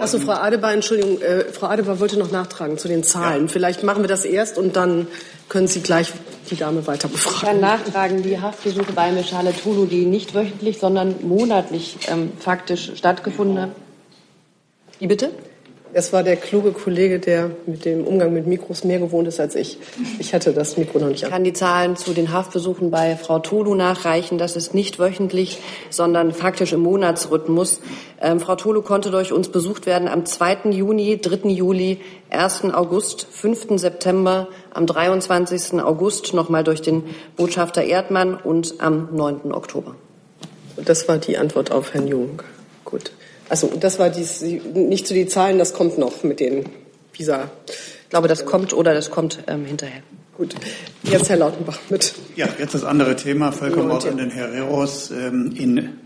Achso, 0.00 0.18
Frau 0.18 0.32
Adebar, 0.32 0.72
Entschuldigung, 0.72 1.20
äh, 1.20 1.44
Frau 1.52 1.66
Adebar 1.66 2.00
wollte 2.00 2.18
noch 2.18 2.30
nachtragen 2.30 2.78
zu 2.78 2.88
den 2.88 3.02
Zahlen. 3.02 3.46
Ja. 3.46 3.52
Vielleicht 3.52 3.82
machen 3.82 4.02
wir 4.02 4.08
das 4.08 4.24
erst 4.24 4.58
und 4.58 4.76
dann 4.76 5.06
können 5.48 5.66
Sie 5.66 5.80
gleich 5.80 6.12
die 6.50 6.56
Dame 6.56 6.86
weiter 6.86 7.08
befragen. 7.08 7.36
Ich 7.36 7.42
kann 7.42 7.60
nachtragen, 7.60 8.22
die 8.22 8.40
Haftbesuche 8.40 8.92
bei 8.92 9.12
Meshale 9.12 9.52
Tulu, 9.54 9.86
die 9.86 10.04
nicht 10.06 10.34
wöchentlich, 10.34 10.78
sondern 10.78 11.16
monatlich 11.22 11.98
ähm, 12.08 12.32
faktisch 12.38 12.92
stattgefunden 12.94 13.60
haben. 13.60 13.72
Wie 14.98 15.06
bitte? 15.06 15.30
Es 15.94 16.12
war 16.12 16.22
der 16.22 16.36
kluge 16.36 16.72
Kollege, 16.72 17.18
der 17.18 17.50
mit 17.66 17.86
dem 17.86 18.06
Umgang 18.06 18.32
mit 18.32 18.46
Mikros 18.46 18.84
mehr 18.84 18.98
gewohnt 18.98 19.26
ist 19.26 19.40
als 19.40 19.54
ich. 19.54 19.78
Ich 20.18 20.34
hatte 20.34 20.52
das 20.52 20.76
Mikro 20.76 20.98
noch 20.98 21.08
nicht 21.08 21.22
Ich 21.22 21.30
kann 21.30 21.44
die 21.44 21.54
Zahlen 21.54 21.96
zu 21.96 22.12
den 22.12 22.30
Haftbesuchen 22.30 22.90
bei 22.90 23.16
Frau 23.16 23.38
Tolu 23.38 23.74
nachreichen. 23.74 24.36
Das 24.36 24.54
ist 24.54 24.74
nicht 24.74 24.98
wöchentlich, 24.98 25.58
sondern 25.88 26.32
faktisch 26.32 26.74
im 26.74 26.80
Monatsrhythmus. 26.80 27.80
Ähm, 28.20 28.38
Frau 28.38 28.56
Tolu 28.56 28.82
konnte 28.82 29.10
durch 29.10 29.32
uns 29.32 29.48
besucht 29.48 29.86
werden 29.86 30.08
am 30.08 30.26
2. 30.26 30.70
Juni, 30.70 31.18
3. 31.20 31.48
Juli, 31.48 32.00
1. 32.28 32.64
August, 32.74 33.26
5. 33.30 33.78
September, 33.80 34.48
am 34.74 34.86
23. 34.86 35.80
August 35.80 36.34
nochmal 36.34 36.64
durch 36.64 36.82
den 36.82 37.04
Botschafter 37.36 37.82
Erdmann 37.82 38.34
und 38.34 38.74
am 38.80 39.08
9. 39.14 39.52
Oktober. 39.52 39.94
Das 40.76 41.08
war 41.08 41.16
die 41.16 41.38
Antwort 41.38 41.72
auf 41.72 41.94
Herrn 41.94 42.06
Jung. 42.06 42.42
Gut. 42.84 43.10
Also 43.48 43.72
das 43.78 43.98
war 43.98 44.10
dies, 44.10 44.42
nicht 44.42 45.06
zu 45.06 45.14
die 45.14 45.26
Zahlen, 45.26 45.58
das 45.58 45.72
kommt 45.72 45.98
noch 45.98 46.22
mit 46.22 46.40
den 46.40 46.66
Visa. 47.12 47.50
Ich 47.66 48.10
glaube, 48.10 48.28
das 48.28 48.44
kommt 48.44 48.72
oder 48.72 48.94
das 48.94 49.10
kommt 49.10 49.38
ähm, 49.46 49.64
hinterher. 49.64 50.02
Gut, 50.36 50.54
jetzt 51.02 51.28
Herr 51.28 51.36
Lautenbach 51.36 51.78
mit. 51.90 52.14
Ja, 52.36 52.48
jetzt 52.58 52.74
das 52.74 52.84
andere 52.84 53.16
Thema, 53.16 53.50
Völkermord 53.50 54.06
an 54.06 54.18
den 54.18 54.30
Herreros. 54.30 55.10
Ähm, 55.10 55.52
in 55.56 55.98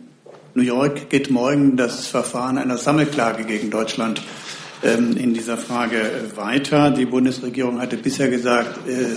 New 0.54 0.62
York 0.62 1.10
geht 1.10 1.30
morgen 1.30 1.76
das 1.76 2.06
Verfahren 2.06 2.58
einer 2.58 2.78
Sammelklage 2.78 3.44
gegen 3.44 3.70
Deutschland 3.70 4.22
ähm, 4.82 5.16
in 5.16 5.34
dieser 5.34 5.58
Frage 5.58 6.00
weiter. 6.34 6.90
Die 6.90 7.06
Bundesregierung 7.06 7.80
hatte 7.80 7.96
bisher 7.96 8.28
gesagt, 8.28 8.88
äh, 8.88 9.16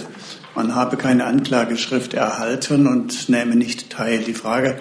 man 0.53 0.75
habe 0.75 0.97
keine 0.97 1.25
Anklageschrift 1.25 2.13
erhalten 2.13 2.87
und 2.87 3.29
nähme 3.29 3.55
nicht 3.55 3.89
teil. 3.89 4.19
Die 4.19 4.33
Frage 4.33 4.77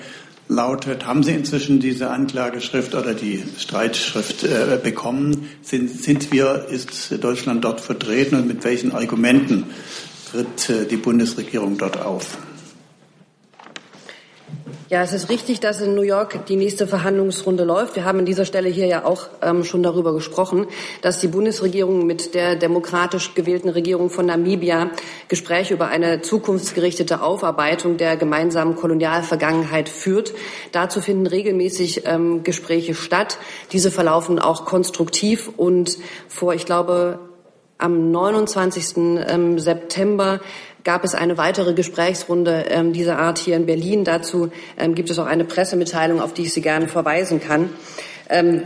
lautet, 0.48 1.06
haben 1.06 1.22
Sie 1.22 1.32
inzwischen 1.32 1.80
diese 1.80 2.10
Anklageschrift 2.10 2.94
oder 2.94 3.14
die 3.14 3.42
Streitschrift 3.58 4.44
äh, 4.44 4.78
bekommen? 4.82 5.48
Sind, 5.62 5.90
sind 5.90 6.32
wir, 6.32 6.66
ist 6.70 7.12
Deutschland 7.22 7.64
dort 7.64 7.80
vertreten 7.80 8.36
und 8.36 8.46
mit 8.46 8.64
welchen 8.64 8.92
Argumenten 8.92 9.64
tritt 10.30 10.70
äh, 10.70 10.86
die 10.86 10.96
Bundesregierung 10.96 11.78
dort 11.78 12.00
auf? 12.00 12.38
Ja, 14.94 15.02
es 15.02 15.12
ist 15.12 15.28
richtig, 15.28 15.58
dass 15.58 15.80
in 15.80 15.96
New 15.96 16.02
York 16.02 16.46
die 16.46 16.54
nächste 16.54 16.86
Verhandlungsrunde 16.86 17.64
läuft. 17.64 17.96
Wir 17.96 18.04
haben 18.04 18.20
an 18.20 18.26
dieser 18.26 18.44
Stelle 18.44 18.68
hier 18.68 18.86
ja 18.86 19.04
auch 19.04 19.26
ähm, 19.42 19.64
schon 19.64 19.82
darüber 19.82 20.14
gesprochen, 20.14 20.68
dass 21.02 21.18
die 21.18 21.26
Bundesregierung 21.26 22.06
mit 22.06 22.32
der 22.32 22.54
demokratisch 22.54 23.34
gewählten 23.34 23.70
Regierung 23.70 24.08
von 24.08 24.26
Namibia 24.26 24.92
Gespräche 25.26 25.74
über 25.74 25.88
eine 25.88 26.22
zukunftsgerichtete 26.22 27.22
Aufarbeitung 27.22 27.96
der 27.96 28.16
gemeinsamen 28.16 28.76
Kolonialvergangenheit 28.76 29.88
führt. 29.88 30.32
Dazu 30.70 31.00
finden 31.00 31.26
regelmäßig 31.26 32.02
ähm, 32.06 32.44
Gespräche 32.44 32.94
statt. 32.94 33.38
Diese 33.72 33.90
verlaufen 33.90 34.38
auch 34.38 34.64
konstruktiv 34.64 35.50
und 35.56 35.98
vor, 36.28 36.54
ich 36.54 36.66
glaube, 36.66 37.18
am 37.78 38.12
29. 38.12 38.96
Ähm, 38.96 39.58
September 39.58 40.40
gab 40.84 41.02
es 41.02 41.14
eine 41.14 41.38
weitere 41.38 41.72
Gesprächsrunde 41.72 42.66
ähm, 42.68 42.92
dieser 42.92 43.18
Art 43.18 43.38
hier 43.38 43.56
in 43.56 43.66
Berlin. 43.66 44.04
Dazu 44.04 44.50
ähm, 44.78 44.94
gibt 44.94 45.10
es 45.10 45.18
auch 45.18 45.26
eine 45.26 45.44
Pressemitteilung, 45.44 46.20
auf 46.20 46.34
die 46.34 46.42
ich 46.42 46.52
Sie 46.52 46.60
gerne 46.60 46.88
verweisen 46.88 47.40
kann. 47.40 47.70
Ähm, 48.28 48.62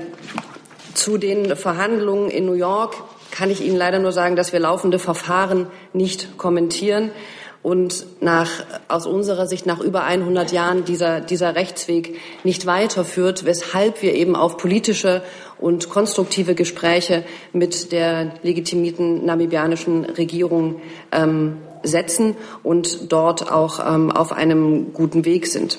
zu 0.95 1.17
den 1.17 1.55
Verhandlungen 1.57 2.29
in 2.29 2.45
New 2.45 2.55
York 2.55 2.97
kann 3.31 3.51
ich 3.51 3.65
Ihnen 3.65 3.77
leider 3.77 4.01
nur 4.01 4.11
sagen, 4.11 4.35
dass 4.35 4.53
wir 4.53 4.59
laufende 4.59 4.99
Verfahren 4.99 5.69
nicht 5.93 6.37
kommentieren 6.39 7.13
und 7.63 8.07
nach, 8.21 8.51
aus 8.89 9.07
unserer 9.07 9.47
Sicht 9.47 9.67
nach 9.67 9.81
über 9.81 10.05
100 10.05 10.51
Jahren 10.51 10.85
dieser, 10.85 11.21
dieser 11.21 11.55
Rechtsweg 11.55 12.19
nicht 12.43 12.67
weiterführt, 12.67 13.45
weshalb 13.45 14.03
wir 14.03 14.15
eben 14.15 14.35
auf 14.35 14.57
politische 14.57 15.23
und 15.59 15.89
konstruktive 15.89 16.55
Gespräche 16.55 17.25
mit 17.53 17.93
der 17.93 18.33
legitimierten 18.43 19.25
namibianischen 19.25 20.05
Regierung 20.05 20.81
ähm, 21.13 21.59
setzen 21.83 22.37
und 22.63 23.13
dort 23.13 23.51
auch 23.51 23.81
ähm, 23.87 24.11
auf 24.11 24.33
einem 24.33 24.93
guten 24.93 25.25
Weg 25.25 25.47
sind. 25.47 25.79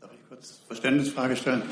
Darf 0.00 0.10
ich 0.12 0.28
kurz 0.28 0.60
Verständnisfrage 0.66 1.36
stellen? 1.36 1.62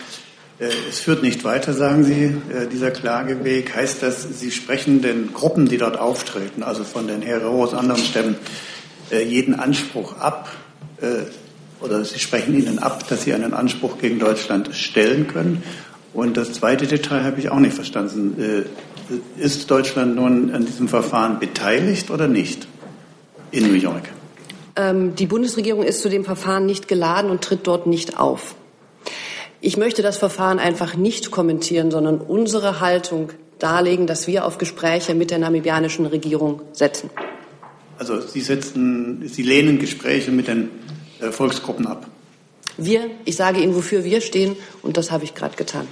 Äh, 0.59 0.71
es 0.89 1.01
führt 1.01 1.23
nicht 1.23 1.45
weiter, 1.45 1.73
sagen 1.73 2.05
Sie, 2.05 2.25
äh, 2.25 2.67
dieser 2.71 2.91
Klageweg. 2.91 3.75
Heißt 3.75 4.03
das, 4.03 4.41
Sie 4.41 4.51
sprechen 4.51 5.03
den 5.03 5.33
Gruppen, 5.33 5.69
die 5.69 5.79
dort 5.79 5.99
auftreten, 5.99 6.63
also 6.63 6.85
von 6.85 7.07
den 7.07 7.23
Hereros, 7.23 7.75
anderen 7.75 8.03
Stämmen, 8.03 8.37
äh, 9.11 9.23
jeden 9.23 9.55
Anspruch 9.59 10.19
ab? 10.19 10.51
Oder 11.81 12.05
Sie 12.05 12.19
sprechen 12.19 12.61
ihnen 12.61 12.81
ab, 12.81 13.09
dass 13.09 13.23
sie 13.23 13.33
einen 13.33 13.55
Anspruch 13.55 13.99
gegen 13.99 14.19
Deutschland 14.19 14.75
stellen 14.75 15.29
können? 15.29 15.63
Und 16.13 16.37
das 16.37 16.55
zweite 16.55 16.89
Detail 16.89 17.23
habe 17.23 17.39
ich 17.39 17.51
auch 17.51 17.61
nicht 17.61 17.75
verstanden. 17.75 18.67
Ist 19.37 19.71
Deutschland 19.71 20.17
nun 20.17 20.53
an 20.53 20.67
diesem 20.67 20.89
Verfahren 20.89 21.39
beteiligt 21.39 22.11
oder 22.11 22.27
nicht? 22.27 22.67
In 23.51 23.69
New 23.69 23.75
York? 23.75 24.09
Ähm, 24.77 25.15
die 25.15 25.27
Bundesregierung 25.27 25.83
ist 25.83 26.03
zu 26.03 26.09
dem 26.09 26.25
Verfahren 26.25 26.67
nicht 26.67 26.89
geladen 26.89 27.31
und 27.31 27.43
tritt 27.43 27.67
dort 27.67 27.87
nicht 27.87 28.19
auf. 28.19 28.55
Ich 29.61 29.77
möchte 29.77 30.03
das 30.03 30.19
Verfahren 30.19 30.59
einfach 30.59 30.95
nicht 30.95 31.31
kommentieren, 31.31 31.91
sondern 31.91 32.21
unsere 32.21 32.81
Haltung 32.81 33.31
darlegen, 33.59 34.07
dass 34.07 34.29
wir 34.29 34.45
auf 34.45 34.59
Gespräche 34.59 35.15
mit 35.15 35.31
der 35.33 35.39
namibianischen 35.39 36.07
Regierung 36.07 36.63
setzen. 36.73 37.11
Also 37.99 38.21
Sie, 38.21 38.41
setzen, 38.41 39.27
Sie 39.27 39.43
lehnen 39.43 39.81
Gespräche 39.81 40.31
mit 40.31 40.47
den 40.47 40.71
äh, 41.21 41.33
Volksgruppen 41.33 41.87
ab? 41.87 42.07
Wir, 42.77 43.11
ich 43.25 43.35
sage 43.35 43.61
Ihnen, 43.61 43.75
wofür 43.75 44.05
wir 44.05 44.21
stehen, 44.21 44.55
und 44.83 44.97
das 44.97 45.11
habe 45.11 45.25
ich 45.25 45.35
gerade 45.35 45.57
getan. 45.57 45.89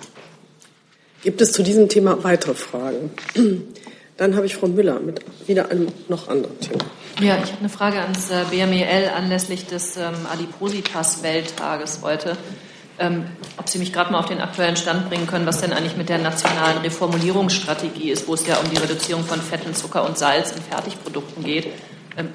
Gibt 1.23 1.41
es 1.41 1.51
zu 1.51 1.65
diesem 1.65 1.89
Thema 1.89 2.23
weitere 2.23 2.55
Fragen? 2.55 3.11
Dann 4.17 4.35
habe 4.35 4.47
ich 4.47 4.57
Frau 4.57 4.67
Müller 4.67 4.99
mit 5.01 5.21
wieder 5.47 5.71
einem 5.71 5.89
noch 6.09 6.29
anderen 6.29 6.59
Thema. 6.61 6.85
Ja, 7.21 7.37
ich 7.43 7.51
habe 7.51 7.61
eine 7.61 7.69
Frage 7.69 8.01
ans 8.01 8.29
BMEL 8.51 9.11
anlässlich 9.15 9.67
des 9.67 9.97
ähm, 9.97 10.15
Adipositas-Welttages 10.33 12.01
heute. 12.03 12.37
Ähm, 12.99 13.27
ob 13.59 13.69
Sie 13.69 13.79
mich 13.79 13.93
gerade 13.93 14.11
mal 14.11 14.21
auf 14.21 14.27
den 14.27 14.41
aktuellen 14.41 14.77
Stand 14.77 15.11
bringen 15.11 15.27
können, 15.27 15.47
was 15.47 15.61
denn 15.61 15.73
eigentlich 15.73 15.97
mit 15.99 16.09
der 16.09 16.19
nationalen 16.19 16.79
Reformulierungsstrategie 16.79 18.11
ist, 18.11 18.27
wo 18.27 18.35
es 18.35 18.47
ja 18.47 18.57
um 18.57 18.71
die 18.71 18.79
Reduzierung 18.79 19.23
von 19.23 19.41
Fetten, 19.41 19.75
Zucker 19.75 20.07
und 20.07 20.17
Salz 20.17 20.53
in 20.53 20.63
Fertigprodukten 20.63 21.45
geht. 21.45 21.67
Ähm, 22.17 22.31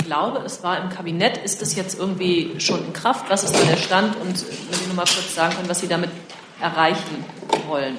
ich 0.00 0.06
glaube, 0.06 0.38
es 0.46 0.62
war 0.62 0.82
im 0.82 0.88
Kabinett. 0.88 1.36
Ist 1.38 1.60
das 1.60 1.76
jetzt 1.76 1.98
irgendwie 1.98 2.58
schon 2.58 2.86
in 2.86 2.92
Kraft? 2.94 3.28
Was 3.28 3.44
ist 3.44 3.54
da 3.54 3.62
der 3.64 3.76
Stand? 3.76 4.16
Und 4.16 4.28
wenn 4.28 4.78
Sie 4.78 4.86
nur 4.86 4.94
mal 4.94 5.04
kurz 5.04 5.34
sagen 5.34 5.54
können, 5.54 5.68
was 5.68 5.80
Sie 5.80 5.88
damit 5.88 6.10
erreichen 6.60 7.24
wollen. 7.66 7.96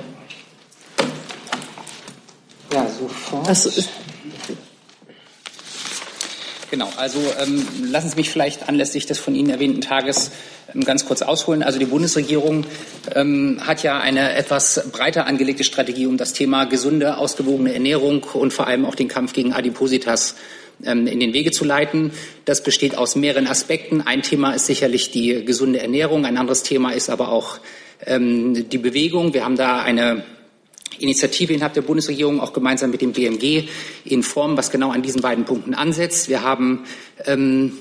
Ja, 2.72 2.88
sofort. 2.90 3.48
Also, 3.48 3.70
Genau, 6.72 6.88
also 6.98 7.20
ähm, 7.42 7.66
lassen 7.90 8.10
Sie 8.10 8.16
mich 8.16 8.30
vielleicht 8.30 8.70
anlässlich 8.70 9.08
des 9.08 9.18
von 9.18 9.34
Ihnen 9.34 9.50
erwähnten 9.50 9.82
Tages 9.82 10.32
ähm, 10.76 10.84
ganz 10.84 11.06
kurz 11.06 11.24
ausholen. 11.24 11.64
Also 11.64 11.80
die 11.80 11.86
Bundesregierung 11.86 12.66
ähm, 13.16 13.60
hat 13.66 13.82
ja 13.82 14.00
eine 14.00 14.34
etwas 14.36 14.90
breiter 14.92 15.26
angelegte 15.26 15.64
Strategie, 15.64 16.06
um 16.06 16.18
das 16.18 16.34
Thema 16.34 16.66
gesunde, 16.66 17.18
ausgewogene 17.18 17.74
Ernährung 17.74 18.24
und 18.34 18.54
vor 18.54 18.68
allem 18.68 18.86
auch 18.86 18.94
den 18.94 19.08
Kampf 19.08 19.34
gegen 19.34 19.52
Adipositas 19.52 20.36
ähm, 20.86 21.08
in 21.08 21.20
den 21.20 21.34
Wege 21.34 21.50
zu 21.50 21.66
leiten. 21.66 22.12
Das 22.46 22.62
besteht 22.64 22.96
aus 22.96 23.16
mehreren 23.16 23.48
Aspekten. 23.48 24.02
Ein 24.02 24.22
Thema 24.22 24.52
ist 24.52 24.68
sicherlich 24.68 25.10
die 25.10 25.44
gesunde 25.44 25.80
Ernährung, 25.80 26.26
ein 26.26 26.38
anderes 26.38 26.62
Thema 26.62 26.92
ist 26.92 27.10
aber 27.10 27.30
auch 27.30 27.58
ähm, 28.06 28.70
die 28.70 28.78
Bewegung. 28.78 29.34
Wir 29.34 29.44
haben 29.44 29.58
da 29.58 29.82
eine 29.82 30.24
Initiative 31.00 31.54
innerhalb 31.54 31.74
der 31.74 31.82
Bundesregierung, 31.82 32.40
auch 32.40 32.54
gemeinsam 32.54 32.92
mit 32.92 33.02
dem 33.02 33.14
BMG, 33.14 33.68
in 34.06 34.24
Form, 34.24 34.58
was 34.58 34.72
genau 34.72 34.92
an 34.92 35.02
diesen 35.02 35.22
beiden 35.22 35.46
Punkten 35.46 35.74
ansetzt. 35.74 36.30
Wir 36.30 36.44
haben 36.44 36.86
ähm, 37.26 37.74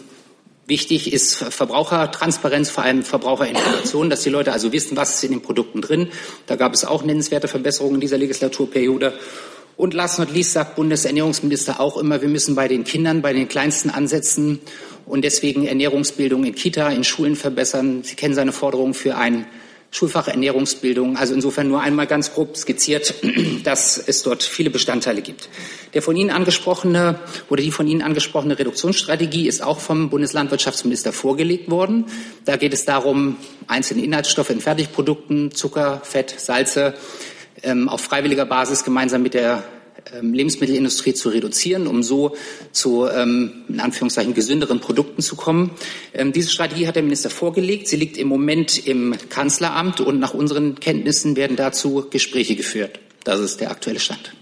Wichtig 0.68 1.14
ist 1.14 1.36
Verbrauchertransparenz, 1.36 2.68
vor 2.68 2.84
allem 2.84 3.02
Verbraucherinformation, 3.02 4.10
dass 4.10 4.20
die 4.20 4.28
Leute 4.28 4.52
also 4.52 4.70
wissen, 4.70 4.98
was 4.98 5.14
ist 5.14 5.24
in 5.24 5.30
den 5.30 5.40
Produkten 5.40 5.80
drin. 5.80 6.08
Da 6.44 6.56
gab 6.56 6.74
es 6.74 6.84
auch 6.84 7.02
nennenswerte 7.02 7.48
Verbesserungen 7.48 7.94
in 7.94 8.00
dieser 8.02 8.18
Legislaturperiode. 8.18 9.14
Und 9.78 9.94
last 9.94 10.18
not 10.18 10.30
least 10.30 10.52
sagt 10.52 10.76
Bundesernährungsminister 10.76 11.80
auch 11.80 11.96
immer, 11.96 12.20
wir 12.20 12.28
müssen 12.28 12.54
bei 12.54 12.68
den 12.68 12.84
Kindern, 12.84 13.22
bei 13.22 13.32
den 13.32 13.48
Kleinsten 13.48 13.88
ansetzen 13.88 14.60
und 15.06 15.24
deswegen 15.24 15.66
Ernährungsbildung 15.66 16.44
in 16.44 16.54
Kita, 16.54 16.90
in 16.90 17.02
Schulen 17.02 17.34
verbessern. 17.34 18.02
Sie 18.02 18.14
kennen 18.14 18.34
seine 18.34 18.52
Forderungen 18.52 18.92
für 18.92 19.16
ein 19.16 19.46
Schulfach 19.90 20.28
Ernährungsbildung. 20.28 21.16
Also 21.16 21.34
insofern 21.34 21.68
nur 21.68 21.80
einmal 21.80 22.06
ganz 22.06 22.34
grob 22.34 22.56
skizziert, 22.56 23.14
dass 23.64 23.98
es 23.98 24.22
dort 24.22 24.42
viele 24.42 24.70
Bestandteile 24.70 25.22
gibt. 25.22 25.48
Der 25.94 26.02
von 26.02 26.14
Ihnen 26.16 26.30
angesprochene 26.30 27.18
oder 27.48 27.62
die 27.62 27.70
von 27.70 27.86
Ihnen 27.86 28.02
angesprochene 28.02 28.58
Reduktionsstrategie 28.58 29.48
ist 29.48 29.62
auch 29.62 29.80
vom 29.80 30.10
Bundeslandwirtschaftsminister 30.10 31.12
vorgelegt 31.12 31.70
worden. 31.70 32.06
Da 32.44 32.56
geht 32.56 32.74
es 32.74 32.84
darum, 32.84 33.36
einzelne 33.66 34.04
Inhaltsstoffe 34.04 34.50
in 34.50 34.60
Fertigprodukten, 34.60 35.52
Zucker, 35.52 36.02
Fett, 36.04 36.34
Salze 36.38 36.94
ähm, 37.62 37.88
auf 37.88 38.02
freiwilliger 38.02 38.44
Basis 38.44 38.84
gemeinsam 38.84 39.22
mit 39.22 39.34
der 39.34 39.64
Lebensmittelindustrie 40.20 41.14
zu 41.14 41.28
reduzieren, 41.28 41.86
um 41.86 42.02
so 42.02 42.36
zu 42.72 43.06
ähm, 43.06 43.64
in 43.68 43.80
Anführungszeichen 43.80 44.34
gesünderen 44.34 44.80
Produkten 44.80 45.22
zu 45.22 45.36
kommen. 45.36 45.70
Ähm, 46.12 46.32
diese 46.32 46.50
Strategie 46.50 46.86
hat 46.86 46.96
der 46.96 47.02
Minister 47.02 47.30
vorgelegt. 47.30 47.88
Sie 47.88 47.96
liegt 47.96 48.16
im 48.16 48.28
Moment 48.28 48.86
im 48.86 49.14
Kanzleramt 49.28 50.00
und 50.00 50.18
nach 50.18 50.34
unseren 50.34 50.80
Kenntnissen 50.80 51.36
werden 51.36 51.56
dazu 51.56 52.06
Gespräche 52.10 52.56
geführt. 52.56 53.00
Das 53.24 53.40
ist 53.40 53.60
der 53.60 53.70
aktuelle 53.70 54.00
Stand. 54.00 54.32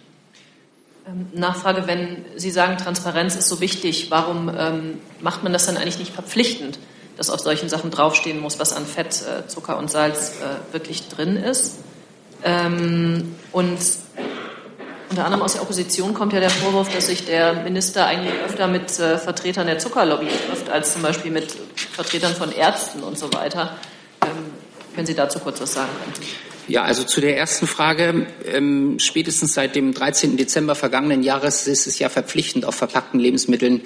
Nachfrage, 1.34 1.86
wenn 1.86 2.24
Sie 2.34 2.50
sagen, 2.50 2.78
Transparenz 2.78 3.36
ist 3.36 3.48
so 3.48 3.60
wichtig, 3.60 4.10
warum 4.10 4.50
ähm, 4.56 4.98
macht 5.20 5.44
man 5.44 5.52
das 5.52 5.66
dann 5.66 5.76
eigentlich 5.76 5.98
nicht 5.98 6.12
verpflichtend, 6.12 6.78
dass 7.16 7.30
auf 7.30 7.40
solchen 7.40 7.68
Sachen 7.68 7.90
draufstehen 7.90 8.40
muss, 8.40 8.58
was 8.58 8.72
an 8.72 8.84
Fett, 8.86 9.22
äh, 9.22 9.46
Zucker 9.46 9.78
und 9.78 9.90
Salz 9.90 10.32
äh, 10.40 10.72
wirklich 10.72 11.08
drin 11.08 11.36
ist? 11.36 11.78
Ähm, 12.42 13.36
und 13.52 13.78
unter 15.08 15.24
anderem 15.24 15.42
aus 15.42 15.52
der 15.52 15.62
Opposition 15.62 16.14
kommt 16.14 16.32
ja 16.32 16.40
der 16.40 16.50
Vorwurf, 16.50 16.92
dass 16.92 17.06
sich 17.06 17.24
der 17.24 17.54
Minister 17.62 18.06
eigentlich 18.06 18.34
öfter 18.44 18.66
mit 18.66 18.98
äh, 18.98 19.18
Vertretern 19.18 19.66
der 19.66 19.78
Zuckerlobby 19.78 20.26
trifft, 20.26 20.68
als 20.68 20.92
zum 20.92 21.02
Beispiel 21.02 21.30
mit 21.30 21.54
Vertretern 21.92 22.34
von 22.34 22.52
Ärzten 22.52 23.02
und 23.02 23.18
so 23.18 23.32
weiter. 23.32 23.76
Ähm, 24.22 24.50
wenn 24.94 25.06
Sie 25.06 25.14
dazu 25.14 25.38
kurz 25.38 25.60
was 25.60 25.74
sagen 25.74 25.90
könnten. 26.02 26.22
Ja, 26.68 26.82
also 26.82 27.04
zu 27.04 27.20
der 27.20 27.36
ersten 27.36 27.66
Frage. 27.66 28.26
Ähm, 28.44 28.98
spätestens 28.98 29.54
seit 29.54 29.76
dem 29.76 29.94
13. 29.94 30.36
Dezember 30.36 30.74
vergangenen 30.74 31.22
Jahres 31.22 31.66
ist 31.66 31.86
es 31.86 31.98
ja 31.98 32.08
verpflichtend, 32.08 32.64
auf 32.64 32.74
verpackten 32.74 33.20
Lebensmitteln 33.20 33.82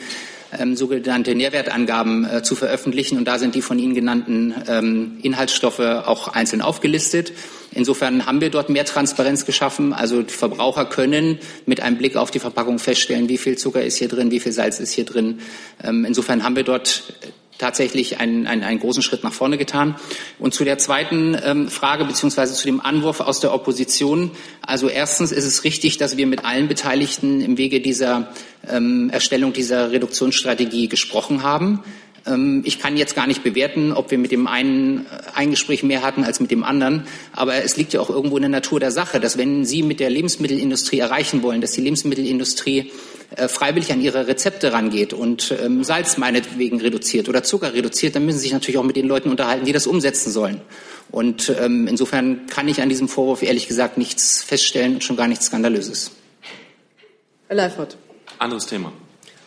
ähm, 0.59 0.77
sogenannte 0.77 1.35
Nährwertangaben 1.35 2.25
äh, 2.25 2.43
zu 2.43 2.55
veröffentlichen. 2.55 3.19
Und 3.19 3.27
da 3.27 3.39
sind 3.39 3.55
die 3.55 3.63
von 3.63 3.79
Ihnen 3.79 3.95
genannten 3.95 4.55
ähm, 4.69 5.19
Inhaltsstoffe 5.23 5.81
auch 5.81 6.29
einzeln 6.29 6.63
aufgelistet. 6.63 7.33
Insofern 7.73 8.27
haben 8.27 8.41
wir 8.41 8.51
dort 8.51 8.69
mehr 8.69 8.85
Transparenz 8.85 9.47
geschaffen. 9.47 9.93
Also 9.93 10.25
Verbraucher 10.27 10.85
können 10.85 11.39
mit 11.67 11.81
einem 11.81 11.99
Blick 11.99 12.17
auf 12.17 12.31
die 12.31 12.41
Verpackung 12.41 12.79
feststellen, 12.79 13.29
wie 13.29 13.39
viel 13.39 13.57
Zucker 13.57 13.83
ist 13.85 13.97
hier 13.97 14.09
drin, 14.09 14.31
wie 14.31 14.41
viel 14.41 14.53
Salz 14.53 14.81
ist 14.81 14.93
hier 14.93 15.05
drin. 15.05 15.41
Ähm, 15.83 16.05
insofern 16.05 16.43
haben 16.43 16.57
wir 16.57 16.65
dort 16.65 17.15
tatsächlich 17.61 18.19
einen, 18.19 18.47
einen, 18.47 18.63
einen 18.63 18.81
großen 18.81 19.03
Schritt 19.03 19.23
nach 19.23 19.33
vorne 19.33 19.59
getan. 19.59 19.97
Und 20.39 20.55
zu 20.55 20.65
der 20.65 20.79
zweiten 20.79 21.37
ähm, 21.45 21.69
Frage 21.69 22.05
beziehungsweise 22.05 22.55
zu 22.55 22.67
dem 22.67 22.81
Anwurf 22.81 23.21
aus 23.21 23.41
der 23.41 23.55
Opposition. 23.55 24.33
Also 24.63 24.89
erstens 24.89 25.31
ist 25.31 25.45
es 25.45 25.65
richtig, 25.65 25.99
dass 25.99 26.17
wir 26.17 26.27
mit 26.27 26.45
allen 26.45 26.67
Beteiligten 26.67 27.41
im 27.41 27.59
Wege 27.59 27.81
dieser 27.81 28.33
ähm, 28.69 29.11
Erstellung 29.11 29.53
dieser 29.53 29.93
Reduktionsstrategie 29.93 30.89
gesprochen 30.89 31.43
haben. 31.43 31.85
Ähm, 32.27 32.63
ich 32.65 32.79
kann 32.79 32.97
jetzt 32.97 33.15
gar 33.15 33.27
nicht 33.27 33.43
bewerten, 33.43 33.93
ob 33.93 34.11
wir 34.11 34.19
mit 34.19 34.33
dem 34.33 34.47
einen 34.47 35.07
äh, 35.07 35.09
ein 35.35 35.51
Gespräch 35.51 35.83
mehr 35.83 36.03
hatten 36.03 36.25
als 36.25 36.41
mit 36.41 36.51
dem 36.51 36.65
anderen. 36.65 37.07
Aber 37.33 37.55
es 37.55 37.77
liegt 37.77 37.93
ja 37.93 38.01
auch 38.01 38.11
irgendwo 38.11 38.37
in 38.37 38.43
der 38.43 38.51
Natur 38.51 38.81
der 38.81 38.91
Sache, 38.91 39.21
dass 39.21 39.39
wenn 39.39 39.65
Sie 39.65 39.83
mit 39.83 40.01
der 40.01 40.11
Lebensmittelindustrie 40.11 40.99
erreichen 40.99 41.43
wollen, 41.43 41.61
dass 41.61 41.73
die 41.73 41.81
Lebensmittelindustrie 41.81 42.93
äh, 43.37 43.49
freiwillig 43.49 43.93
an 43.93 44.01
ihre 44.01 44.27
Rezepte 44.27 44.73
rangeht 44.73 45.13
und 45.13 45.55
ähm, 45.63 45.85
Salz 45.85 46.19
meinetwegen 46.19 46.81
reduziert 46.81 47.29
oder 47.29 47.43
Zucker 47.43 47.75
reduziert, 47.75 48.17
dann 48.17 48.27
müssen 48.27 48.39
Sie 48.39 48.45
sich 48.45 48.53
natürlich 48.53 48.79
auch 48.79 48.85
mit 48.85 48.97
den 48.97 49.07
Leuten 49.07 49.31
unterhalten, 49.31 49.65
die 49.65 49.73
das 49.73 49.87
umsetzen 49.87 50.31
sollen. 50.31 50.61
Und 51.11 51.53
ähm, 51.61 51.89
insofern 51.89 52.47
kann 52.47 52.69
ich 52.69 52.83
an 52.83 52.89
diesem 52.89 53.09
Vorwurf 53.09 53.43
ehrlich 53.43 53.67
gesagt 53.67 53.99
nichts 53.99 54.43
feststellen 54.43 54.95
und 54.95 55.05
schon 55.05 55.17
gar 55.17 55.27
nichts 55.27 55.47
Skandalöses. 55.47 56.13
Herr 57.49 57.57
Leifert. 57.57 57.97
Anderes 58.39 58.67
Thema. 58.67 58.93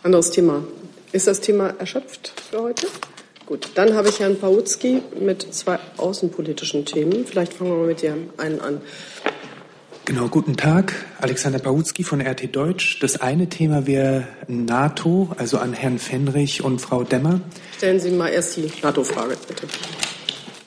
Anderes 0.04 0.30
Thema. 0.30 0.62
Ist 1.14 1.28
das 1.28 1.42
Thema 1.42 1.76
erschöpft 1.78 2.34
für 2.50 2.64
heute? 2.64 2.88
Gut, 3.46 3.70
dann 3.76 3.94
habe 3.94 4.10
ich 4.10 4.20
Herrn 4.20 4.40
Pawutzki 4.40 5.04
mit 5.20 5.54
zwei 5.54 5.78
außenpolitischen 5.98 6.86
Themen. 6.86 7.28
Vielleicht 7.28 7.54
fangen 7.54 7.70
wir 7.70 7.78
mal 7.78 7.86
mit 7.86 8.02
dem 8.02 8.30
einen 8.38 8.60
an. 8.60 8.82
Genau, 10.06 10.28
guten 10.28 10.58
Tag. 10.58 10.96
Alexander 11.22 11.60
Pawutzki 11.60 12.04
von 12.04 12.20
RT 12.20 12.56
Deutsch. 12.56 12.98
Das 13.00 13.22
eine 13.22 13.48
Thema 13.48 13.86
wäre 13.86 14.28
NATO, 14.48 15.30
also 15.38 15.60
an 15.60 15.74
Herrn 15.74 16.00
Fenrich 16.00 16.64
und 16.64 16.82
Frau 16.82 17.04
Demmer. 17.04 17.42
Stellen 17.78 18.00
Sie 18.00 18.10
mal 18.10 18.30
erst 18.30 18.58
die 18.58 18.72
NATO-Frage, 18.82 19.38
bitte. 19.48 19.68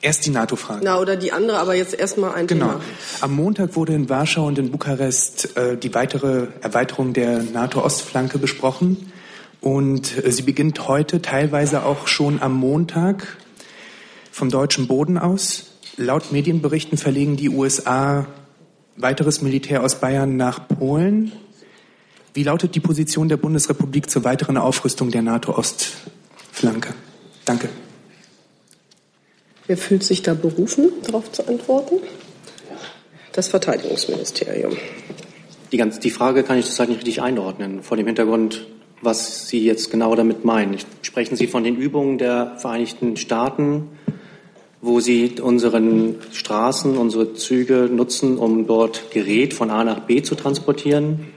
Erst 0.01 0.25
die 0.25 0.29
NATO-Frage. 0.29 0.79
Na, 0.81 0.97
oder 0.97 1.17
die 1.17 1.33
andere, 1.33 1.57
aber 1.57 1.75
jetzt 1.75 1.93
erstmal 1.93 2.35
ein 2.35 2.47
genau. 2.47 2.67
Thema. 2.67 2.81
Am 3.19 3.35
Montag 3.35 3.75
wurde 3.75 3.93
in 3.93 4.07
Warschau 4.07 4.45
und 4.45 4.57
in 4.57 4.71
Bukarest 4.71 5.57
äh, 5.57 5.75
die 5.75 5.93
weitere 5.93 6.47
Erweiterung 6.61 7.11
der 7.11 7.43
NATO-Ostflanke 7.43 8.37
besprochen. 8.37 9.11
Und 9.61 10.25
äh, 10.25 10.31
sie 10.31 10.43
beginnt 10.43 10.87
heute 10.87 11.21
teilweise 11.21 11.83
auch 11.83 12.07
schon 12.07 12.41
am 12.41 12.53
Montag 12.53 13.37
vom 14.31 14.49
deutschen 14.49 14.87
Boden 14.87 15.17
aus. 15.17 15.71
Laut 15.97 16.31
Medienberichten 16.31 16.97
verlegen 16.97 17.37
die 17.37 17.49
USA 17.49 18.27
weiteres 18.97 19.41
Militär 19.41 19.83
aus 19.83 19.99
Bayern 19.99 20.37
nach 20.37 20.67
Polen. 20.67 21.31
Wie 22.33 22.43
lautet 22.43 22.75
die 22.75 22.79
Position 22.79 23.29
der 23.29 23.37
Bundesrepublik 23.37 24.09
zur 24.09 24.23
weiteren 24.23 24.57
Aufrüstung 24.57 25.09
der 25.09 25.23
NATO-Ostflanke? 25.23 26.93
Danke. 27.45 27.69
Wer 29.65 29.77
fühlt 29.77 30.03
sich 30.03 30.21
da 30.21 30.33
berufen, 30.33 30.91
darauf 31.03 31.31
zu 31.31 31.47
antworten? 31.47 31.95
Das 33.33 33.47
Verteidigungsministerium. 33.47 34.77
Die, 35.71 35.77
ganz, 35.77 35.99
die 35.99 36.11
Frage 36.11 36.43
kann 36.43 36.57
ich 36.57 36.65
zurzeit 36.65 36.89
nicht 36.89 36.99
richtig 36.99 37.21
einordnen, 37.21 37.83
vor 37.83 37.97
dem 37.97 38.05
Hintergrund, 38.05 38.65
was 39.01 39.47
Sie 39.47 39.63
jetzt 39.63 39.91
genau 39.91 40.15
damit 40.15 40.45
meinen. 40.45 40.77
Sprechen 41.01 41.35
Sie 41.35 41.47
von 41.47 41.63
den 41.63 41.75
Übungen 41.75 42.17
der 42.17 42.57
Vereinigten 42.57 43.17
Staaten, 43.17 43.89
wo 44.81 44.99
Sie 44.99 45.35
unseren 45.41 46.15
Straßen, 46.31 46.97
unsere 46.97 47.33
Züge 47.33 47.89
nutzen, 47.91 48.37
um 48.37 48.67
dort 48.67 49.11
Gerät 49.11 49.53
von 49.53 49.69
A 49.69 49.83
nach 49.83 50.01
B 50.01 50.21
zu 50.21 50.35
transportieren? 50.35 51.27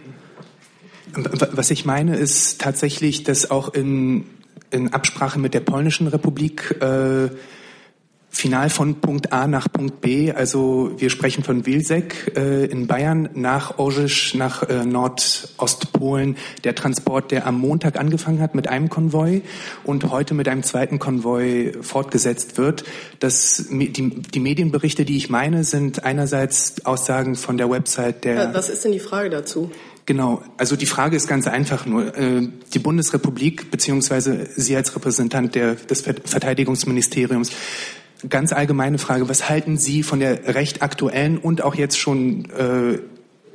Was 1.13 1.71
ich 1.71 1.85
meine, 1.85 2.17
ist 2.17 2.61
tatsächlich, 2.61 3.25
dass 3.25 3.51
auch 3.51 3.75
in, 3.75 4.27
in 4.71 4.93
Absprache 4.93 5.39
mit 5.39 5.55
der 5.55 5.61
Polnischen 5.61 6.07
Republik 6.07 6.77
äh, 6.81 7.31
final 8.31 8.71
von 8.71 9.01
Punkt 9.01 9.33
A 9.33 9.47
nach 9.47 9.71
Punkt 9.71 10.01
B. 10.01 10.33
Also 10.33 10.93
wir 10.97 11.11
sprechen 11.11 11.45
von 11.45 11.67
Wilsek 11.67 12.33
äh, 12.37 12.65
in 12.67 12.87
Bayern 12.87 13.29
nach 13.35 13.79
Orzisch, 13.79 14.35
nach 14.35 14.63
äh, 14.69 14.85
Nordostpolen. 14.85 16.37
Der 16.65 16.75
Transport, 16.75 17.33
der 17.33 17.47
am 17.47 17.59
Montag 17.59 17.99
angefangen 17.99 18.41
hat 18.41 18.55
mit 18.55 18.69
einem 18.69 18.89
Konvoi 18.89 19.43
und 19.85 20.11
heute 20.11 20.35
mit 20.35 20.49
einem 20.49 20.63
zweiten 20.63 20.99
Konvoi 20.99 21.73
fortgesetzt 21.83 22.57
wird. 22.57 22.85
Das, 23.19 23.67
die, 23.71 23.93
die 23.93 24.41
Medienberichte, 24.41 25.05
die 25.05 25.17
ich 25.17 25.29
meine, 25.29 25.65
sind 25.65 26.05
einerseits 26.05 26.87
Aussagen 26.87 27.35
von 27.35 27.57
der 27.57 27.69
Website 27.69 28.25
der... 28.25 28.55
Was 28.55 28.69
ist 28.69 28.85
denn 28.85 28.93
die 28.93 29.01
Frage 29.01 29.29
dazu? 29.29 29.71
Genau, 30.07 30.43
also 30.57 30.77
die 30.77 30.87
Frage 30.87 31.17
ist 31.17 31.29
ganz 31.29 31.47
einfach 31.47 31.87
nur. 31.87 32.17
Äh, 32.17 32.49
die 32.75 32.79
Bundesrepublik 32.79 33.71
beziehungsweise 33.71 34.49
Sie 34.57 34.75
als 34.75 34.97
Repräsentant 34.97 35.55
der, 35.55 35.75
des 35.75 36.03
Verteidigungsministeriums 36.03 37.53
ganz 38.29 38.53
allgemeine 38.53 38.99
Frage. 38.99 39.29
Was 39.29 39.49
halten 39.49 39.77
Sie 39.77 40.03
von 40.03 40.21
der 40.21 40.55
recht 40.55 40.83
aktuellen 40.83 41.39
und 41.39 41.63
auch 41.63 41.75
jetzt 41.75 41.99
schon 41.99 42.51
äh, 42.51 42.99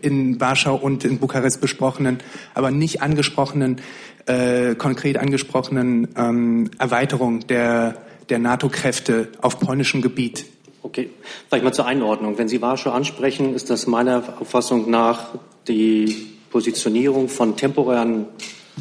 in 0.02 0.40
Warschau 0.40 0.76
und 0.76 1.04
in 1.04 1.20
Bukarest 1.20 1.62
besprochenen, 1.62 2.20
aber 2.54 2.72
nicht 2.72 3.02
angesprochenen 3.02 3.82
äh, 4.26 4.76
konkret 4.76 5.18
angesprochenen 5.18 6.08
ähm, 6.18 6.72
Erweiterung 6.80 7.48
der, 7.48 7.98
der 8.30 8.40
NATO-Kräfte 8.40 9.30
auf 9.42 9.60
polnischem 9.60 10.02
Gebiet. 10.02 10.46
Okay, 10.82 11.10
vielleicht 11.48 11.64
mal 11.64 11.74
zur 11.74 11.88
Einordnung. 11.88 12.38
Wenn 12.38 12.48
Sie 12.48 12.62
Warschau 12.62 12.92
ansprechen, 12.92 13.56
ist 13.56 13.70
das 13.70 13.88
meiner 13.88 14.24
Auffassung 14.40 14.90
nach 14.90 15.30
die 15.68 16.28
Positionierung 16.52 17.28
von 17.28 17.56
temporären 17.56 18.28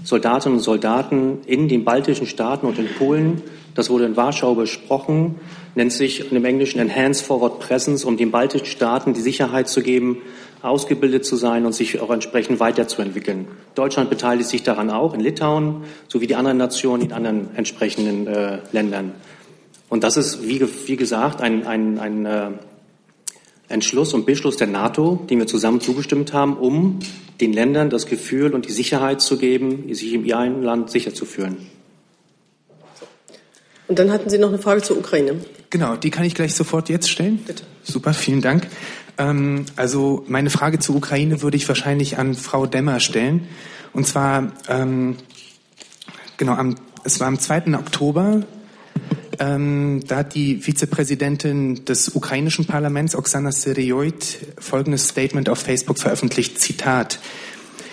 Soldatinnen 0.02 0.58
und 0.58 0.64
Soldaten 0.64 1.38
in 1.46 1.68
den 1.68 1.84
baltischen 1.84 2.26
Staaten 2.26 2.66
und 2.66 2.78
in 2.78 2.88
Polen. 2.88 3.42
Das 3.74 3.90
wurde 3.90 4.04
in 4.04 4.16
Warschau 4.16 4.54
besprochen, 4.54 5.36
nennt 5.74 5.92
sich 5.92 6.32
im 6.32 6.44
Englischen 6.44 6.78
Enhanced 6.78 7.24
Forward 7.24 7.60
Presence, 7.60 8.04
um 8.04 8.16
den 8.16 8.30
baltischen 8.30 8.66
Staaten 8.66 9.14
die 9.14 9.20
Sicherheit 9.20 9.68
zu 9.68 9.82
geben, 9.82 10.18
ausgebildet 10.62 11.24
zu 11.24 11.36
sein 11.36 11.66
und 11.66 11.74
sich 11.74 12.00
auch 12.00 12.10
entsprechend 12.10 12.58
weiterzuentwickeln. 12.58 13.46
Deutschland 13.74 14.10
beteiligt 14.10 14.48
sich 14.48 14.62
daran 14.62 14.90
auch 14.90 15.14
in 15.14 15.20
Litauen 15.20 15.84
sowie 16.08 16.26
die 16.26 16.36
anderen 16.36 16.58
Nationen 16.58 17.02
in 17.02 17.12
anderen 17.12 17.54
entsprechenden 17.54 18.26
äh, 18.26 18.58
Ländern. 18.72 19.12
Und 19.88 20.02
das 20.02 20.16
ist, 20.16 20.48
wie, 20.48 20.66
wie 20.86 20.96
gesagt, 20.96 21.40
ein, 21.40 21.66
ein, 21.66 21.98
ein 21.98 22.26
äh, 22.26 22.50
Entschluss 23.68 24.12
und 24.14 24.26
Beschluss 24.26 24.56
der 24.56 24.66
NATO, 24.66 25.24
den 25.28 25.38
wir 25.38 25.46
zusammen 25.46 25.80
zugestimmt 25.80 26.32
haben, 26.32 26.56
um 26.56 26.98
den 27.40 27.52
Ländern 27.52 27.90
das 27.90 28.06
Gefühl 28.06 28.54
und 28.54 28.66
die 28.66 28.72
Sicherheit 28.72 29.20
zu 29.20 29.38
geben, 29.38 29.92
sich 29.94 30.12
in 30.12 30.24
ihrem 30.24 30.62
Land 30.62 30.90
sicher 30.90 31.14
zu 31.14 31.24
fühlen. 31.24 31.56
Und 33.86 33.98
dann 33.98 34.10
hatten 34.10 34.30
Sie 34.30 34.38
noch 34.38 34.48
eine 34.48 34.58
Frage 34.58 34.82
zur 34.82 34.98
Ukraine. 34.98 35.36
Genau, 35.70 35.96
die 35.96 36.10
kann 36.10 36.24
ich 36.24 36.34
gleich 36.34 36.54
sofort 36.54 36.88
jetzt 36.88 37.10
stellen. 37.10 37.38
Bitte. 37.46 37.64
Super, 37.82 38.14
vielen 38.14 38.40
Dank. 38.40 38.66
Ähm, 39.18 39.66
also 39.76 40.24
meine 40.26 40.50
Frage 40.50 40.78
zur 40.78 40.96
Ukraine 40.96 41.42
würde 41.42 41.56
ich 41.56 41.68
wahrscheinlich 41.68 42.18
an 42.18 42.34
Frau 42.34 42.66
Demmer 42.66 43.00
stellen. 43.00 43.46
Und 43.92 44.06
zwar, 44.06 44.52
ähm, 44.68 45.16
genau, 46.36 46.52
am, 46.52 46.76
es 47.04 47.20
war 47.20 47.26
am 47.26 47.38
2. 47.38 47.74
Oktober 47.74 48.42
ähm, 49.38 50.02
da 50.06 50.16
hat 50.16 50.34
die 50.34 50.56
Vizepräsidentin 50.56 51.84
des 51.84 52.10
ukrainischen 52.10 52.66
Parlaments, 52.66 53.14
Oksana 53.16 53.52
Sirioid, 53.52 54.38
folgendes 54.58 55.08
Statement 55.08 55.48
auf 55.48 55.58
Facebook 55.58 55.98
veröffentlicht. 55.98 56.60
Zitat. 56.60 57.18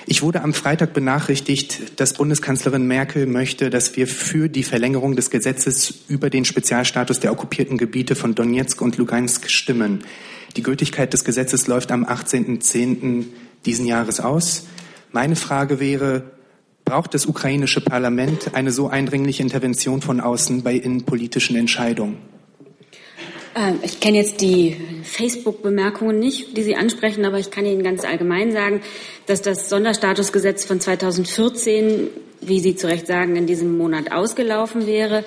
Ich 0.08 0.24
wurde 0.24 0.42
am 0.42 0.54
Freitag 0.54 0.94
benachrichtigt, 0.94 2.00
dass 2.00 2.14
Bundeskanzlerin 2.14 2.86
Merkel 2.86 3.28
möchte, 3.28 3.70
dass 3.70 3.96
wir 3.96 4.08
für 4.08 4.50
die 4.50 4.64
Verlängerung 4.64 5.16
des 5.16 5.30
Gesetzes 5.30 5.94
über 6.08 6.30
den 6.30 6.44
Spezialstatus 6.44 7.20
der 7.20 7.32
okkupierten 7.32 7.78
Gebiete 7.78 8.16
von 8.16 8.36
Donetsk 8.36 8.82
und 8.82 8.98
Lugansk 8.98 9.50
stimmen. 9.50 10.04
Die 10.58 10.64
Gültigkeit 10.64 11.14
des 11.14 11.24
Gesetzes 11.24 11.68
läuft 11.68 11.92
am 11.92 12.04
18.10. 12.04 13.26
diesen 13.66 13.86
Jahres 13.86 14.20
aus. 14.20 14.66
Meine 15.12 15.36
Frage 15.36 15.80
wäre, 15.80 16.24
Braucht 16.86 17.14
das 17.14 17.26
ukrainische 17.26 17.82
Parlament 17.82 18.54
eine 18.54 18.72
so 18.72 18.88
eindringliche 18.88 19.44
Intervention 19.44 20.02
von 20.02 20.20
außen 20.20 20.64
bei 20.64 20.74
innenpolitischen 20.76 21.56
Entscheidungen? 21.56 22.18
Ähm, 23.56 23.80
ich 23.84 24.00
kenne 24.00 24.18
jetzt 24.18 24.42
die 24.42 24.78
Facebook-Bemerkungen 25.04 26.20
nicht, 26.20 26.58
die 26.58 26.64
Sie 26.64 26.76
ansprechen, 26.76 27.26
aber 27.26 27.40
ich 27.40 27.52
kann 27.52 27.66
Ihnen 27.66 27.84
ganz 27.84 28.04
allgemein 28.06 28.52
sagen, 28.52 28.82
dass 29.26 29.42
das 29.42 29.70
Sonderstatusgesetz 29.70 30.66
von 30.66 30.80
2014, 30.80 32.08
wie 32.42 32.60
Sie 32.60 32.76
zu 32.76 32.88
Recht 32.88 33.08
sagen, 33.08 33.36
in 33.36 33.46
diesem 33.46 33.78
Monat 33.78 34.12
ausgelaufen 34.12 34.88
wäre. 34.88 35.24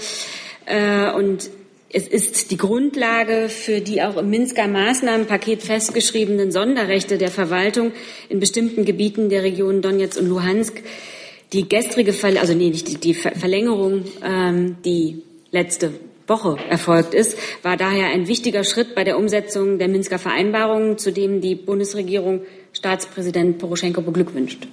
Äh, 0.66 1.11
und 1.12 1.50
es 1.96 2.09
ist 2.09 2.50
die 2.50 2.57
Grundlage 2.57 3.48
für 3.48 3.80
die 3.80 4.02
auch 4.02 4.16
im 4.16 4.28
Minsker 4.28 4.66
Maßnahmenpaket 4.66 5.62
festgeschriebenen 5.62 6.50
Sonderrechte 6.50 7.18
der 7.18 7.30
Verwaltung 7.30 7.92
in 8.28 8.40
bestimmten 8.40 8.84
Gebieten 8.84 9.28
der 9.28 9.44
Regionen 9.44 9.80
Donetsk 9.80 10.20
und 10.20 10.28
Luhansk 10.28 10.82
die 11.55 11.68
gestrige, 11.68 12.12
Ver 12.12 12.38
also 12.40 12.52
nee, 12.52 12.70
nicht 12.70 12.88
die, 12.88 12.96
die 12.96 13.14
Verlängerung, 13.14 14.05
ähm, 14.22 14.76
die 14.84 15.22
letzte 15.50 15.92
Woche 16.26 16.57
erfolgt 16.68 17.14
ist, 17.14 17.38
war 17.62 17.76
daher 17.76 18.09
ein 18.09 18.26
wichtiger 18.26 18.64
Schritt 18.64 18.94
bei 18.94 19.05
der 19.05 19.18
Umsetzung 19.18 19.78
der 19.78 19.88
Minsker 19.88 20.18
Vereinbarungen, 20.18 20.98
zu 20.98 21.12
dem 21.12 21.40
die 21.40 21.55
Bundesregierung 21.55 22.40
Staatspräsident 22.72 23.59
Poroschenko 23.59 24.00
beglückwünscht. 24.02 24.66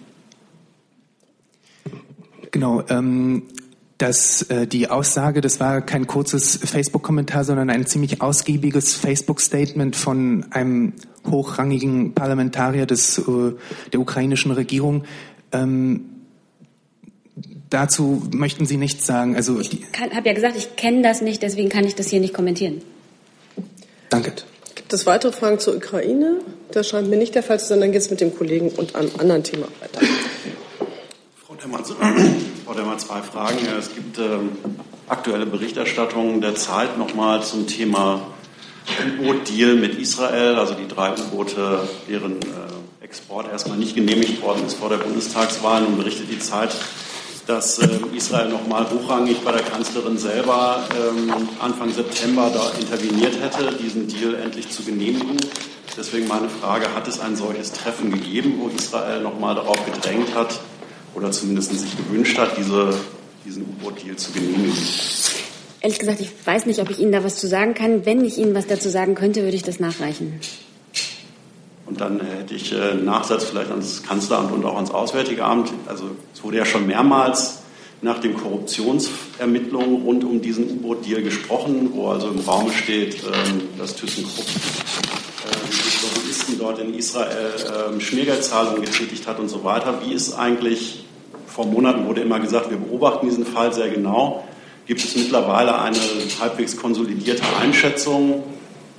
Genau. 2.50 2.84
Ähm, 2.90 3.44
dass 3.98 4.42
äh, 4.44 4.66
die 4.66 4.90
Aussage, 4.90 5.42
das 5.42 5.60
war 5.60 5.82
kein 5.82 6.08
kurzes 6.08 6.58
Facebook-Kommentar, 6.58 7.44
sondern 7.44 7.70
ein 7.70 7.86
ziemlich 7.86 8.20
ausgiebiges 8.20 8.96
Facebook-Statement 8.96 9.96
von 9.96 10.48
einem 10.50 10.94
hochrangigen 11.30 12.16
Parlamentarier 12.16 12.88
des, 12.88 13.20
äh, 13.20 13.54
der 13.94 14.00
ukrainischen 14.00 14.52
Regierung. 14.52 15.04
Ähm, 15.52 16.11
Dazu 17.72 18.22
möchten 18.34 18.66
Sie 18.66 18.76
nichts 18.76 19.06
sagen. 19.06 19.38
Also 19.38 19.58
ich 19.62 19.70
habe 19.98 20.28
ja 20.28 20.34
gesagt, 20.34 20.58
ich 20.58 20.76
kenne 20.76 21.02
das 21.04 21.22
nicht, 21.22 21.42
deswegen 21.42 21.70
kann 21.70 21.86
ich 21.86 21.96
das 21.96 22.10
hier 22.10 22.20
nicht 22.20 22.34
kommentieren. 22.34 22.82
Danke. 24.10 24.34
Gibt 24.76 24.92
es 24.92 25.06
weitere 25.06 25.32
Fragen 25.32 25.58
zur 25.58 25.78
Ukraine? 25.78 26.42
Das 26.72 26.90
scheint 26.90 27.10
mir 27.10 27.16
nicht 27.16 27.34
der 27.34 27.44
Fall 27.44 27.62
zu 27.62 27.68
sein. 27.68 27.80
Dann 27.80 27.94
geht 27.94 28.02
es 28.02 28.10
mit 28.10 28.20
dem 28.20 28.36
Kollegen 28.36 28.72
und 28.72 28.94
einem 28.96 29.12
anderen 29.18 29.44
Thema 29.46 29.68
weiter. 29.80 30.06
Frau 31.48 31.56
Demmer, 31.56 31.80
Frau 32.66 32.74
Demmer 32.74 32.98
zwei 32.98 33.22
Fragen. 33.22 33.60
Es 33.80 33.96
gibt 33.96 34.18
ähm, 34.20 34.50
aktuelle 35.08 35.46
Berichterstattungen 35.46 36.42
der 36.42 36.56
Zeit 36.56 36.98
nochmal 36.98 37.42
zum 37.42 37.68
Thema 37.68 38.28
U-Boot-Deal 39.22 39.76
mit 39.76 39.98
Israel, 39.98 40.56
also 40.56 40.74
die 40.74 40.90
drei 40.90 41.14
U-Boote, 41.14 41.88
deren 42.10 42.34
äh, 42.42 43.06
Export 43.06 43.50
erstmal 43.50 43.78
nicht 43.78 43.96
genehmigt 43.96 44.42
worden 44.42 44.66
ist 44.68 44.74
vor 44.74 44.90
der 44.90 44.98
Bundestagswahl. 44.98 45.84
Nun 45.84 45.96
berichtet 45.96 46.30
die 46.30 46.40
Zeit, 46.40 46.76
dass 47.48 47.80
äh, 47.80 47.88
Israel 48.16 48.50
nochmal 48.50 48.86
hochrangig 48.90 49.42
bei 49.44 49.52
der 49.52 49.64
Kanzlerin 49.64 50.18
selber 50.18 50.84
ähm, 50.96 51.34
Anfang 51.60 51.92
September 51.92 52.52
da 52.54 52.72
interveniert 52.80 53.36
hätte, 53.42 53.76
diesen 53.76 54.08
Deal 54.08 54.36
endlich 54.36 54.70
zu 54.70 54.84
genehmigen. 54.84 55.38
Deswegen 55.98 56.28
meine 56.28 56.50
Frage, 56.50 56.94
hat 56.94 57.08
es 57.08 57.20
ein 57.20 57.36
solches 57.36 57.74
Treffen 57.74 58.12
gegeben, 58.12 58.56
wo 58.60 58.70
Israel 58.70 59.22
nochmal 59.22 59.56
darauf 59.56 59.84
gedrängt 59.86 60.34
hat 60.36 60.60
oder 61.14 61.32
zumindest 61.32 61.78
sich 61.78 61.98
gewünscht 61.98 62.38
hat, 62.38 62.58
diese, 62.58 62.94
diesen 63.46 63.64
U-Boot-Deal 63.64 64.16
zu 64.16 64.32
genehmigen? 64.32 64.74
Ehrlich 65.82 66.00
gesagt, 66.00 66.22
ich 66.22 66.30
weiß 66.46 66.68
nicht, 66.68 66.80
ob 66.80 66.90
ich 66.90 67.00
Ihnen 67.00 67.12
da 67.12 67.24
was 67.24 67.38
zu 67.38 67.48
sagen 67.48 67.74
kann. 67.74 68.06
Wenn 68.06 68.24
ich 68.24 68.38
Ihnen 68.38 68.54
was 68.54 68.68
dazu 68.68 68.90
sagen 68.90 69.16
könnte, 69.16 69.42
würde 69.44 69.56
ich 69.56 69.64
das 69.64 69.80
nachreichen. 69.80 70.40
Und 71.92 72.00
dann 72.00 72.22
hätte 72.22 72.56
ich 72.56 72.72
äh, 72.72 72.92
einen 72.92 73.04
Nachsatz 73.04 73.44
vielleicht 73.44 73.70
ans 73.70 74.02
Kanzleramt 74.02 74.54
und 74.54 74.64
auch 74.64 74.78
ans 74.78 74.92
Auswärtige 74.92 75.44
Amt. 75.44 75.74
Also 75.88 76.06
es 76.34 76.42
wurde 76.42 76.56
ja 76.56 76.64
schon 76.64 76.88
mehrmals 76.88 77.64
nach 78.02 78.20
den 78.20 78.38
Korruptionsermittlungen 78.38 80.04
rund 80.04 80.24
um 80.24 80.42
diesen 80.42 80.70
U-Boot-Deal 80.70 81.22
gesprochen, 81.22 81.90
wo 81.94 82.08
also 82.08 82.30
im 82.30 82.40
Raum 82.40 82.72
steht, 82.72 83.16
ähm, 83.26 83.64
dass 83.78 83.94
ThyssenKrupp 83.96 84.46
äh, 84.46 86.16
Lobbyisten 86.16 86.58
dort 86.58 86.80
in 86.80 86.94
Israel 86.94 87.52
ähm, 87.90 88.00
Schmiergeldzahlungen 88.00 88.84
getätigt 88.84 89.28
hat 89.28 89.38
und 89.40 89.50
so 89.50 89.66
weiter. 89.66 90.00
Wie 90.06 90.14
ist 90.14 90.34
eigentlich, 90.34 91.04
vor 91.46 91.66
Monaten 91.66 92.08
wurde 92.08 92.22
immer 92.22 92.40
gesagt, 92.40 92.70
wir 92.70 92.78
beobachten 92.78 93.28
diesen 93.28 93.46
Fall 93.46 93.74
sehr 93.74 93.90
genau. 93.90 94.46
Gibt 94.88 95.04
es 95.04 95.14
mittlerweile 95.18 95.78
eine 95.78 96.00
halbwegs 96.40 96.78
konsolidierte 96.78 97.44
Einschätzung? 97.62 98.44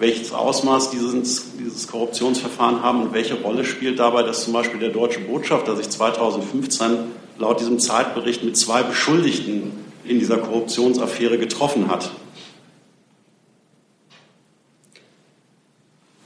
Welches 0.02 0.32
Ausmaß 0.32 0.90
dieses, 0.90 1.56
dieses 1.56 1.86
Korruptionsverfahren 1.86 2.82
haben 2.82 3.02
und 3.02 3.14
welche 3.14 3.34
Rolle 3.34 3.64
spielt 3.64 4.00
dabei, 4.00 4.24
dass 4.24 4.42
zum 4.42 4.52
Beispiel 4.52 4.80
der 4.80 4.88
deutsche 4.88 5.20
Botschafter 5.20 5.76
sich 5.76 5.88
2015 5.88 6.98
laut 7.38 7.60
diesem 7.60 7.78
Zeitbericht 7.78 8.42
mit 8.42 8.56
zwei 8.56 8.82
Beschuldigten 8.82 9.70
in 10.04 10.18
dieser 10.18 10.38
Korruptionsaffäre 10.38 11.38
getroffen 11.38 11.88
hat. 11.88 12.10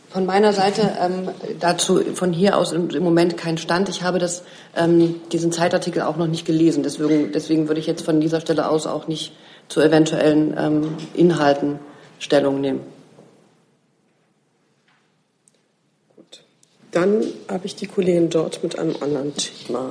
Von 0.08 0.24
meiner 0.24 0.54
Seite 0.54 0.96
ähm, 0.98 1.28
dazu 1.60 2.00
von 2.14 2.32
hier 2.32 2.56
aus 2.56 2.72
im, 2.72 2.88
im, 2.88 3.02
Moment 3.04 3.36
kein 3.36 3.58
Stand. 3.58 3.90
Ich 3.90 4.02
habe 4.02 4.18
das, 4.18 4.42
ähm, 4.74 5.16
diesen 5.32 5.52
Zeitartikel 5.52 6.00
auch 6.00 6.16
noch 6.16 6.28
nicht 6.28 6.46
gelesen. 6.46 6.82
Deswegen, 6.82 7.30
deswegen 7.32 7.68
würde 7.68 7.80
ich 7.80 7.86
jetzt 7.86 8.06
von 8.06 8.22
dieser 8.22 8.40
Stelle 8.40 8.70
aus 8.70 8.86
auch 8.86 9.06
nicht 9.06 9.32
zu 9.68 9.82
eventuellen 9.82 10.56
ähm, 10.58 10.94
Inhalten 11.12 11.78
Stellung 12.18 12.62
nehmen. 12.62 12.95
Dann 16.96 17.26
habe 17.50 17.66
ich 17.66 17.76
die 17.76 17.86
Kollegin 17.86 18.30
dort 18.30 18.62
mit 18.62 18.78
einem 18.78 18.96
anderen 19.02 19.34
Thema. 19.36 19.90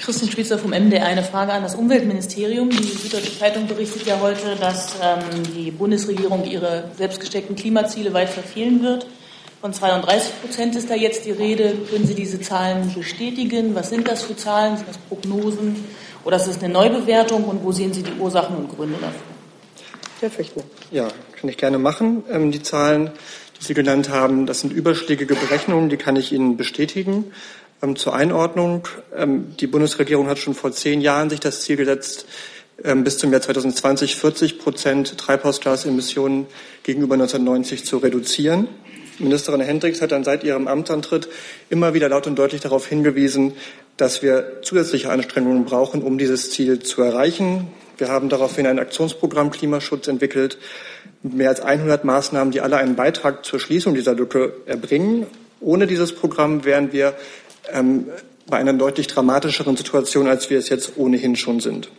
Christian 0.00 0.32
Spitzer 0.32 0.58
vom 0.58 0.72
MDR 0.72 1.06
eine 1.06 1.22
Frage 1.22 1.52
an 1.52 1.62
das 1.62 1.76
Umweltministerium. 1.76 2.70
Die 2.70 2.82
Süddeutsche 2.82 3.38
Zeitung 3.38 3.68
berichtet 3.68 4.04
ja 4.06 4.18
heute, 4.20 4.56
dass 4.58 4.96
ähm, 5.00 5.20
die 5.56 5.70
Bundesregierung 5.70 6.44
ihre 6.44 6.90
selbstgesteckten 6.98 7.54
Klimaziele 7.54 8.12
weit 8.12 8.30
verfehlen 8.30 8.82
wird. 8.82 9.06
Von 9.60 9.72
32 9.72 10.40
Prozent 10.40 10.74
ist 10.74 10.90
da 10.90 10.96
jetzt 10.96 11.24
die 11.24 11.30
Rede. 11.30 11.76
Können 11.88 12.04
Sie 12.04 12.16
diese 12.16 12.40
Zahlen 12.40 12.92
bestätigen? 12.92 13.76
Was 13.76 13.90
sind 13.90 14.08
das 14.08 14.24
für 14.24 14.34
Zahlen? 14.34 14.78
Sind 14.78 14.88
das 14.88 14.98
Prognosen 14.98 15.84
oder 16.24 16.34
ist 16.34 16.48
das 16.48 16.64
eine 16.64 16.72
Neubewertung? 16.72 17.44
Und 17.44 17.62
wo 17.62 17.70
sehen 17.70 17.92
Sie 17.92 18.02
die 18.02 18.18
Ursachen 18.18 18.56
und 18.56 18.74
Gründe 18.74 18.96
dafür? 19.00 19.20
Herr 20.18 20.30
Fichtner. 20.30 20.64
Ja, 20.90 21.06
kann 21.40 21.48
ich 21.48 21.56
gerne 21.56 21.78
machen. 21.78 22.24
Ähm, 22.28 22.50
die 22.50 22.62
Zahlen 22.62 23.12
Sie 23.62 23.74
genannt 23.74 24.08
haben, 24.08 24.46
das 24.46 24.60
sind 24.60 24.72
überschlägige 24.72 25.34
Berechnungen, 25.34 25.88
die 25.88 25.96
kann 25.96 26.16
ich 26.16 26.32
Ihnen 26.32 26.56
bestätigen. 26.56 27.32
Ähm, 27.82 27.96
zur 27.96 28.14
Einordnung. 28.14 28.86
Ähm, 29.16 29.56
die 29.58 29.66
Bundesregierung 29.66 30.28
hat 30.28 30.38
schon 30.38 30.54
vor 30.54 30.72
zehn 30.72 31.00
Jahren 31.00 31.30
sich 31.30 31.40
das 31.40 31.62
Ziel 31.62 31.76
gesetzt, 31.76 32.26
ähm, 32.84 33.02
bis 33.02 33.18
zum 33.18 33.32
Jahr 33.32 33.42
2020 33.42 34.16
40 34.16 34.58
Prozent 34.58 35.18
Treibhausgasemissionen 35.18 36.46
gegenüber 36.84 37.14
1990 37.14 37.84
zu 37.84 37.98
reduzieren. 37.98 38.68
Ministerin 39.18 39.60
Hendricks 39.60 40.00
hat 40.00 40.12
dann 40.12 40.24
seit 40.24 40.44
ihrem 40.44 40.68
Amtsantritt 40.68 41.28
immer 41.70 41.92
wieder 41.92 42.08
laut 42.08 42.26
und 42.26 42.36
deutlich 42.36 42.60
darauf 42.60 42.86
hingewiesen, 42.86 43.52
dass 43.96 44.22
wir 44.22 44.62
zusätzliche 44.62 45.10
Anstrengungen 45.10 45.64
brauchen, 45.64 46.02
um 46.02 46.18
dieses 46.18 46.50
Ziel 46.50 46.80
zu 46.80 47.02
erreichen. 47.02 47.68
Wir 47.98 48.08
haben 48.08 48.28
daraufhin 48.28 48.66
ein 48.66 48.78
Aktionsprogramm 48.78 49.50
Klimaschutz 49.50 50.08
entwickelt, 50.08 50.58
mehr 51.22 51.48
als 51.48 51.60
100 51.60 52.04
Maßnahmen, 52.04 52.52
die 52.52 52.60
alle 52.60 52.76
einen 52.76 52.96
Beitrag 52.96 53.44
zur 53.44 53.60
Schließung 53.60 53.94
dieser 53.94 54.14
Lücke 54.14 54.54
erbringen. 54.66 55.26
Ohne 55.60 55.86
dieses 55.86 56.14
Programm 56.14 56.64
wären 56.64 56.92
wir 56.92 57.14
ähm, 57.72 58.06
bei 58.46 58.58
einer 58.58 58.72
deutlich 58.72 59.06
dramatischeren 59.06 59.76
Situation, 59.76 60.26
als 60.26 60.50
wir 60.50 60.58
es 60.58 60.68
jetzt 60.68 60.96
ohnehin 60.96 61.36
schon 61.36 61.60
sind. 61.60 61.90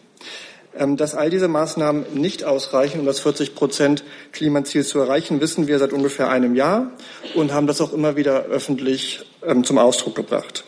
Ähm, 0.77 0.97
dass 0.97 1.15
all 1.15 1.29
diese 1.29 1.47
Maßnahmen 1.47 2.05
nicht 2.13 2.43
ausreichen, 2.43 2.99
um 2.99 3.05
das 3.05 3.19
40 3.19 3.55
Prozent 3.55 4.03
Klimaziel 4.31 4.83
zu 4.83 4.99
erreichen, 4.99 5.39
wissen 5.39 5.67
wir 5.67 5.79
seit 5.79 5.93
ungefähr 5.93 6.29
einem 6.29 6.55
Jahr 6.55 6.91
und 7.35 7.53
haben 7.53 7.67
das 7.67 7.79
auch 7.79 7.93
immer 7.93 8.15
wieder 8.15 8.45
öffentlich 8.45 9.25
ähm, 9.45 9.63
zum 9.63 9.77
Ausdruck 9.77 10.15
gebracht. 10.15 10.63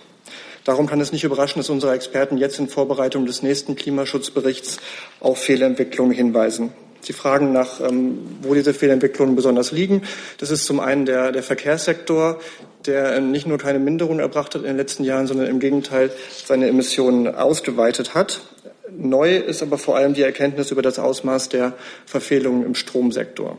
Darum 0.64 0.88
kann 0.88 1.00
es 1.00 1.12
nicht 1.12 1.24
überraschen, 1.24 1.60
dass 1.60 1.70
unsere 1.70 1.94
Experten 1.94 2.38
jetzt 2.38 2.58
in 2.58 2.68
Vorbereitung 2.68 3.26
des 3.26 3.44
nächsten 3.44 3.76
Klimaschutzberichts 3.76 4.78
auf 5.20 5.40
Fehlentwicklungen 5.40 6.12
hinweisen. 6.12 6.72
Sie 7.06 7.14
fragen 7.14 7.54
nach, 7.54 7.80
ähm, 7.82 8.18
wo 8.42 8.56
diese 8.56 8.74
Fehlentwicklungen 8.74 9.36
besonders 9.36 9.72
liegen. 9.72 10.02
Das 10.40 10.50
ist 10.50 10.66
zum 10.66 10.80
einen 10.80 11.06
der, 11.06 11.32
der 11.32 11.44
Verkehrssektor, 11.44 12.40
der 12.88 13.22
nicht 13.22 13.46
nur 13.46 13.60
keine 13.60 13.78
Minderung 13.78 14.20
erbracht 14.20 14.56
hat 14.56 14.62
in 14.62 14.68
den 14.68 14.78
letzten 14.78 15.04
Jahren, 15.04 15.28
sondern 15.28 15.48
im 15.48 15.60
Gegenteil 15.60 16.12
seine 16.46 16.68
Emissionen 16.68 17.28
ausgeweitet 17.28 18.16
hat. 18.16 18.42
Neu 18.90 19.38
ist 19.38 19.62
aber 19.62 19.78
vor 19.78 19.98
allem 19.98 20.16
die 20.16 20.24
Erkenntnis 20.24 20.72
über 20.72 20.82
das 20.82 20.98
Ausmaß 20.98 21.50
der 21.50 21.74
Verfehlungen 22.06 22.66
im 22.66 22.76
Stromsektor. 22.76 23.58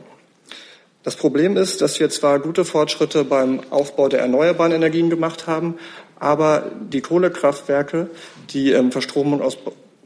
Das 1.05 1.14
Problem 1.14 1.57
ist, 1.57 1.82
dass 1.82 2.01
wir 2.01 2.11
zwar 2.11 2.40
gute 2.40 2.64
Fortschritte 2.64 3.22
beim 3.22 3.61
Aufbau 3.70 4.09
der 4.09 4.20
erneuerbaren 4.20 4.72
Energien 4.72 5.09
gemacht 5.09 5.47
haben, 5.47 5.78
aber 6.18 6.72
die 6.80 7.01
Kohlekraftwerke, 7.01 8.11
die 8.51 8.72
ähm, 8.72 8.90
Verstromung 8.90 9.40
aus 9.40 9.57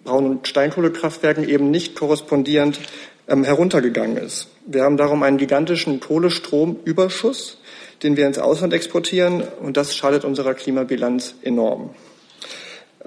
Braun- 0.05 0.27
und 0.27 0.49
Steinkohlekraftwerken 0.49 1.49
eben 1.49 1.71
nicht 1.71 1.95
korrespondierend 1.95 2.79
ähm, 2.79 2.85
heruntergegangen 3.31 4.17
ist. 4.17 4.49
Wir 4.67 4.83
haben 4.83 4.97
darum 4.97 5.23
einen 5.23 5.39
gigantischen 5.39 6.01
Kohlestromüberschuss, 6.01 7.59
den 8.03 8.17
wir 8.17 8.27
ins 8.27 8.39
Ausland 8.39 8.73
exportieren, 8.73 9.43
und 9.63 9.77
das 9.77 9.97
schadet 9.97 10.25
unserer 10.25 10.55
Klimabilanz 10.55 11.35
enorm. 11.43 11.91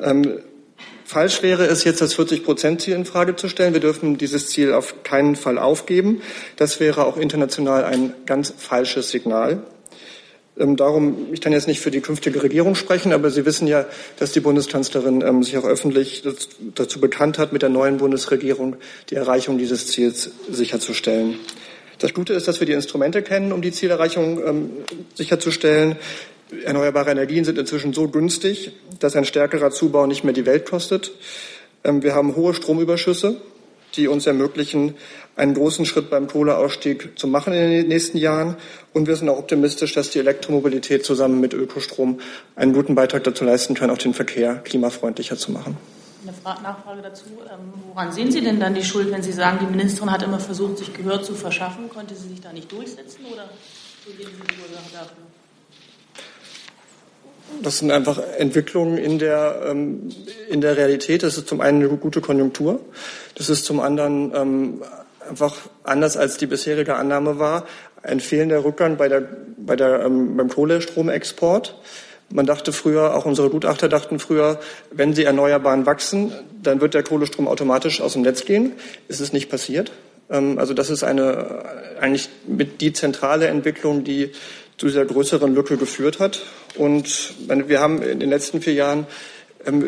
Ähm, 0.01 0.39
Falsch 1.05 1.43
wäre 1.43 1.65
es 1.65 1.83
jetzt, 1.83 2.01
das 2.01 2.17
40-Prozent-Ziel 2.17 2.95
in 2.95 3.05
Frage 3.05 3.35
zu 3.35 3.47
stellen. 3.47 3.73
Wir 3.73 3.81
dürfen 3.81 4.17
dieses 4.17 4.47
Ziel 4.47 4.73
auf 4.73 5.03
keinen 5.03 5.35
Fall 5.35 5.59
aufgeben. 5.59 6.21
Das 6.55 6.79
wäre 6.79 7.05
auch 7.05 7.17
international 7.17 7.83
ein 7.83 8.13
ganz 8.25 8.53
falsches 8.57 9.09
Signal. 9.09 9.61
Ähm, 10.59 10.75
darum, 10.75 11.27
ich 11.31 11.41
kann 11.41 11.51
jetzt 11.51 11.67
nicht 11.67 11.79
für 11.79 11.89
die 11.89 12.01
künftige 12.01 12.43
Regierung 12.43 12.75
sprechen, 12.75 13.11
aber 13.11 13.31
Sie 13.31 13.45
wissen 13.45 13.67
ja, 13.67 13.85
dass 14.19 14.31
die 14.31 14.39
Bundeskanzlerin 14.39 15.21
ähm, 15.21 15.43
sich 15.43 15.57
auch 15.57 15.65
öffentlich 15.65 16.23
dazu 16.75 16.99
bekannt 16.99 17.39
hat, 17.39 17.53
mit 17.53 17.63
der 17.63 17.69
neuen 17.69 17.97
Bundesregierung 17.97 18.75
die 19.09 19.15
Erreichung 19.15 19.57
dieses 19.57 19.87
Ziels 19.87 20.31
sicherzustellen. 20.49 21.39
Das 21.99 22.13
Gute 22.13 22.33
ist, 22.33 22.47
dass 22.47 22.59
wir 22.59 22.67
die 22.67 22.73
Instrumente 22.73 23.23
kennen, 23.23 23.51
um 23.51 23.61
die 23.61 23.71
Zielerreichung 23.71 24.45
ähm, 24.45 24.69
sicherzustellen. 25.15 25.95
Erneuerbare 26.65 27.11
Energien 27.11 27.45
sind 27.45 27.57
inzwischen 27.57 27.93
so 27.93 28.07
günstig, 28.09 28.73
dass 28.99 29.15
ein 29.15 29.25
stärkerer 29.25 29.71
Zubau 29.71 30.05
nicht 30.05 30.23
mehr 30.23 30.33
die 30.33 30.45
Welt 30.45 30.69
kostet. 30.69 31.11
Ähm, 31.83 32.03
wir 32.03 32.13
haben 32.13 32.35
hohe 32.35 32.53
Stromüberschüsse, 32.53 33.37
die 33.95 34.07
uns 34.07 34.27
ermöglichen, 34.27 34.95
einen 35.35 35.53
großen 35.53 35.85
Schritt 35.85 36.09
beim 36.09 36.27
Kohleausstieg 36.27 37.17
zu 37.17 37.27
machen 37.27 37.53
in 37.53 37.71
den 37.71 37.87
nächsten 37.87 38.17
Jahren. 38.17 38.57
Und 38.93 39.07
wir 39.07 39.15
sind 39.15 39.27
auch 39.29 39.39
optimistisch, 39.39 39.93
dass 39.93 40.11
die 40.11 40.19
Elektromobilität 40.19 41.03
zusammen 41.03 41.39
mit 41.39 41.53
Ökostrom 41.53 42.19
einen 42.55 42.73
guten 42.73 42.93
Beitrag 42.93 43.23
dazu 43.23 43.43
leisten 43.43 43.73
kann, 43.73 43.89
auch 43.89 43.97
den 43.97 44.13
Verkehr 44.13 44.55
klimafreundlicher 44.55 45.35
zu 45.35 45.51
machen. 45.51 45.77
Eine 46.23 46.61
Nachfrage 46.61 47.01
dazu. 47.01 47.25
Ähm, 47.51 47.73
woran 47.89 48.11
sehen 48.11 48.31
Sie 48.31 48.41
denn 48.41 48.59
dann 48.59 48.73
die 48.75 48.83
Schuld, 48.83 49.11
wenn 49.11 49.23
Sie 49.23 49.33
sagen, 49.33 49.57
die 49.59 49.65
Ministerin 49.65 50.11
hat 50.11 50.23
immer 50.23 50.39
versucht, 50.39 50.77
sich 50.77 50.93
Gehör 50.93 51.21
zu 51.21 51.33
verschaffen? 51.33 51.89
Konnte 51.89 52.15
sie 52.15 52.29
sich 52.29 52.39
da 52.39 52.53
nicht 52.53 52.71
durchsetzen 52.71 53.25
oder 53.31 53.49
wo 54.05 54.11
sehen 54.11 54.29
Sie 54.31 54.47
die 54.47 54.61
Ursache 54.61 54.93
dafür? 54.93 55.23
Das 57.61 57.79
sind 57.79 57.91
einfach 57.91 58.19
Entwicklungen 58.37 58.97
in 58.97 59.19
der, 59.19 59.63
ähm, 59.65 60.09
in 60.49 60.61
der 60.61 60.77
Realität. 60.77 61.23
Das 61.23 61.37
ist 61.37 61.47
zum 61.47 61.61
einen 61.61 61.83
eine 61.83 61.97
gute 61.97 62.21
Konjunktur. 62.21 62.79
Das 63.35 63.49
ist 63.49 63.65
zum 63.65 63.79
anderen 63.79 64.33
ähm, 64.33 64.81
einfach 65.29 65.57
anders 65.83 66.17
als 66.17 66.37
die 66.37 66.47
bisherige 66.47 66.95
Annahme 66.95 67.39
war, 67.39 67.65
ein 68.01 68.19
fehlender 68.19 68.63
Rückgang 68.63 68.97
bei 68.97 69.07
der, 69.07 69.23
bei 69.57 69.75
der, 69.75 70.03
ähm, 70.05 70.35
beim 70.37 70.49
Kohlestromexport. 70.49 71.75
Man 72.29 72.45
dachte 72.45 72.73
früher, 72.73 73.15
auch 73.15 73.25
unsere 73.25 73.49
Gutachter 73.49 73.89
dachten 73.89 74.19
früher, 74.19 74.59
wenn 74.91 75.13
sie 75.13 75.23
Erneuerbaren 75.23 75.85
wachsen, 75.85 76.33
dann 76.61 76.81
wird 76.81 76.93
der 76.93 77.03
Kohlestrom 77.03 77.47
automatisch 77.47 78.01
aus 78.01 78.13
dem 78.13 78.23
Netz 78.23 78.45
gehen. 78.45 78.73
Ist 79.07 79.19
es 79.19 79.33
nicht 79.33 79.49
passiert. 79.49 79.91
Ähm, 80.29 80.57
also 80.59 80.73
das 80.73 80.89
ist 80.89 81.03
eine, 81.03 81.63
eigentlich 81.99 82.29
mit 82.47 82.81
die 82.81 82.93
zentrale 82.93 83.47
Entwicklung, 83.47 84.03
die 84.03 84.31
zu 84.77 84.87
dieser 84.87 85.05
größeren 85.05 85.53
Lücke 85.53 85.77
geführt 85.77 86.19
hat. 86.19 86.41
Und 86.75 87.33
wir 87.47 87.79
haben 87.79 88.01
in 88.01 88.19
den 88.19 88.29
letzten 88.29 88.61
vier 88.61 88.73
Jahren 88.73 89.05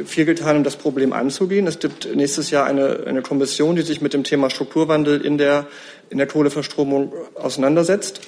viel 0.06 0.26
getan, 0.26 0.58
um 0.58 0.64
das 0.64 0.76
Problem 0.76 1.14
anzugehen. 1.14 1.68
Es 1.68 1.80
gibt 1.80 2.14
nächstes 2.16 2.50
Jahr 2.50 2.66
eine, 2.66 3.04
eine 3.06 3.22
Kommission, 3.22 3.76
die 3.76 3.82
sich 3.82 4.02
mit 4.02 4.14
dem 4.14 4.24
Thema 4.24 4.50
Strukturwandel 4.50 5.22
in 5.22 5.38
der, 5.38 5.68
in 6.10 6.18
der 6.18 6.28
Kohleverstromung 6.28 7.12
auseinandersetzt. 7.36 8.22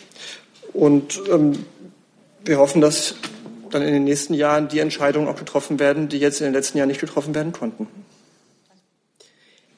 Und 0.73 1.21
ähm, 1.31 1.65
wir 2.43 2.57
hoffen, 2.57 2.81
dass 2.81 3.15
dann 3.71 3.81
in 3.81 3.93
den 3.93 4.03
nächsten 4.03 4.33
Jahren 4.33 4.67
die 4.67 4.79
Entscheidungen 4.79 5.27
auch 5.27 5.35
getroffen 5.35 5.79
werden, 5.79 6.09
die 6.09 6.19
jetzt 6.19 6.39
in 6.41 6.45
den 6.45 6.53
letzten 6.53 6.77
Jahren 6.77 6.87
nicht 6.87 7.01
getroffen 7.01 7.35
werden 7.35 7.51
konnten. 7.51 7.87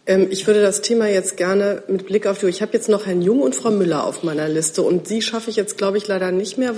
Ähm, 0.09 0.27
ich 0.31 0.47
würde 0.47 0.61
das 0.61 0.81
Thema 0.81 1.07
jetzt 1.07 1.37
gerne 1.37 1.83
mit 1.87 2.07
Blick 2.07 2.25
auf 2.25 2.39
die, 2.39 2.47
ich 2.47 2.63
habe 2.63 2.73
jetzt 2.73 2.89
noch 2.89 3.05
Herrn 3.05 3.21
Jung 3.21 3.41
und 3.41 3.55
Frau 3.55 3.69
Müller 3.69 4.03
auf 4.03 4.23
meiner 4.23 4.49
Liste 4.49 4.81
und 4.81 5.07
Sie 5.07 5.21
schaffe 5.21 5.51
ich 5.51 5.55
jetzt, 5.55 5.77
glaube 5.77 5.97
ich, 5.97 6.07
leider 6.07 6.31
nicht 6.31 6.57
mehr. 6.57 6.73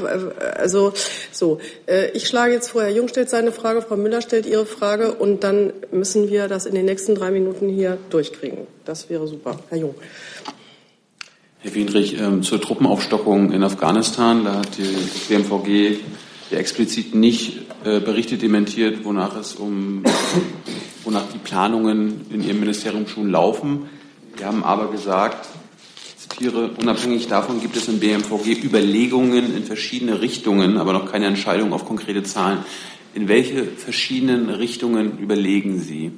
Also 0.57 0.93
so, 1.31 1.59
äh, 1.87 2.11
ich 2.11 2.27
schlage 2.27 2.53
jetzt 2.53 2.69
vor, 2.69 2.83
Herr 2.83 2.91
Jung 2.91 3.07
stellt 3.07 3.29
seine 3.29 3.53
Frage, 3.53 3.81
Frau 3.81 3.95
Müller 3.95 4.21
stellt 4.21 4.45
ihre 4.45 4.65
Frage 4.65 5.13
und 5.13 5.45
dann 5.45 5.71
müssen 5.93 6.29
wir 6.29 6.49
das 6.49 6.65
in 6.65 6.75
den 6.75 6.85
nächsten 6.85 7.15
drei 7.15 7.31
Minuten 7.31 7.69
hier 7.69 7.97
durchkriegen. 8.09 8.67
Das 8.83 9.09
wäre 9.09 9.25
super. 9.27 9.57
Herr 9.69 9.77
Jung. 9.77 9.95
Herr 11.59 11.73
Wienrich, 11.73 12.19
ähm, 12.19 12.43
zur 12.43 12.59
Truppenaufstockung 12.59 13.53
in 13.53 13.63
Afghanistan, 13.63 14.43
da 14.43 14.55
hat 14.55 14.77
die 14.77 15.33
BMVG 15.33 15.99
explizit 16.51 17.15
nicht 17.15 17.59
äh, 17.85 18.01
Berichte 18.01 18.37
dementiert, 18.37 19.05
wonach 19.05 19.37
es 19.37 19.55
um 19.55 20.03
wonach 21.03 21.25
die 21.33 21.37
Planungen 21.37 22.25
in 22.31 22.43
Ihrem 22.43 22.59
Ministerium 22.59 23.07
schon 23.07 23.29
laufen. 23.29 23.89
Wir 24.37 24.45
haben 24.45 24.63
aber 24.63 24.91
gesagt, 24.91 25.47
ich 26.05 26.17
zitiere, 26.17 26.71
unabhängig 26.79 27.27
davon 27.27 27.61
gibt 27.61 27.75
es 27.75 27.87
im 27.87 27.99
BMVG 27.99 28.63
Überlegungen 28.63 29.55
in 29.55 29.63
verschiedene 29.63 30.21
Richtungen, 30.21 30.77
aber 30.77 30.93
noch 30.93 31.11
keine 31.11 31.27
Entscheidung 31.27 31.73
auf 31.73 31.85
konkrete 31.85 32.23
Zahlen. 32.23 32.59
In 33.13 33.27
welche 33.27 33.65
verschiedenen 33.65 34.49
Richtungen 34.49 35.17
überlegen 35.19 35.79
Sie? 35.79 36.11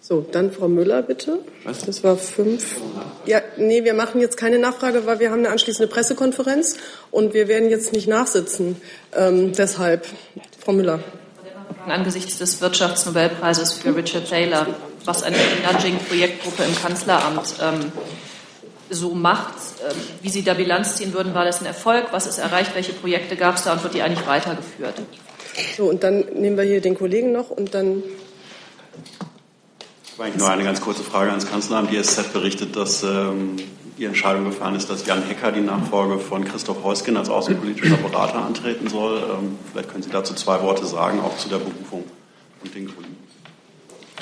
So, 0.00 0.20
dann 0.20 0.52
Frau 0.52 0.68
Müller, 0.68 1.00
bitte. 1.00 1.38
Was? 1.64 1.86
Das 1.86 2.04
war 2.04 2.18
fünf. 2.18 2.76
Ja, 3.24 3.40
nee, 3.56 3.84
wir 3.84 3.94
machen 3.94 4.20
jetzt 4.20 4.36
keine 4.36 4.58
Nachfrage, 4.58 5.06
weil 5.06 5.18
wir 5.18 5.30
haben 5.30 5.38
eine 5.38 5.48
anschließende 5.48 5.90
Pressekonferenz 5.90 6.76
und 7.10 7.32
wir 7.32 7.48
werden 7.48 7.70
jetzt 7.70 7.94
nicht 7.94 8.06
nachsitzen. 8.06 8.76
Ähm, 9.16 9.52
deshalb, 9.52 10.06
Frau 10.62 10.72
Müller 10.72 11.00
angesichts 11.90 12.38
des 12.38 12.60
Wirtschaftsnobelpreises 12.60 13.74
für 13.74 13.94
Richard 13.94 14.28
Thaler, 14.28 14.66
was 15.04 15.22
eine 15.22 15.36
Nudging-Projektgruppe 15.70 16.64
im 16.64 16.74
Kanzleramt 16.76 17.54
ähm, 17.60 17.92
so 18.90 19.14
macht, 19.14 19.54
ähm, 19.88 19.96
wie 20.22 20.28
Sie 20.30 20.42
da 20.42 20.54
Bilanz 20.54 20.96
ziehen 20.96 21.12
würden, 21.12 21.34
war 21.34 21.44
das 21.44 21.60
ein 21.60 21.66
Erfolg? 21.66 22.08
Was 22.12 22.26
ist 22.26 22.38
erreicht? 22.38 22.74
Welche 22.74 22.92
Projekte 22.92 23.36
gab 23.36 23.56
es 23.56 23.64
da 23.64 23.72
und 23.72 23.82
wird 23.82 23.94
die 23.94 24.02
eigentlich 24.02 24.26
weitergeführt? 24.26 25.02
So, 25.76 25.84
und 25.84 26.02
dann 26.02 26.20
nehmen 26.34 26.56
wir 26.56 26.64
hier 26.64 26.80
den 26.80 26.96
Kollegen 26.96 27.32
noch 27.32 27.50
und 27.50 27.74
dann. 27.74 28.02
Ich 30.04 30.12
habe 30.12 30.24
eigentlich 30.24 30.36
nur 30.36 30.50
eine 30.50 30.64
ganz 30.64 30.80
kurze 30.80 31.02
Frage 31.02 31.30
ans 31.30 31.48
Kanzleramt. 31.48 31.90
Die 31.90 32.02
SZ 32.02 32.32
berichtet, 32.32 32.76
dass 32.76 33.02
ähm, 33.02 33.56
die 33.98 34.04
Entscheidung 34.04 34.44
gefallen 34.44 34.74
ist, 34.74 34.90
dass 34.90 35.06
Jan 35.06 35.22
Hecker 35.22 35.52
die 35.52 35.60
Nachfolge 35.60 36.18
von 36.18 36.44
Christoph 36.44 36.82
Heusgen 36.82 37.16
als 37.16 37.28
außenpolitischer 37.28 37.96
Berater 37.96 38.44
antreten 38.44 38.88
soll. 38.88 39.18
Ähm, 39.18 39.58
vielleicht 39.70 39.90
können 39.90 40.02
Sie 40.02 40.10
dazu 40.10 40.34
zwei 40.34 40.60
Worte 40.62 40.84
sagen, 40.86 41.20
auch 41.20 41.36
zu 41.36 41.48
der 41.48 41.58
Berufung 41.58 42.04
und 42.62 42.74
den 42.74 42.86
Gründen. 42.86 43.14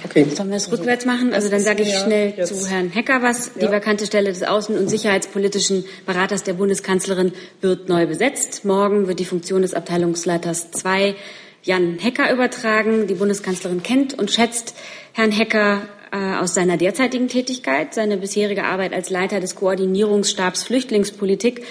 Okay. 0.05 0.27
Sollen 0.35 0.51
wir 0.51 0.57
es 0.57 0.71
rückwärts 0.71 1.07
machen? 1.07 1.33
Also 1.33 1.49
dann 1.49 1.61
sage 1.61 1.83
ich 1.83 1.95
schnell 1.97 2.35
ja, 2.37 2.45
zu 2.45 2.67
Herrn 2.69 2.91
Hecker 2.91 3.23
was. 3.23 3.55
Die 3.55 3.71
vakante 3.71 4.05
Stelle 4.05 4.31
des 4.31 4.43
außen- 4.43 4.77
und 4.77 4.89
sicherheitspolitischen 4.89 5.85
Beraters 6.07 6.43
der 6.43 6.55
Bundeskanzlerin 6.55 7.33
wird 7.61 7.89
neu 7.89 8.07
besetzt. 8.07 8.65
Morgen 8.65 9.07
wird 9.07 9.21
die 9.21 9.25
Funktion 9.25 9.63
des 9.63 9.75
Abteilungsleiters 9.75 10.73
2 10.73 11.15
Jan 11.63 11.99
Hecker 11.99 12.33
übertragen. 12.33 13.07
Die 13.07 13.15
Bundeskanzlerin 13.15 13.83
kennt 13.83 14.19
und 14.19 14.31
schätzt 14.31 14.75
Herrn 15.13 15.31
Hecker 15.31 15.83
äh, 16.13 16.37
aus 16.37 16.55
seiner 16.55 16.77
derzeitigen 16.77 17.29
Tätigkeit. 17.29 17.95
Seine 17.95 18.19
bisherige 18.19 18.65
Arbeit 18.65 18.93
als 18.93 19.11
Leiter 19.11 19.41
des 19.41 19.55
Koordinierungsstabs 19.55 20.63
Flüchtlingspolitik 20.63 21.63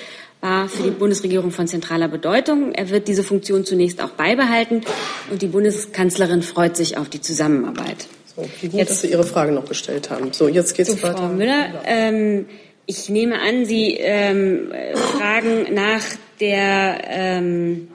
war 0.42 0.68
für 0.68 0.82
die 0.82 0.90
Bundesregierung 0.90 1.52
von 1.52 1.68
zentraler 1.68 2.08
Bedeutung. 2.08 2.74
Er 2.74 2.90
wird 2.90 3.08
diese 3.08 3.24
Funktion 3.24 3.64
zunächst 3.66 4.02
auch 4.02 4.10
beibehalten 4.10 4.82
und 5.30 5.44
die 5.44 5.48
Bundeskanzlerin 5.48 6.42
freut 6.42 6.76
sich 6.76 6.98
auf 6.98 7.08
die 7.08 7.22
Zusammenarbeit. 7.22 8.08
So, 8.36 8.44
wie 8.62 8.70
gut, 8.70 8.80
jetzt, 8.80 8.90
dass 8.90 9.02
Sie 9.02 9.12
Ihre 9.12 9.24
Frage 9.24 9.52
noch 9.52 9.68
gestellt 9.68 10.10
haben. 10.10 10.34
So, 10.34 10.48
jetzt 10.48 10.76
geht's 10.76 10.90
so, 10.90 11.04
weiter. 11.04 11.18
Frau 11.18 11.28
Müller, 11.28 11.84
ähm, 11.86 12.48
ich 12.88 13.10
nehme 13.10 13.40
an, 13.40 13.66
Sie 13.66 13.94
ähm, 14.00 14.72
fragen 14.96 15.74
nach 15.76 16.04
der 16.40 17.02
ähm, 17.08 17.90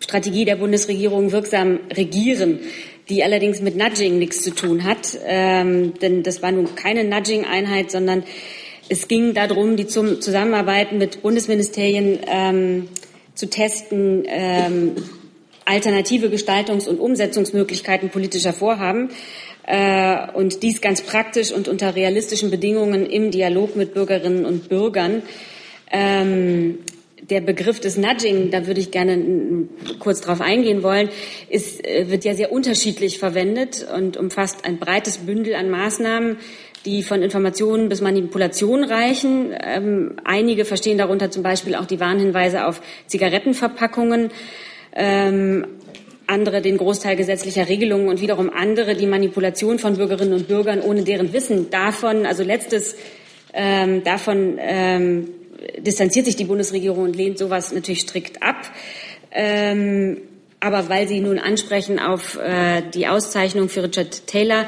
Strategie 0.00 0.44
der 0.44 0.56
Bundesregierung 0.56 1.32
wirksam 1.32 1.80
regieren 1.96 2.60
die 3.08 3.24
allerdings 3.24 3.60
mit 3.60 3.76
Nudging 3.76 4.18
nichts 4.18 4.42
zu 4.42 4.50
tun 4.50 4.84
hat. 4.84 5.18
Ähm, 5.26 5.94
denn 6.00 6.22
das 6.22 6.42
war 6.42 6.52
nun 6.52 6.74
keine 6.74 7.04
Nudging-Einheit, 7.04 7.90
sondern 7.90 8.22
es 8.88 9.08
ging 9.08 9.34
darum, 9.34 9.76
die 9.76 9.86
zum 9.86 10.20
Zusammenarbeit 10.20 10.92
mit 10.92 11.22
Bundesministerien 11.22 12.20
ähm, 12.26 12.88
zu 13.34 13.48
testen, 13.48 14.24
ähm, 14.26 14.96
alternative 15.64 16.28
Gestaltungs- 16.28 16.88
und 16.88 16.98
Umsetzungsmöglichkeiten 16.98 18.10
politischer 18.10 18.52
Vorhaben. 18.52 19.10
Äh, 19.66 20.32
und 20.32 20.62
dies 20.62 20.80
ganz 20.80 21.02
praktisch 21.02 21.52
und 21.52 21.68
unter 21.68 21.94
realistischen 21.94 22.50
Bedingungen 22.50 23.04
im 23.04 23.30
Dialog 23.30 23.76
mit 23.76 23.92
Bürgerinnen 23.92 24.46
und 24.46 24.70
Bürgern. 24.70 25.22
Ähm, 25.90 26.78
der 27.30 27.40
Begriff 27.40 27.80
des 27.80 27.96
Nudging, 27.98 28.50
da 28.50 28.66
würde 28.66 28.80
ich 28.80 28.90
gerne 28.90 29.68
kurz 29.98 30.20
darauf 30.22 30.40
eingehen 30.40 30.82
wollen, 30.82 31.10
ist, 31.48 31.84
äh, 31.86 32.10
wird 32.10 32.24
ja 32.24 32.34
sehr 32.34 32.52
unterschiedlich 32.52 33.18
verwendet 33.18 33.86
und 33.94 34.16
umfasst 34.16 34.64
ein 34.64 34.78
breites 34.78 35.18
Bündel 35.18 35.54
an 35.54 35.70
Maßnahmen, 35.70 36.38
die 36.84 37.02
von 37.02 37.22
Informationen 37.22 37.88
bis 37.88 38.00
Manipulation 38.00 38.84
reichen. 38.84 39.54
Ähm, 39.62 40.16
einige 40.24 40.64
verstehen 40.64 40.96
darunter 40.96 41.30
zum 41.30 41.42
Beispiel 41.42 41.74
auch 41.74 41.86
die 41.86 42.00
Warnhinweise 42.00 42.66
auf 42.66 42.80
Zigarettenverpackungen. 43.06 44.30
Ähm, 44.94 45.66
andere 46.26 46.60
den 46.60 46.76
Großteil 46.76 47.16
gesetzlicher 47.16 47.68
Regelungen 47.68 48.08
und 48.08 48.20
wiederum 48.20 48.50
andere 48.50 48.94
die 48.94 49.06
Manipulation 49.06 49.78
von 49.78 49.96
Bürgerinnen 49.96 50.34
und 50.34 50.46
Bürgern 50.48 50.82
ohne 50.82 51.02
deren 51.02 51.32
Wissen 51.32 51.70
davon, 51.70 52.26
also 52.26 52.42
letztes 52.42 52.96
ähm, 53.54 54.04
davon 54.04 54.58
ähm, 54.60 55.28
distanziert 55.78 56.26
sich 56.26 56.36
die 56.36 56.44
Bundesregierung 56.44 57.04
und 57.04 57.16
lehnt 57.16 57.38
sowas 57.38 57.72
natürlich 57.72 58.00
strikt 58.00 58.42
ab. 58.42 58.56
Ähm, 59.30 60.18
aber 60.60 60.88
weil 60.88 61.06
Sie 61.06 61.20
nun 61.20 61.38
ansprechen 61.38 61.98
auf 61.98 62.36
äh, 62.36 62.82
die 62.92 63.06
Auszeichnung 63.06 63.68
für 63.68 63.84
Richard 63.84 64.26
Taylor, 64.26 64.66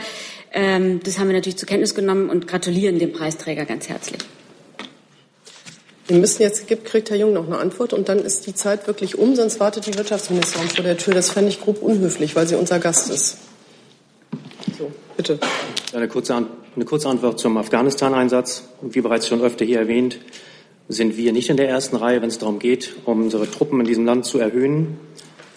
ähm, 0.53 1.01
das 1.03 1.19
haben 1.19 1.29
wir 1.29 1.35
natürlich 1.35 1.57
zur 1.57 1.69
Kenntnis 1.69 1.95
genommen 1.95 2.31
und 2.31 2.47
gratulieren 2.47 2.99
dem 2.99 3.13
Preisträger 3.13 3.65
ganz 3.65 3.89
herzlich. 3.89 4.21
Wir 6.07 6.19
müssen 6.19 6.43
jetzt, 6.43 6.67
gibt, 6.67 6.87
kriegt 6.87 7.09
Herr 7.11 7.17
Jung 7.17 7.33
noch 7.33 7.47
eine 7.47 7.59
Antwort 7.59 7.93
und 7.93 8.09
dann 8.09 8.19
ist 8.19 8.47
die 8.49 8.55
Zeit 8.55 8.89
wirklich 8.89 9.17
um, 9.17 9.37
sonst 9.37 9.61
wartet 9.61 9.87
die 9.87 9.97
Wirtschaftsministerin 9.97 10.69
vor 10.69 10.83
der 10.83 10.97
Tür. 10.97 11.15
Das 11.15 11.31
fände 11.31 11.51
ich 11.51 11.61
grob 11.61 11.81
unhöflich, 11.83 12.35
weil 12.35 12.49
sie 12.49 12.57
unser 12.57 12.81
Gast 12.81 13.11
ist. 13.11 13.39
So, 14.77 14.91
bitte. 15.17 15.39
Eine 15.93 16.09
kurze, 16.09 16.35
eine 16.75 16.85
kurze 16.85 17.09
Antwort 17.09 17.39
zum 17.39 17.57
Afghanistan-Einsatz. 17.57 18.65
Wie 18.83 19.01
bereits 19.01 19.29
schon 19.29 19.41
öfter 19.41 19.65
hier 19.65 19.79
erwähnt, 19.79 20.19
sind 20.91 21.17
wir 21.17 21.33
nicht 21.33 21.49
in 21.51 21.57
der 21.57 21.69
ersten 21.69 21.97
Reihe, 21.97 22.21
wenn 22.21 22.29
es 22.29 22.39
darum 22.39 22.59
geht, 22.59 22.97
um 23.05 23.23
unsere 23.23 23.49
Truppen 23.49 23.81
in 23.81 23.87
diesem 23.87 24.05
Land 24.05 24.27
zu 24.27 24.39
erhöhen. 24.39 24.99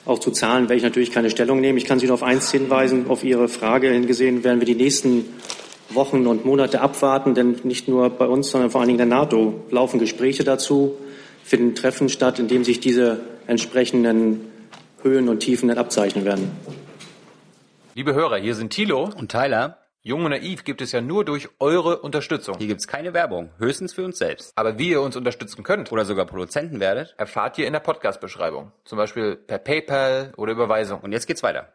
Auch 0.06 0.20
zu 0.20 0.30
Zahlen 0.30 0.66
werde 0.66 0.76
ich 0.76 0.84
natürlich 0.84 1.12
keine 1.12 1.32
Stellung 1.32 1.60
nehmen. 1.60 1.78
Ich 1.78 1.86
kann 1.86 1.98
Sie 1.98 2.06
nur 2.06 2.14
auf 2.14 2.24
eins 2.24 2.52
hinweisen. 2.52 3.08
Auf 3.10 3.24
Ihre 3.24 3.48
Frage 3.48 3.90
hingesehen 3.90 4.44
werden 4.44 4.60
wir 4.60 4.68
die 4.68 4.76
nächsten 4.76 5.26
Wochen 5.90 6.28
und 6.28 6.46
Monate 6.46 6.82
abwarten, 6.82 7.34
denn 7.34 7.56
nicht 7.64 7.88
nur 7.88 8.12
bei 8.12 8.28
uns, 8.28 8.52
sondern 8.52 8.70
vor 8.70 8.82
allen 8.82 8.90
Dingen 8.90 8.98
der 8.98 9.08
NATO 9.08 9.62
laufen 9.72 10.00
Gespräche 10.00 10.44
dazu, 10.44 10.98
finden 11.44 11.74
Treffen 11.74 12.10
statt, 12.10 12.38
in 12.38 12.48
denen 12.48 12.64
sich 12.64 12.80
diese 12.80 13.22
entsprechenden 13.48 14.42
Höhen 15.02 15.30
und 15.30 15.40
Tiefen 15.40 15.70
dann 15.70 15.80
abzeichnen 15.80 16.26
werden. 16.26 16.52
Liebe 17.96 18.14
Hörer, 18.14 18.38
hier 18.38 18.56
sind 18.56 18.72
Thilo 18.72 19.10
und 19.18 19.32
Tyler. 19.32 19.83
Jung 20.06 20.26
und 20.26 20.32
Naiv 20.32 20.66
gibt 20.66 20.82
es 20.82 20.92
ja 20.92 21.00
nur 21.00 21.24
durch 21.24 21.48
eure 21.60 22.00
Unterstützung. 22.00 22.58
Hier 22.58 22.68
gibt 22.68 22.82
es 22.82 22.90
keine 22.90 23.14
Werbung, 23.14 23.52
höchstens 23.58 23.94
für 23.94 24.04
uns 24.04 24.18
selbst. 24.18 24.52
Aber 24.58 24.78
wie 24.78 24.90
ihr 24.90 25.00
uns 25.00 25.16
unterstützen 25.16 25.64
könnt 25.64 25.94
oder 25.94 26.04
sogar 26.04 26.26
Produzenten 26.26 26.82
werdet, 26.82 27.16
erfahrt 27.18 27.58
ihr 27.58 27.66
in 27.66 27.72
der 27.72 27.80
Podcast-Beschreibung. 27.80 28.74
Zum 28.84 28.98
Beispiel 28.98 29.38
per 29.38 29.60
PayPal 29.60 30.34
oder 30.36 30.52
Überweisung. 30.52 31.00
Und 31.00 31.14
jetzt 31.14 31.26
geht's 31.26 31.42
weiter. 31.42 31.70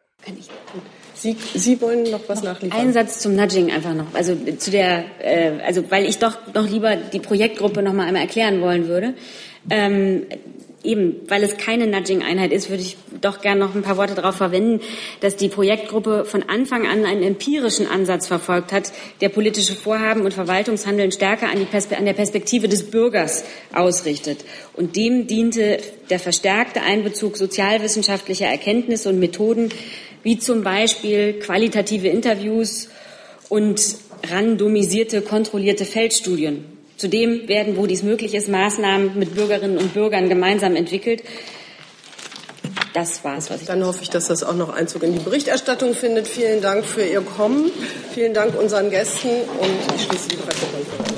Sie, 1.15 1.39
Sie 1.55 1.81
wollen 1.81 2.03
noch 2.11 2.21
was 2.29 2.43
nachliefern? 2.43 2.79
Ein 2.79 2.93
Satz 2.93 3.21
zum 3.21 3.35
Nudging 3.35 3.73
einfach 3.73 3.95
noch. 3.95 4.13
Also 4.13 4.35
zu 4.59 4.71
der, 4.71 5.05
äh, 5.21 5.63
also 5.65 5.91
weil 5.91 6.05
ich 6.05 6.19
doch 6.19 6.37
noch 6.53 6.69
lieber 6.69 6.97
die 6.97 7.21
Projektgruppe 7.21 7.83
noch 7.83 7.95
mal 7.95 8.07
einmal 8.07 8.23
erklären 8.23 8.61
wollen 8.61 8.89
würde. 8.89 9.15
Ähm, 9.71 10.27
eben, 10.85 11.17
weil 11.29 11.43
es 11.43 11.57
keine 11.57 11.87
Nudging-Einheit 11.87 12.53
ist, 12.53 12.71
würde 12.71 12.83
ich 12.83 12.97
doch 13.21 13.41
gerne 13.41 13.61
noch 13.61 13.75
ein 13.75 13.83
paar 13.83 13.97
Worte 13.97 14.15
darauf 14.15 14.37
verwenden, 14.37 14.81
dass 15.21 15.37
die 15.37 15.49
Projektgruppe 15.49 16.25
von 16.25 16.45
Anfang 16.45 16.87
an 16.87 17.05
einen 17.05 17.23
empirischen 17.23 17.87
Ansatz 17.87 18.29
verfolgt 18.29 18.73
hat, 18.73 18.93
der 19.21 19.29
politische 19.29 19.75
Vorhaben 19.75 20.23
und 20.23 20.35
Verwaltungshandeln 20.35 21.11
stärker 21.11 21.49
an, 21.49 21.67
an 21.97 22.05
der 22.05 22.13
Perspektive 22.13 22.69
des 22.69 22.91
Bürgers 22.91 23.45
ausrichtet. 23.75 24.45
Und 24.75 24.95
dem 24.97 25.27
diente 25.27 25.79
der 26.11 26.21
verstärkte 26.21 26.83
Einbezug 26.83 27.37
sozialwissenschaftlicher 27.37 28.47
Erkenntnisse 28.47 29.09
und 29.09 29.19
Methoden, 29.19 29.71
wie 30.23 30.39
zum 30.39 30.63
Beispiel 30.63 31.35
qualitative 31.35 32.09
Interviews 32.09 32.89
und 33.49 33.81
randomisierte, 34.31 35.23
kontrollierte 35.23 35.85
Feldstudien 35.85 36.78
Zudem 36.99 37.49
werden, 37.49 37.77
wo 37.77 37.87
dies 37.87 38.03
möglich 38.03 38.35
ist, 38.35 38.49
Maßnahmen 38.49 39.17
mit 39.17 39.35
Bürgerinnen 39.35 39.79
und 39.79 39.95
Bürgern 39.95 40.29
gemeinsam 40.29 40.75
entwickelt. 40.77 41.23
Das 42.93 43.23
war's, 43.23 43.51
was 43.51 43.61
ich. 43.61 43.67
Dann 43.69 43.85
hoffe 43.87 44.03
ich, 44.03 44.11
dass 44.11 44.27
das 44.27 44.43
auch 44.43 44.57
noch 44.57 44.71
Einzug 44.71 45.05
in 45.05 45.13
die 45.13 45.21
Berichterstattung 45.21 45.95
findet. 45.95 46.27
Vielen 46.27 46.61
Dank 46.61 46.85
für 46.85 47.05
Ihr 47.05 47.21
Kommen. 47.21 47.71
Vielen 48.13 48.35
Dank 48.35 48.59
unseren 48.59 48.91
Gästen 48.91 49.29
und 49.29 49.95
ich 49.95 50.03
schließe 50.03 50.29
die 50.29 50.37
Pressekonferenz. 50.37 51.18